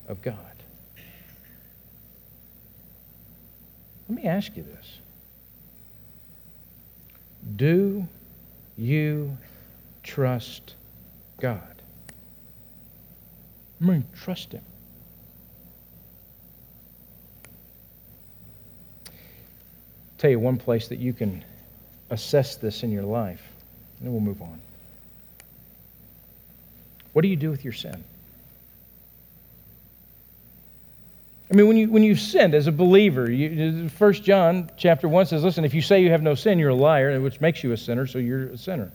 of 0.07 0.21
God. 0.21 0.35
Let 4.09 4.23
me 4.23 4.27
ask 4.27 4.55
you 4.55 4.63
this 4.63 4.99
Do 7.55 8.07
you 8.77 9.37
trust 10.03 10.75
God? 11.39 11.61
I 13.81 13.85
mean, 13.85 14.05
trust 14.15 14.53
Him. 14.53 14.63
tell 20.17 20.31
you 20.31 20.39
one 20.39 20.57
place 20.57 20.87
that 20.87 20.99
you 20.99 21.13
can 21.13 21.43
assess 22.09 22.55
this 22.55 22.83
in 22.83 22.91
your 22.91 23.03
life, 23.03 23.41
and 23.97 24.07
then 24.07 24.13
we'll 24.13 24.21
move 24.21 24.41
on. 24.41 24.59
What 27.13 27.21
do 27.21 27.27
you 27.27 27.35
do 27.35 27.49
with 27.49 27.63
your 27.63 27.73
sin? 27.73 28.03
I 31.49 31.55
mean, 31.55 31.67
when, 31.67 31.77
you, 31.77 31.89
when 31.89 32.03
you've 32.03 32.19
sinned 32.19 32.53
as 32.53 32.67
a 32.67 32.71
believer, 32.71 33.31
you, 33.31 33.89
1 33.97 34.13
John 34.13 34.69
chapter 34.75 35.07
1 35.07 35.27
says, 35.27 35.43
listen, 35.43 35.63
if 35.63 35.73
you 35.73 35.81
say 35.81 36.01
you 36.01 36.11
have 36.11 36.21
no 36.21 36.35
sin, 36.35 36.59
you're 36.59 36.71
a 36.71 36.75
liar, 36.75 37.19
which 37.21 37.39
makes 37.39 37.63
you 37.63 37.71
a 37.71 37.77
sinner, 37.77 38.05
so 38.05 38.19
you're 38.19 38.47
a 38.47 38.57
sinner. 38.57 38.91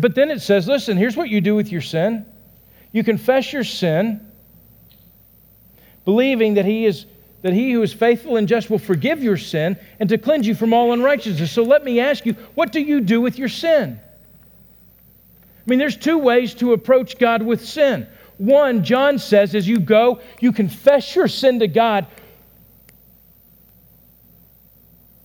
But 0.00 0.14
then 0.14 0.30
it 0.30 0.40
says, 0.40 0.66
listen, 0.66 0.96
here's 0.96 1.16
what 1.16 1.28
you 1.28 1.42
do 1.42 1.54
with 1.54 1.70
your 1.70 1.82
sin. 1.82 2.24
You 2.92 3.04
confess 3.04 3.52
your 3.52 3.64
sin, 3.64 4.26
believing 6.04 6.54
that 6.54 6.64
he 6.64 6.86
is 6.86 7.06
that 7.42 7.52
he 7.52 7.72
who 7.72 7.82
is 7.82 7.92
faithful 7.92 8.36
and 8.36 8.46
just 8.46 8.70
will 8.70 8.78
forgive 8.78 9.20
your 9.20 9.36
sin 9.36 9.76
and 9.98 10.08
to 10.08 10.16
cleanse 10.16 10.46
you 10.46 10.54
from 10.54 10.72
all 10.72 10.92
unrighteousness. 10.92 11.50
So 11.50 11.64
let 11.64 11.84
me 11.84 11.98
ask 11.98 12.24
you, 12.24 12.34
what 12.54 12.70
do 12.70 12.80
you 12.80 13.00
do 13.00 13.20
with 13.20 13.36
your 13.36 13.48
sin? 13.48 13.98
I 15.58 15.70
mean, 15.70 15.80
there's 15.80 15.96
two 15.96 16.18
ways 16.18 16.54
to 16.54 16.72
approach 16.72 17.18
God 17.18 17.42
with 17.42 17.64
sin. 17.64 18.06
One, 18.42 18.82
John 18.82 19.20
says, 19.20 19.54
as 19.54 19.68
you 19.68 19.78
go, 19.78 20.20
you 20.40 20.50
confess 20.50 21.14
your 21.14 21.28
sin 21.28 21.60
to 21.60 21.68
God, 21.68 22.08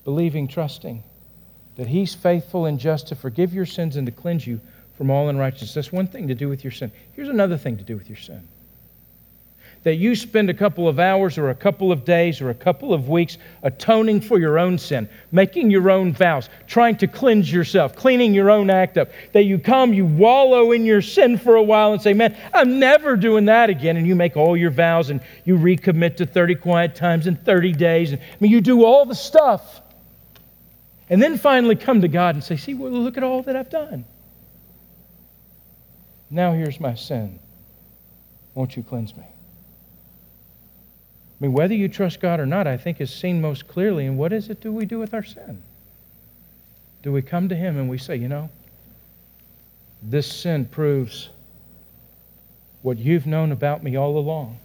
believing, 0.03 0.47
trusting 0.47 1.01
that 1.77 1.87
He's 1.87 2.13
faithful 2.13 2.67
and 2.67 2.79
just 2.79 3.07
to 3.07 3.15
forgive 3.15 3.55
your 3.55 3.65
sins 3.65 3.95
and 3.95 4.05
to 4.05 4.11
cleanse 4.11 4.45
you 4.45 4.61
from 4.99 5.09
all 5.09 5.29
unrighteousness. 5.29 5.73
That's 5.73 5.91
one 5.91 6.05
thing 6.05 6.27
to 6.27 6.35
do 6.35 6.47
with 6.47 6.63
your 6.63 6.69
sin. 6.69 6.91
Here's 7.15 7.29
another 7.29 7.57
thing 7.57 7.77
to 7.77 7.83
do 7.83 7.97
with 7.97 8.07
your 8.07 8.19
sin 8.19 8.47
that 9.83 9.95
you 9.95 10.15
spend 10.15 10.49
a 10.49 10.53
couple 10.53 10.87
of 10.87 10.99
hours 10.99 11.37
or 11.37 11.49
a 11.49 11.55
couple 11.55 11.91
of 11.91 12.03
days 12.03 12.41
or 12.41 12.49
a 12.49 12.55
couple 12.55 12.93
of 12.93 13.07
weeks 13.07 13.37
atoning 13.63 14.21
for 14.21 14.39
your 14.39 14.59
own 14.59 14.77
sin, 14.77 15.07
making 15.31 15.71
your 15.71 15.89
own 15.89 16.13
vows, 16.13 16.49
trying 16.67 16.97
to 16.97 17.07
cleanse 17.07 17.51
yourself, 17.51 17.95
cleaning 17.95 18.33
your 18.33 18.49
own 18.49 18.69
act 18.69 18.97
up. 18.97 19.09
That 19.33 19.43
you 19.43 19.59
come, 19.59 19.93
you 19.93 20.05
wallow 20.05 20.71
in 20.71 20.85
your 20.85 21.01
sin 21.01 21.37
for 21.37 21.55
a 21.55 21.63
while 21.63 21.93
and 21.93 22.01
say, 22.01 22.13
Man, 22.13 22.35
I'm 22.53 22.79
never 22.79 23.15
doing 23.15 23.45
that 23.45 23.69
again. 23.69 23.97
And 23.97 24.07
you 24.07 24.15
make 24.15 24.35
all 24.35 24.57
your 24.57 24.71
vows 24.71 25.09
and 25.09 25.21
you 25.45 25.57
recommit 25.57 26.17
to 26.17 26.25
30 26.25 26.55
quiet 26.55 26.95
times 26.95 27.27
in 27.27 27.35
30 27.35 27.73
days. 27.73 28.11
And, 28.11 28.21
I 28.21 28.35
mean, 28.39 28.51
you 28.51 28.61
do 28.61 28.83
all 28.83 29.05
the 29.05 29.15
stuff. 29.15 29.81
And 31.09 31.21
then 31.21 31.37
finally 31.37 31.75
come 31.75 32.01
to 32.01 32.07
God 32.07 32.35
and 32.35 32.43
say, 32.43 32.57
See, 32.57 32.73
well, 32.73 32.91
look 32.91 33.17
at 33.17 33.23
all 33.23 33.43
that 33.43 33.55
I've 33.55 33.69
done. 33.69 34.05
Now 36.29 36.53
here's 36.53 36.79
my 36.79 36.95
sin. 36.95 37.39
Won't 38.53 38.75
you 38.75 38.83
cleanse 38.83 39.15
me? 39.15 39.23
I 41.39 41.45
mean, 41.45 41.53
whether 41.53 41.75
you 41.75 41.87
trust 41.87 42.19
God 42.19 42.39
or 42.39 42.47
not, 42.47 42.65
I 42.65 42.77
think 42.77 42.99
is 42.99 43.13
seen 43.13 43.41
most 43.41 43.67
clearly 43.67 44.05
in 44.05 44.17
what 44.17 44.33
is 44.33 44.49
it 44.49 44.59
do 44.59 44.71
we 44.71 44.85
do 44.85 44.97
with 44.97 45.13
our 45.13 45.23
sin? 45.23 45.61
Do 47.03 47.11
we 47.11 47.21
come 47.21 47.47
to 47.49 47.55
Him 47.55 47.77
and 47.77 47.87
we 47.87 47.99
say, 47.99 48.15
you 48.15 48.27
know, 48.27 48.49
this 50.01 50.31
sin 50.31 50.65
proves 50.65 51.29
what 52.81 52.97
you've 52.97 53.27
known 53.27 53.51
about 53.51 53.83
me 53.83 53.95
all 53.95 54.17
along 54.17 54.57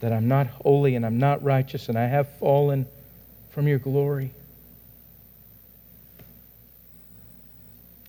that 0.00 0.12
I'm 0.12 0.28
not 0.28 0.46
holy 0.46 0.94
and 0.94 1.04
I'm 1.04 1.18
not 1.18 1.42
righteous 1.42 1.88
and 1.88 1.98
I 1.98 2.06
have 2.06 2.28
fallen 2.38 2.86
from 3.50 3.66
your 3.66 3.78
glory. 3.78 4.30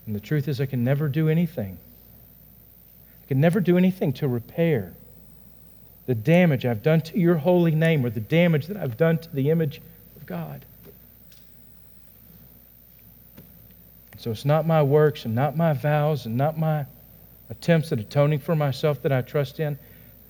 And 0.06 0.16
the 0.16 0.20
truth 0.20 0.48
is, 0.48 0.62
I 0.62 0.68
can 0.68 0.84
never 0.84 1.08
do 1.08 1.30
anything. 1.30 1.78
I 3.24 3.28
can 3.28 3.40
never 3.40 3.60
do 3.60 3.78
anything 3.78 4.14
to 4.14 4.28
repair 4.28 4.94
the 6.10 6.16
damage 6.16 6.66
I've 6.66 6.82
done 6.82 7.02
to 7.02 7.20
your 7.20 7.36
holy 7.36 7.76
name 7.76 8.04
or 8.04 8.10
the 8.10 8.20
damage 8.20 8.66
that 8.66 8.78
I've 8.78 8.98
done 8.98 9.20
to 9.20 9.30
the 9.32 9.52
image 9.52 9.80
of 10.16 10.26
God. 10.26 10.66
So 14.18 14.32
it's 14.32 14.44
not 14.44 14.66
my 14.66 14.82
works 14.82 15.26
and 15.26 15.36
not 15.36 15.56
my 15.56 15.74
vows 15.74 16.26
and 16.26 16.36
not 16.36 16.58
my 16.58 16.88
attempts 17.52 17.92
at 17.92 18.00
atoning 18.00 18.40
for 18.40 18.56
myself 18.56 19.04
that 19.04 19.12
I 19.12 19.22
trust 19.22 19.60
in. 19.60 19.78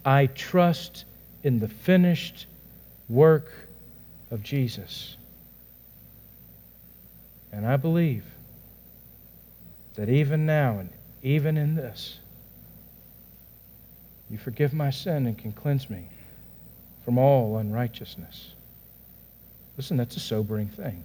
I 0.03 0.25
trust 0.25 1.05
in 1.45 1.59
the 1.59 1.69
finished 1.69 2.45
work 3.07 3.49
of 4.31 4.43
Jesus. 4.43 5.15
And 7.53 7.65
I 7.65 7.77
believe 7.77 8.25
that 9.95 10.09
even 10.09 10.45
now 10.45 10.79
and 10.79 10.89
even 11.23 11.55
in 11.55 11.75
this, 11.75 12.17
you 14.29 14.37
forgive 14.37 14.73
my 14.73 14.91
sin 14.91 15.25
and 15.25 15.37
can 15.37 15.51
cleanse 15.51 15.89
me 15.89 16.07
from 17.05 17.17
all 17.17 17.57
unrighteousness. 17.57 18.51
Listen, 19.77 19.97
that's 19.97 20.15
a 20.15 20.19
sobering 20.19 20.67
thing. 20.67 21.03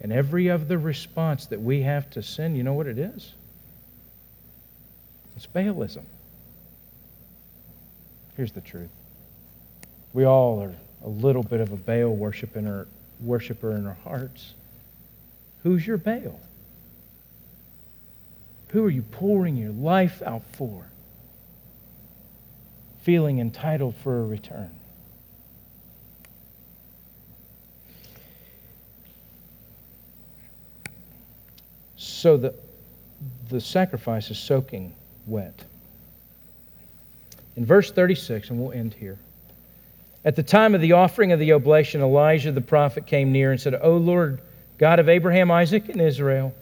And 0.00 0.12
every 0.12 0.48
other 0.50 0.78
response 0.78 1.46
that 1.46 1.60
we 1.60 1.82
have 1.82 2.08
to 2.10 2.22
sin, 2.22 2.54
you 2.54 2.62
know 2.62 2.72
what 2.72 2.86
it 2.86 2.98
is? 2.98 3.32
It's 5.36 5.46
Baalism. 5.46 6.04
Here's 8.36 8.52
the 8.52 8.60
truth. 8.60 8.90
We 10.12 10.24
all 10.24 10.62
are 10.62 10.74
a 11.04 11.08
little 11.08 11.42
bit 11.42 11.60
of 11.60 11.72
a 11.72 11.76
Baal 11.76 12.14
worshiper 12.14 12.58
in 12.58 12.66
our, 12.66 12.86
worshiper 13.20 13.72
in 13.72 13.86
our 13.86 13.96
hearts. 14.04 14.54
Who's 15.64 15.86
your 15.86 15.96
Baal? 15.96 16.40
Who 18.68 18.84
are 18.84 18.90
you 18.90 19.02
pouring 19.02 19.56
your 19.56 19.72
life 19.72 20.22
out 20.22 20.44
for? 20.52 20.84
Feeling 23.08 23.38
entitled 23.38 23.94
for 24.02 24.20
a 24.20 24.26
return. 24.26 24.70
So 31.96 32.36
the, 32.36 32.54
the 33.48 33.62
sacrifice 33.62 34.30
is 34.30 34.38
soaking 34.38 34.92
wet. 35.26 35.64
In 37.56 37.64
verse 37.64 37.90
36, 37.90 38.50
and 38.50 38.60
we'll 38.60 38.72
end 38.72 38.92
here. 38.92 39.16
At 40.26 40.36
the 40.36 40.42
time 40.42 40.74
of 40.74 40.82
the 40.82 40.92
offering 40.92 41.32
of 41.32 41.38
the 41.38 41.54
oblation, 41.54 42.02
Elijah 42.02 42.52
the 42.52 42.60
prophet 42.60 43.06
came 43.06 43.32
near 43.32 43.52
and 43.52 43.58
said, 43.58 43.72
O 43.80 43.96
Lord, 43.96 44.42
God 44.76 44.98
of 44.98 45.08
Abraham, 45.08 45.50
Isaac, 45.50 45.88
and 45.88 46.02
Israel, 46.02 46.54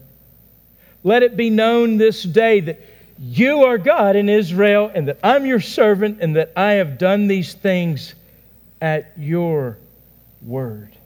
let 1.03 1.24
it 1.24 1.36
be 1.36 1.51
known 1.51 1.97
this 1.97 2.22
day 2.22 2.61
that 2.61 2.80
you 3.18 3.64
are 3.64 3.78
God 3.78 4.16
in 4.16 4.28
Israel, 4.28 4.90
and 4.94 5.08
that 5.08 5.18
I'm 5.22 5.46
your 5.46 5.60
servant, 5.60 6.18
and 6.20 6.36
that 6.36 6.52
I 6.56 6.72
have 6.72 6.98
done 6.98 7.28
these 7.28 7.54
things 7.54 8.14
at 8.80 9.12
your 9.16 9.78
word. 10.42 10.96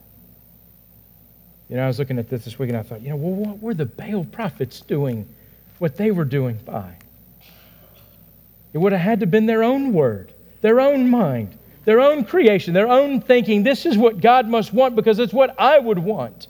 You 1.69 1.77
know, 1.77 1.83
I 1.85 1.87
was 1.87 1.99
looking 1.99 2.19
at 2.19 2.29
this 2.29 2.43
this 2.43 2.59
week 2.59 2.69
and 2.69 2.77
I 2.77 2.83
thought, 2.83 3.01
you 3.01 3.09
know, 3.09 3.15
well, 3.15 3.33
what 3.33 3.61
were 3.61 3.73
the 3.73 3.85
Baal 3.85 4.25
prophets 4.25 4.81
doing? 4.81 5.25
What 5.79 5.95
they 5.95 6.11
were 6.11 6.25
doing 6.25 6.59
by? 6.65 6.95
It 8.73 8.77
would 8.77 8.91
have 8.91 9.01
had 9.01 9.21
to 9.21 9.23
have 9.23 9.31
been 9.31 9.45
their 9.45 9.63
own 9.63 9.93
word, 9.93 10.33
their 10.59 10.81
own 10.81 11.09
mind, 11.09 11.57
their 11.85 12.01
own 12.01 12.25
creation, 12.25 12.73
their 12.73 12.89
own 12.89 13.21
thinking. 13.21 13.63
This 13.63 13.85
is 13.85 13.97
what 13.97 14.19
God 14.19 14.47
must 14.47 14.73
want 14.73 14.97
because 14.97 15.17
it's 15.17 15.33
what 15.33 15.57
I 15.57 15.79
would 15.79 15.99
want. 15.99 16.47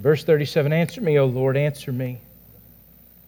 Verse 0.00 0.24
37 0.24 0.72
Answer 0.72 1.00
me, 1.02 1.18
O 1.18 1.26
Lord, 1.26 1.56
answer 1.56 1.92
me, 1.92 2.20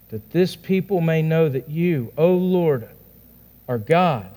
that 0.09 0.31
this 0.31 0.57
people 0.57 1.01
may 1.01 1.20
know 1.20 1.49
that 1.49 1.68
you, 1.68 2.12
O 2.16 2.33
Lord, 2.33 2.89
are 3.68 3.79
God 3.79 4.35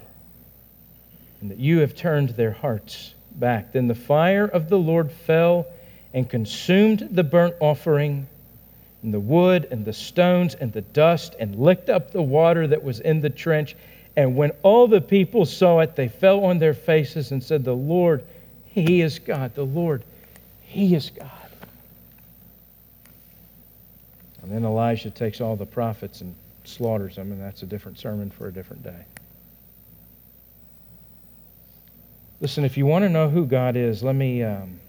and 1.42 1.50
that 1.50 1.60
you 1.60 1.80
have 1.80 1.96
turned 1.96 2.30
their 2.32 2.52
hearts 2.52 3.14
back. 3.32 3.72
Then 3.72 3.88
the 3.88 3.96
fire 3.96 4.46
of 4.46 4.70
the 4.70 4.78
Lord 4.78 5.12
fell 5.12 5.66
and 6.14 6.30
consumed 6.30 7.10
the 7.12 7.24
burnt 7.24 7.56
offering 7.60 8.28
and 9.04 9.14
the 9.14 9.20
wood 9.20 9.68
and 9.72 9.86
the 9.86 9.94
stones 9.94 10.56
and 10.56 10.74
the 10.74 10.82
dust 10.82 11.36
and 11.40 11.56
licked 11.56 11.90
up 11.90 12.12
the 12.12 12.22
water 12.22 12.68
that 12.68 12.84
was 12.84 13.00
in 13.00 13.22
the 13.22 13.30
trench. 13.30 13.76
And 14.18 14.36
when 14.36 14.52
all 14.64 14.88
the 14.88 15.02
people 15.02 15.46
saw 15.46 15.80
it, 15.80 15.96
they 15.96 16.08
fell 16.08 16.44
on 16.46 16.58
their 16.58 16.74
faces 16.74 17.32
and 17.32 17.44
said, 17.44 17.64
The 17.64 17.74
Lord, 17.74 18.24
He 18.66 19.02
is 19.02 19.20
God. 19.20 19.56
The 19.56 19.66
Lord, 19.66 20.04
He 20.62 20.96
is 20.96 21.12
God. 21.12 21.45
And 24.46 24.54
then 24.54 24.64
Elijah 24.64 25.10
takes 25.10 25.42
all 25.42 25.56
the 25.56 25.66
prophets 25.66 26.22
and 26.22 26.36
slaughters 26.66 27.16
them, 27.16 27.32
and 27.32 27.42
that's 27.42 27.64
a 27.64 27.66
different 27.66 27.98
sermon 27.98 28.30
for 28.30 28.48
a 28.48 28.54
different 28.54 28.84
day. 28.84 29.06
Listen, 32.40 32.64
if 32.64 32.78
you 32.78 32.86
want 32.86 33.02
to 33.02 33.10
know 33.10 33.28
who 33.28 33.48
God 33.48 33.76
is, 33.76 34.04
let 34.04 34.14
me, 34.14 34.44
um, 34.44 34.80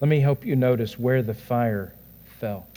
let 0.00 0.08
me 0.08 0.20
help 0.20 0.44
you 0.44 0.54
notice 0.54 1.00
where 1.00 1.20
the 1.20 1.34
fire 1.34 1.92
fell. 2.38 2.68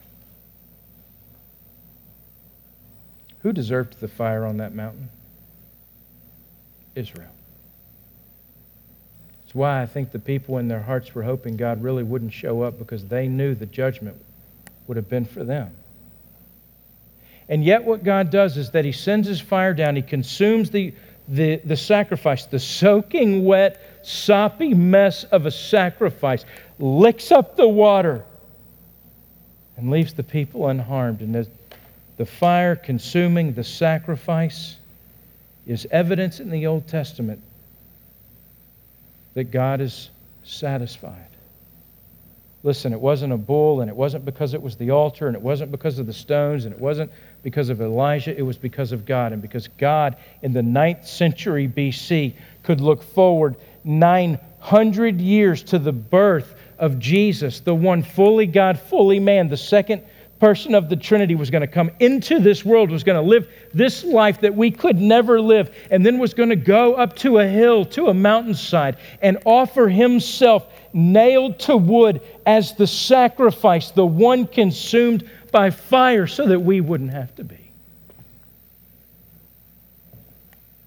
Who 3.43 3.53
deserved 3.53 3.99
the 3.99 4.07
fire 4.07 4.45
on 4.45 4.57
that 4.57 4.73
mountain? 4.73 5.09
Israel. 6.95 7.29
That's 9.53 9.59
why 9.59 9.83
I 9.83 9.85
think 9.85 10.11
the 10.11 10.17
people 10.17 10.57
in 10.57 10.67
their 10.67 10.81
hearts 10.81 11.13
were 11.13 11.21
hoping 11.21 11.57
God 11.57 11.83
really 11.83 12.01
wouldn't 12.01 12.33
show 12.33 12.63
up 12.63 12.79
because 12.79 13.05
they 13.05 13.27
knew 13.27 13.53
the 13.53 13.67
judgment 13.67 14.19
would 14.87 14.97
have 14.97 15.07
been 15.07 15.25
for 15.25 15.43
them. 15.43 15.69
And 17.47 17.63
yet, 17.63 17.83
what 17.83 18.03
God 18.03 18.31
does 18.31 18.57
is 18.57 18.71
that 18.71 18.83
He 18.83 18.91
sends 18.91 19.27
His 19.27 19.39
fire 19.39 19.75
down, 19.75 19.95
He 19.95 20.01
consumes 20.01 20.71
the 20.71 20.95
the, 21.27 21.57
the 21.57 21.77
sacrifice, 21.77 22.47
the 22.47 22.59
soaking 22.59 23.45
wet, 23.45 23.79
soppy 24.01 24.73
mess 24.73 25.23
of 25.25 25.45
a 25.45 25.51
sacrifice, 25.51 26.45
licks 26.79 27.31
up 27.31 27.55
the 27.55 27.67
water 27.67 28.25
and 29.77 29.91
leaves 29.91 30.13
the 30.13 30.23
people 30.23 30.67
unharmed. 30.67 31.21
And 31.21 31.33
the, 31.33 31.47
the 32.17 32.25
fire 32.25 32.75
consuming 32.75 33.53
the 33.53 33.63
sacrifice 33.63 34.77
is 35.67 35.87
evidence 35.91 36.39
in 36.39 36.49
the 36.49 36.65
Old 36.65 36.87
Testament 36.87 37.39
that 39.33 39.45
God 39.45 39.81
is 39.81 40.09
satisfied. 40.43 41.27
Listen, 42.63 42.93
it 42.93 42.99
wasn't 42.99 43.33
a 43.33 43.37
bull, 43.37 43.81
and 43.81 43.89
it 43.89 43.95
wasn't 43.95 44.23
because 44.23 44.53
it 44.53 44.61
was 44.61 44.77
the 44.77 44.91
altar, 44.91 45.27
and 45.27 45.35
it 45.35 45.41
wasn't 45.41 45.69
because 45.69 45.99
of 45.99 46.05
the 46.05 46.13
stones, 46.13 46.63
and 46.63 46.73
it 46.73 46.79
wasn't 46.79 47.11
because 47.43 47.67
of 47.67 47.81
Elijah, 47.81 48.37
it 48.37 48.41
was 48.41 48.57
because 48.57 48.93
of 48.93 49.05
God. 49.05 49.33
And 49.33 49.41
because 49.41 49.67
God, 49.77 50.15
in 50.41 50.53
the 50.53 50.63
ninth 50.63 51.05
century 51.05 51.67
BC, 51.67 52.33
could 52.63 52.79
look 52.79 53.03
forward 53.03 53.57
900 53.83 55.19
years 55.19 55.61
to 55.63 55.79
the 55.79 55.91
birth 55.91 56.55
of 56.79 56.99
Jesus, 56.99 57.59
the 57.59 57.75
one 57.75 58.01
fully 58.01 58.47
God, 58.47 58.79
fully 58.79 59.19
man, 59.19 59.49
the 59.49 59.57
second 59.57 60.03
person 60.43 60.75
of 60.75 60.89
the 60.89 60.95
Trinity 60.97 61.35
was 61.35 61.49
going 61.49 61.61
to 61.61 61.67
come 61.67 61.89
into 62.01 62.37
this 62.37 62.65
world, 62.65 62.91
was 62.91 63.05
going 63.05 63.15
to 63.15 63.25
live 63.25 63.49
this 63.73 64.03
life 64.03 64.41
that 64.41 64.53
we 64.53 64.69
could 64.69 64.99
never 64.99 65.39
live, 65.39 65.73
and 65.89 66.05
then 66.05 66.19
was 66.19 66.33
going 66.33 66.49
to 66.49 66.57
go 66.57 66.95
up 66.95 67.15
to 67.15 67.39
a 67.39 67.47
hill, 67.47 67.85
to 67.85 68.07
a 68.07 68.13
mountainside, 68.13 68.97
and 69.21 69.37
offer 69.45 69.87
himself 69.87 70.67
nailed 70.91 71.59
to 71.59 71.77
wood 71.77 72.19
as 72.45 72.73
the 72.73 72.85
sacrifice, 72.85 73.91
the 73.91 74.05
one 74.05 74.45
consumed 74.45 75.29
by 75.49 75.69
fire, 75.69 76.27
so 76.27 76.45
that 76.45 76.59
we 76.59 76.81
wouldn't 76.81 77.11
have 77.11 77.33
to 77.35 77.45
be. 77.45 77.71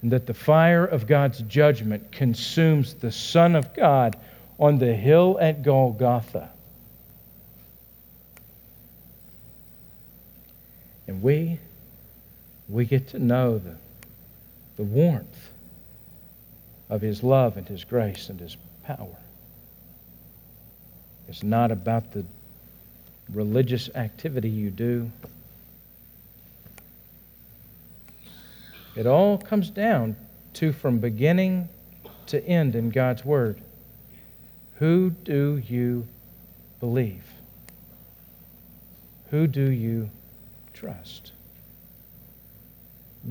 And 0.02 0.12
that 0.12 0.26
the 0.26 0.34
fire 0.34 0.84
of 0.84 1.07
God's 1.07 1.38
judgment 1.40 2.12
consumes 2.12 2.92
the 2.92 3.11
Son 3.11 3.57
of 3.57 3.72
God 3.72 4.16
on 4.61 4.76
the 4.76 4.92
hill 4.92 5.38
at 5.40 5.62
Golgotha 5.62 6.50
And 11.07 11.22
we, 11.22 11.61
we 12.68 12.84
get 12.84 13.09
to 13.09 13.18
know 13.18 13.59
the, 13.59 13.76
the 14.76 14.82
warmth 14.82 15.50
of 16.88 17.00
His 17.00 17.22
love 17.22 17.57
and 17.57 17.68
His 17.68 17.84
grace 17.84 18.28
and 18.28 18.40
His 18.40 18.57
power. 18.84 19.16
It's 21.28 21.42
not 21.42 21.70
about 21.70 22.12
the 22.12 22.24
religious 23.32 23.88
activity 23.94 24.48
you 24.48 24.70
do. 24.70 25.11
It 28.94 29.07
all 29.07 29.36
comes 29.38 29.70
down 29.70 30.16
to 30.54 30.72
from 30.72 30.98
beginning 30.98 31.68
to 32.26 32.44
end 32.44 32.74
in 32.74 32.90
God's 32.90 33.24
Word. 33.24 33.61
Who 34.78 35.11
do 35.11 35.62
you 35.66 36.07
believe? 36.80 37.24
Who 39.30 39.46
do 39.46 39.70
you 39.70 40.11
trust. 40.77 41.33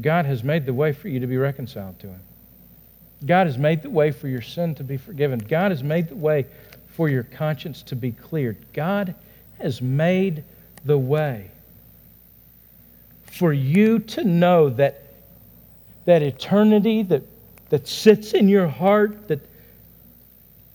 God 0.02 0.26
has 0.26 0.43
made 0.43 0.66
the 0.66 0.74
way 0.74 0.91
for 0.91 1.08
you 1.08 1.20
to 1.20 1.28
be 1.28 1.38
reconciled 1.38 2.00
to 2.00 2.08
Him. 2.08 2.20
God 3.26 3.48
has 3.48 3.58
made 3.58 3.82
the 3.82 3.89
way 3.89 4.12
for 4.12 4.28
your 4.28 4.41
sin 4.41 4.76
to 4.76 4.84
be 4.84 4.98
forgiven. 4.98 5.39
God 5.39 5.72
has 5.72 5.84
made 5.84 6.10
the 6.10 6.16
way 6.16 6.46
for 6.96 7.08
your 7.10 7.24
conscience 7.24 7.82
to 7.84 7.96
be 7.96 8.12
cleared. 8.12 8.58
God 8.74 9.16
has 9.60 9.82
made 9.82 10.43
the 10.84 10.98
way 10.98 11.50
for 13.32 13.52
you 13.52 14.00
to 14.00 14.24
know 14.24 14.70
that, 14.70 15.04
that 16.06 16.22
eternity 16.22 17.04
that, 17.04 17.24
that 17.70 17.88
sits 17.88 18.34
in 18.34 18.48
your 18.48 18.68
heart, 18.68 19.28
that, 19.28 19.39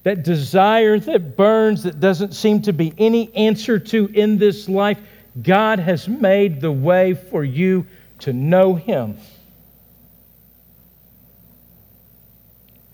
that 0.03 0.23
desire 0.25 0.99
that 0.99 1.37
burns, 1.37 1.83
that 1.85 2.01
doesn't 2.01 2.35
seem 2.35 2.62
to 2.62 2.73
be 2.73 2.93
any 2.99 3.35
answer 3.35 3.79
to 3.79 4.07
in 4.09 4.39
this 4.39 4.68
life, 4.68 4.99
God 5.41 5.78
has 5.78 6.09
made 6.09 6.61
the 6.61 6.72
way 6.72 7.14
for 7.14 7.45
you 7.45 7.87
to 8.20 8.33
know 8.33 8.74
Him. 8.74 9.16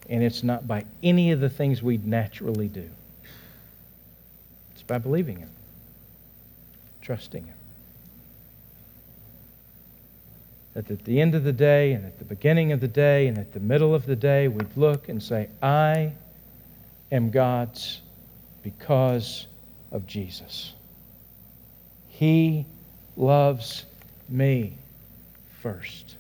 And 0.09 0.23
it's 0.23 0.43
not 0.43 0.69
by 0.69 0.85
any 1.03 1.33
of 1.33 1.41
the 1.41 1.49
things 1.49 1.83
we 1.83 1.97
naturally 1.99 2.69
do, 2.69 2.89
it's 4.73 4.83
by 4.83 4.99
believing 4.99 5.39
Him, 5.39 5.51
trusting 7.03 7.45
Him. 7.45 7.57
That 10.75 10.91
at 10.91 11.05
the 11.05 11.23
end 11.23 11.35
of 11.35 11.43
the 11.43 11.55
day, 11.55 11.93
and 11.93 12.05
at 12.05 12.19
the 12.19 12.25
beginning 12.25 12.71
of 12.73 12.81
the 12.81 12.89
day, 12.89 13.29
and 13.29 13.39
at 13.39 13.55
the 13.55 13.61
middle 13.61 13.95
of 13.95 14.05
the 14.05 14.15
day, 14.15 14.47
we'd 14.47 14.77
look 14.77 15.09
and 15.09 15.23
say, 15.23 15.49
I 15.63 16.13
am 17.11 17.31
God's 17.31 18.03
because 18.63 19.47
of 19.91 20.07
Jesus. 20.07 20.75
He 22.19 22.65
loves 23.15 23.85
me 24.27 24.73
first. 25.61 26.17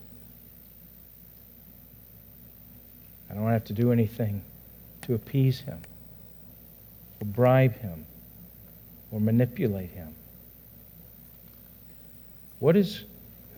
I 3.30 3.34
don't 3.34 3.48
have 3.48 3.64
to 3.64 3.72
do 3.72 3.92
anything 3.92 4.42
to 5.02 5.14
appease 5.14 5.60
him 5.60 5.80
or 7.18 7.24
bribe 7.24 7.78
him 7.78 8.04
or 9.10 9.20
manipulate 9.20 9.88
him. 9.88 10.14
What 12.58 12.76
is, 12.76 13.04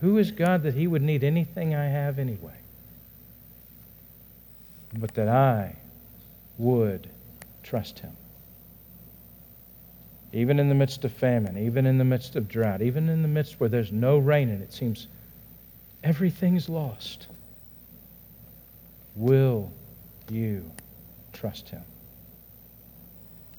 who 0.00 0.18
is 0.18 0.30
God 0.30 0.62
that 0.62 0.74
he 0.74 0.86
would 0.86 1.02
need 1.02 1.24
anything 1.24 1.74
I 1.74 1.86
have 1.86 2.20
anyway? 2.20 2.58
But 4.96 5.14
that 5.14 5.28
I 5.28 5.74
would 6.56 7.10
trust 7.64 7.98
him. 7.98 8.12
Even 10.32 10.58
in 10.58 10.68
the 10.68 10.74
midst 10.74 11.04
of 11.04 11.12
famine, 11.12 11.56
even 11.56 11.86
in 11.86 11.98
the 11.98 12.04
midst 12.04 12.36
of 12.36 12.48
drought, 12.48 12.82
even 12.82 13.08
in 13.08 13.22
the 13.22 13.28
midst 13.28 13.58
where 13.60 13.68
there's 13.68 13.92
no 13.92 14.18
rain 14.18 14.50
and 14.50 14.62
it 14.62 14.72
seems 14.72 15.08
everything's 16.04 16.68
lost. 16.68 17.28
Will 19.16 19.70
you 20.30 20.70
trust 21.32 21.70
him? 21.70 21.82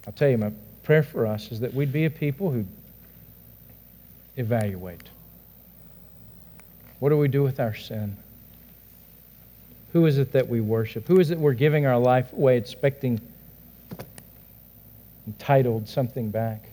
I'll 0.05 0.13
tell 0.13 0.29
you, 0.29 0.37
my 0.37 0.51
prayer 0.83 1.03
for 1.03 1.25
us 1.25 1.51
is 1.51 1.59
that 1.59 1.73
we'd 1.73 1.91
be 1.91 2.05
a 2.05 2.09
people 2.09 2.51
who 2.51 2.65
evaluate. 4.37 5.09
What 6.99 7.09
do 7.09 7.17
we 7.17 7.27
do 7.27 7.43
with 7.43 7.59
our 7.59 7.75
sin? 7.75 8.15
Who 9.93 10.05
is 10.05 10.17
it 10.17 10.33
that 10.33 10.47
we 10.47 10.61
worship? 10.61 11.07
Who 11.07 11.19
is 11.19 11.31
it 11.31 11.39
we're 11.39 11.53
giving 11.53 11.85
our 11.85 11.97
life 11.97 12.31
away 12.33 12.57
expecting 12.57 13.19
entitled 15.29 15.87
something 15.87 16.31
back? 16.31 16.63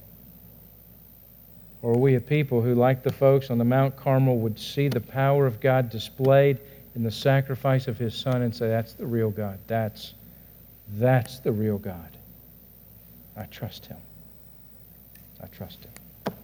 Or 1.82 1.92
are 1.92 1.98
we 1.98 2.14
a 2.14 2.20
people 2.20 2.62
who, 2.62 2.74
like 2.74 3.02
the 3.02 3.12
folks 3.12 3.50
on 3.50 3.58
the 3.58 3.64
Mount 3.64 3.96
Carmel, 3.96 4.38
would 4.38 4.58
see 4.58 4.88
the 4.88 5.00
power 5.00 5.46
of 5.46 5.60
God 5.60 5.90
displayed 5.90 6.58
in 6.94 7.02
the 7.02 7.10
sacrifice 7.10 7.86
of 7.86 7.98
his 7.98 8.14
son 8.14 8.42
and 8.42 8.54
say, 8.54 8.68
That's 8.68 8.94
the 8.94 9.06
real 9.06 9.30
God. 9.30 9.58
That's, 9.66 10.14
that's 10.94 11.38
the 11.40 11.52
real 11.52 11.78
God. 11.78 12.16
I 13.36 13.44
trust 13.44 13.86
him. 13.86 13.98
I 15.42 15.46
trust 15.48 15.84
him. 15.84 16.34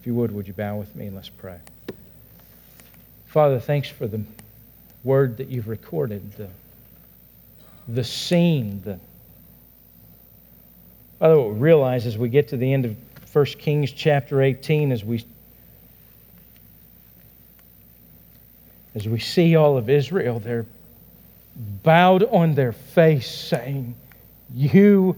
If 0.00 0.06
you 0.06 0.14
would, 0.14 0.32
would 0.32 0.48
you 0.48 0.54
bow 0.54 0.76
with 0.76 0.96
me 0.96 1.06
and 1.06 1.14
let's 1.14 1.28
pray? 1.28 1.58
Father, 3.26 3.60
thanks 3.60 3.88
for 3.88 4.08
the 4.08 4.22
word 5.04 5.36
that 5.36 5.48
you've 5.48 5.68
recorded, 5.68 6.32
the, 6.32 6.48
the 7.86 8.02
scene, 8.02 8.82
the 8.84 8.98
Father, 11.20 11.38
what 11.38 11.52
we 11.52 11.58
realize 11.58 12.06
as 12.06 12.16
we 12.16 12.30
get 12.30 12.48
to 12.48 12.56
the 12.56 12.72
end 12.72 12.86
of 12.86 12.96
1 13.30 13.44
Kings 13.44 13.92
chapter 13.92 14.40
18, 14.40 14.90
as 14.90 15.04
we 15.04 15.24
as 18.94 19.06
we 19.06 19.20
see 19.20 19.54
all 19.54 19.76
of 19.76 19.88
Israel, 19.88 20.40
they're 20.40 20.66
bowed 21.54 22.24
on 22.24 22.54
their 22.54 22.72
face, 22.72 23.30
saying, 23.30 23.94
You 24.52 25.14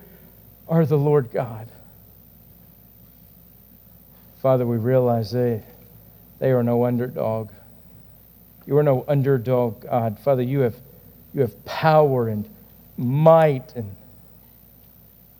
are 0.68 0.84
the 0.84 0.98
Lord 0.98 1.30
God. 1.30 1.68
Father, 4.42 4.66
we 4.66 4.76
realize 4.76 5.30
they, 5.30 5.62
they 6.40 6.50
are 6.50 6.64
no 6.64 6.84
underdog. 6.84 7.50
You 8.66 8.76
are 8.76 8.82
no 8.82 9.04
underdog, 9.06 9.82
God. 9.82 10.18
Father, 10.18 10.42
you 10.42 10.60
have, 10.60 10.74
you 11.32 11.42
have 11.42 11.64
power 11.64 12.28
and 12.28 12.46
might 12.98 13.74
and 13.74 13.94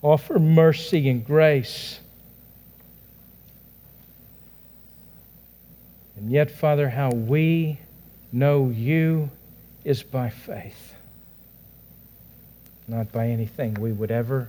offer 0.03 0.39
mercy 0.39 1.09
and 1.09 1.25
grace. 1.25 2.01
And 6.17 6.31
yet, 6.31 6.51
Father, 6.51 6.89
how 6.89 7.11
we 7.11 7.79
know 8.33 8.69
you 8.71 9.31
is 9.85 10.03
by 10.03 10.31
faith, 10.31 10.95
not 12.89 13.11
by 13.13 13.29
anything 13.29 13.75
we 13.75 13.93
would 13.93 14.11
ever 14.11 14.49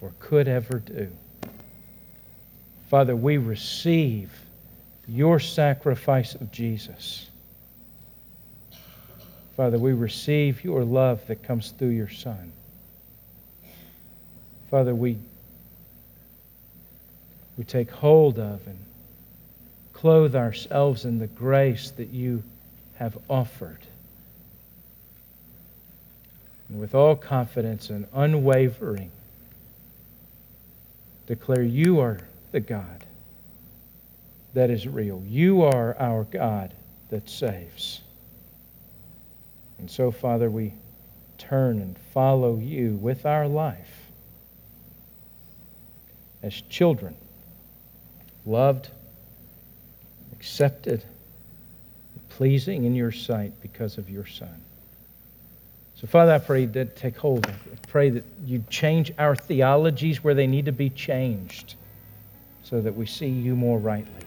or 0.00 0.12
could 0.18 0.48
ever 0.48 0.78
do. 0.78 1.10
Father, 2.88 3.14
we 3.14 3.36
receive 3.36 4.32
your 5.06 5.38
sacrifice 5.38 6.34
of 6.34 6.50
Jesus. 6.50 7.28
Father, 9.56 9.78
we 9.78 9.92
receive 9.92 10.64
your 10.64 10.84
love 10.84 11.24
that 11.26 11.42
comes 11.42 11.70
through 11.72 11.88
your 11.88 12.08
Son. 12.08 12.52
Father, 14.70 14.94
we, 14.94 15.18
we 17.58 17.64
take 17.64 17.90
hold 17.90 18.38
of 18.38 18.64
and 18.68 18.78
clothe 19.92 20.36
ourselves 20.36 21.04
in 21.04 21.18
the 21.18 21.26
grace 21.26 21.90
that 21.92 22.10
you 22.10 22.44
have 22.94 23.18
offered. 23.28 23.80
And 26.68 26.78
with 26.78 26.94
all 26.94 27.16
confidence 27.16 27.90
and 27.90 28.06
unwavering, 28.14 29.10
declare 31.26 31.62
you 31.62 31.98
are 31.98 32.20
the 32.52 32.60
God 32.60 33.04
that 34.54 34.70
is 34.70 34.86
real. 34.86 35.20
You 35.26 35.62
are 35.62 35.96
our 35.98 36.24
God 36.24 36.72
that 37.08 37.28
saves. 37.28 38.00
And 39.80 39.90
so, 39.90 40.12
Father, 40.12 40.48
we 40.48 40.74
turn 41.38 41.80
and 41.80 41.98
follow 42.14 42.56
you 42.56 42.94
with 43.02 43.26
our 43.26 43.48
life 43.48 43.99
as 46.42 46.60
children, 46.68 47.14
loved, 48.46 48.88
accepted, 50.32 51.04
pleasing 52.28 52.84
in 52.84 52.94
your 52.94 53.12
sight 53.12 53.52
because 53.60 53.98
of 53.98 54.08
your 54.08 54.26
Son. 54.26 54.60
So, 55.96 56.06
Father, 56.06 56.32
I 56.32 56.38
pray 56.38 56.64
that 56.64 56.96
take 56.96 57.18
hold. 57.18 57.46
I 57.46 57.52
pray 57.88 58.08
that 58.08 58.24
you 58.46 58.64
change 58.70 59.12
our 59.18 59.36
theologies 59.36 60.24
where 60.24 60.32
they 60.34 60.46
need 60.46 60.64
to 60.64 60.72
be 60.72 60.88
changed 60.88 61.74
so 62.62 62.80
that 62.80 62.94
we 62.94 63.04
see 63.04 63.28
you 63.28 63.54
more 63.54 63.78
rightly. 63.78 64.24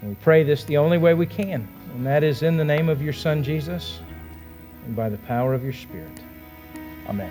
And 0.00 0.10
we 0.10 0.16
pray 0.16 0.42
this 0.42 0.64
the 0.64 0.78
only 0.78 0.96
way 0.96 1.12
we 1.12 1.26
can, 1.26 1.68
and 1.94 2.06
that 2.06 2.24
is 2.24 2.42
in 2.42 2.56
the 2.56 2.64
name 2.64 2.88
of 2.88 3.02
your 3.02 3.12
Son, 3.12 3.42
Jesus, 3.42 4.00
and 4.86 4.96
by 4.96 5.10
the 5.10 5.18
power 5.18 5.52
of 5.52 5.62
your 5.62 5.72
Spirit. 5.72 6.22
Amen. 7.06 7.30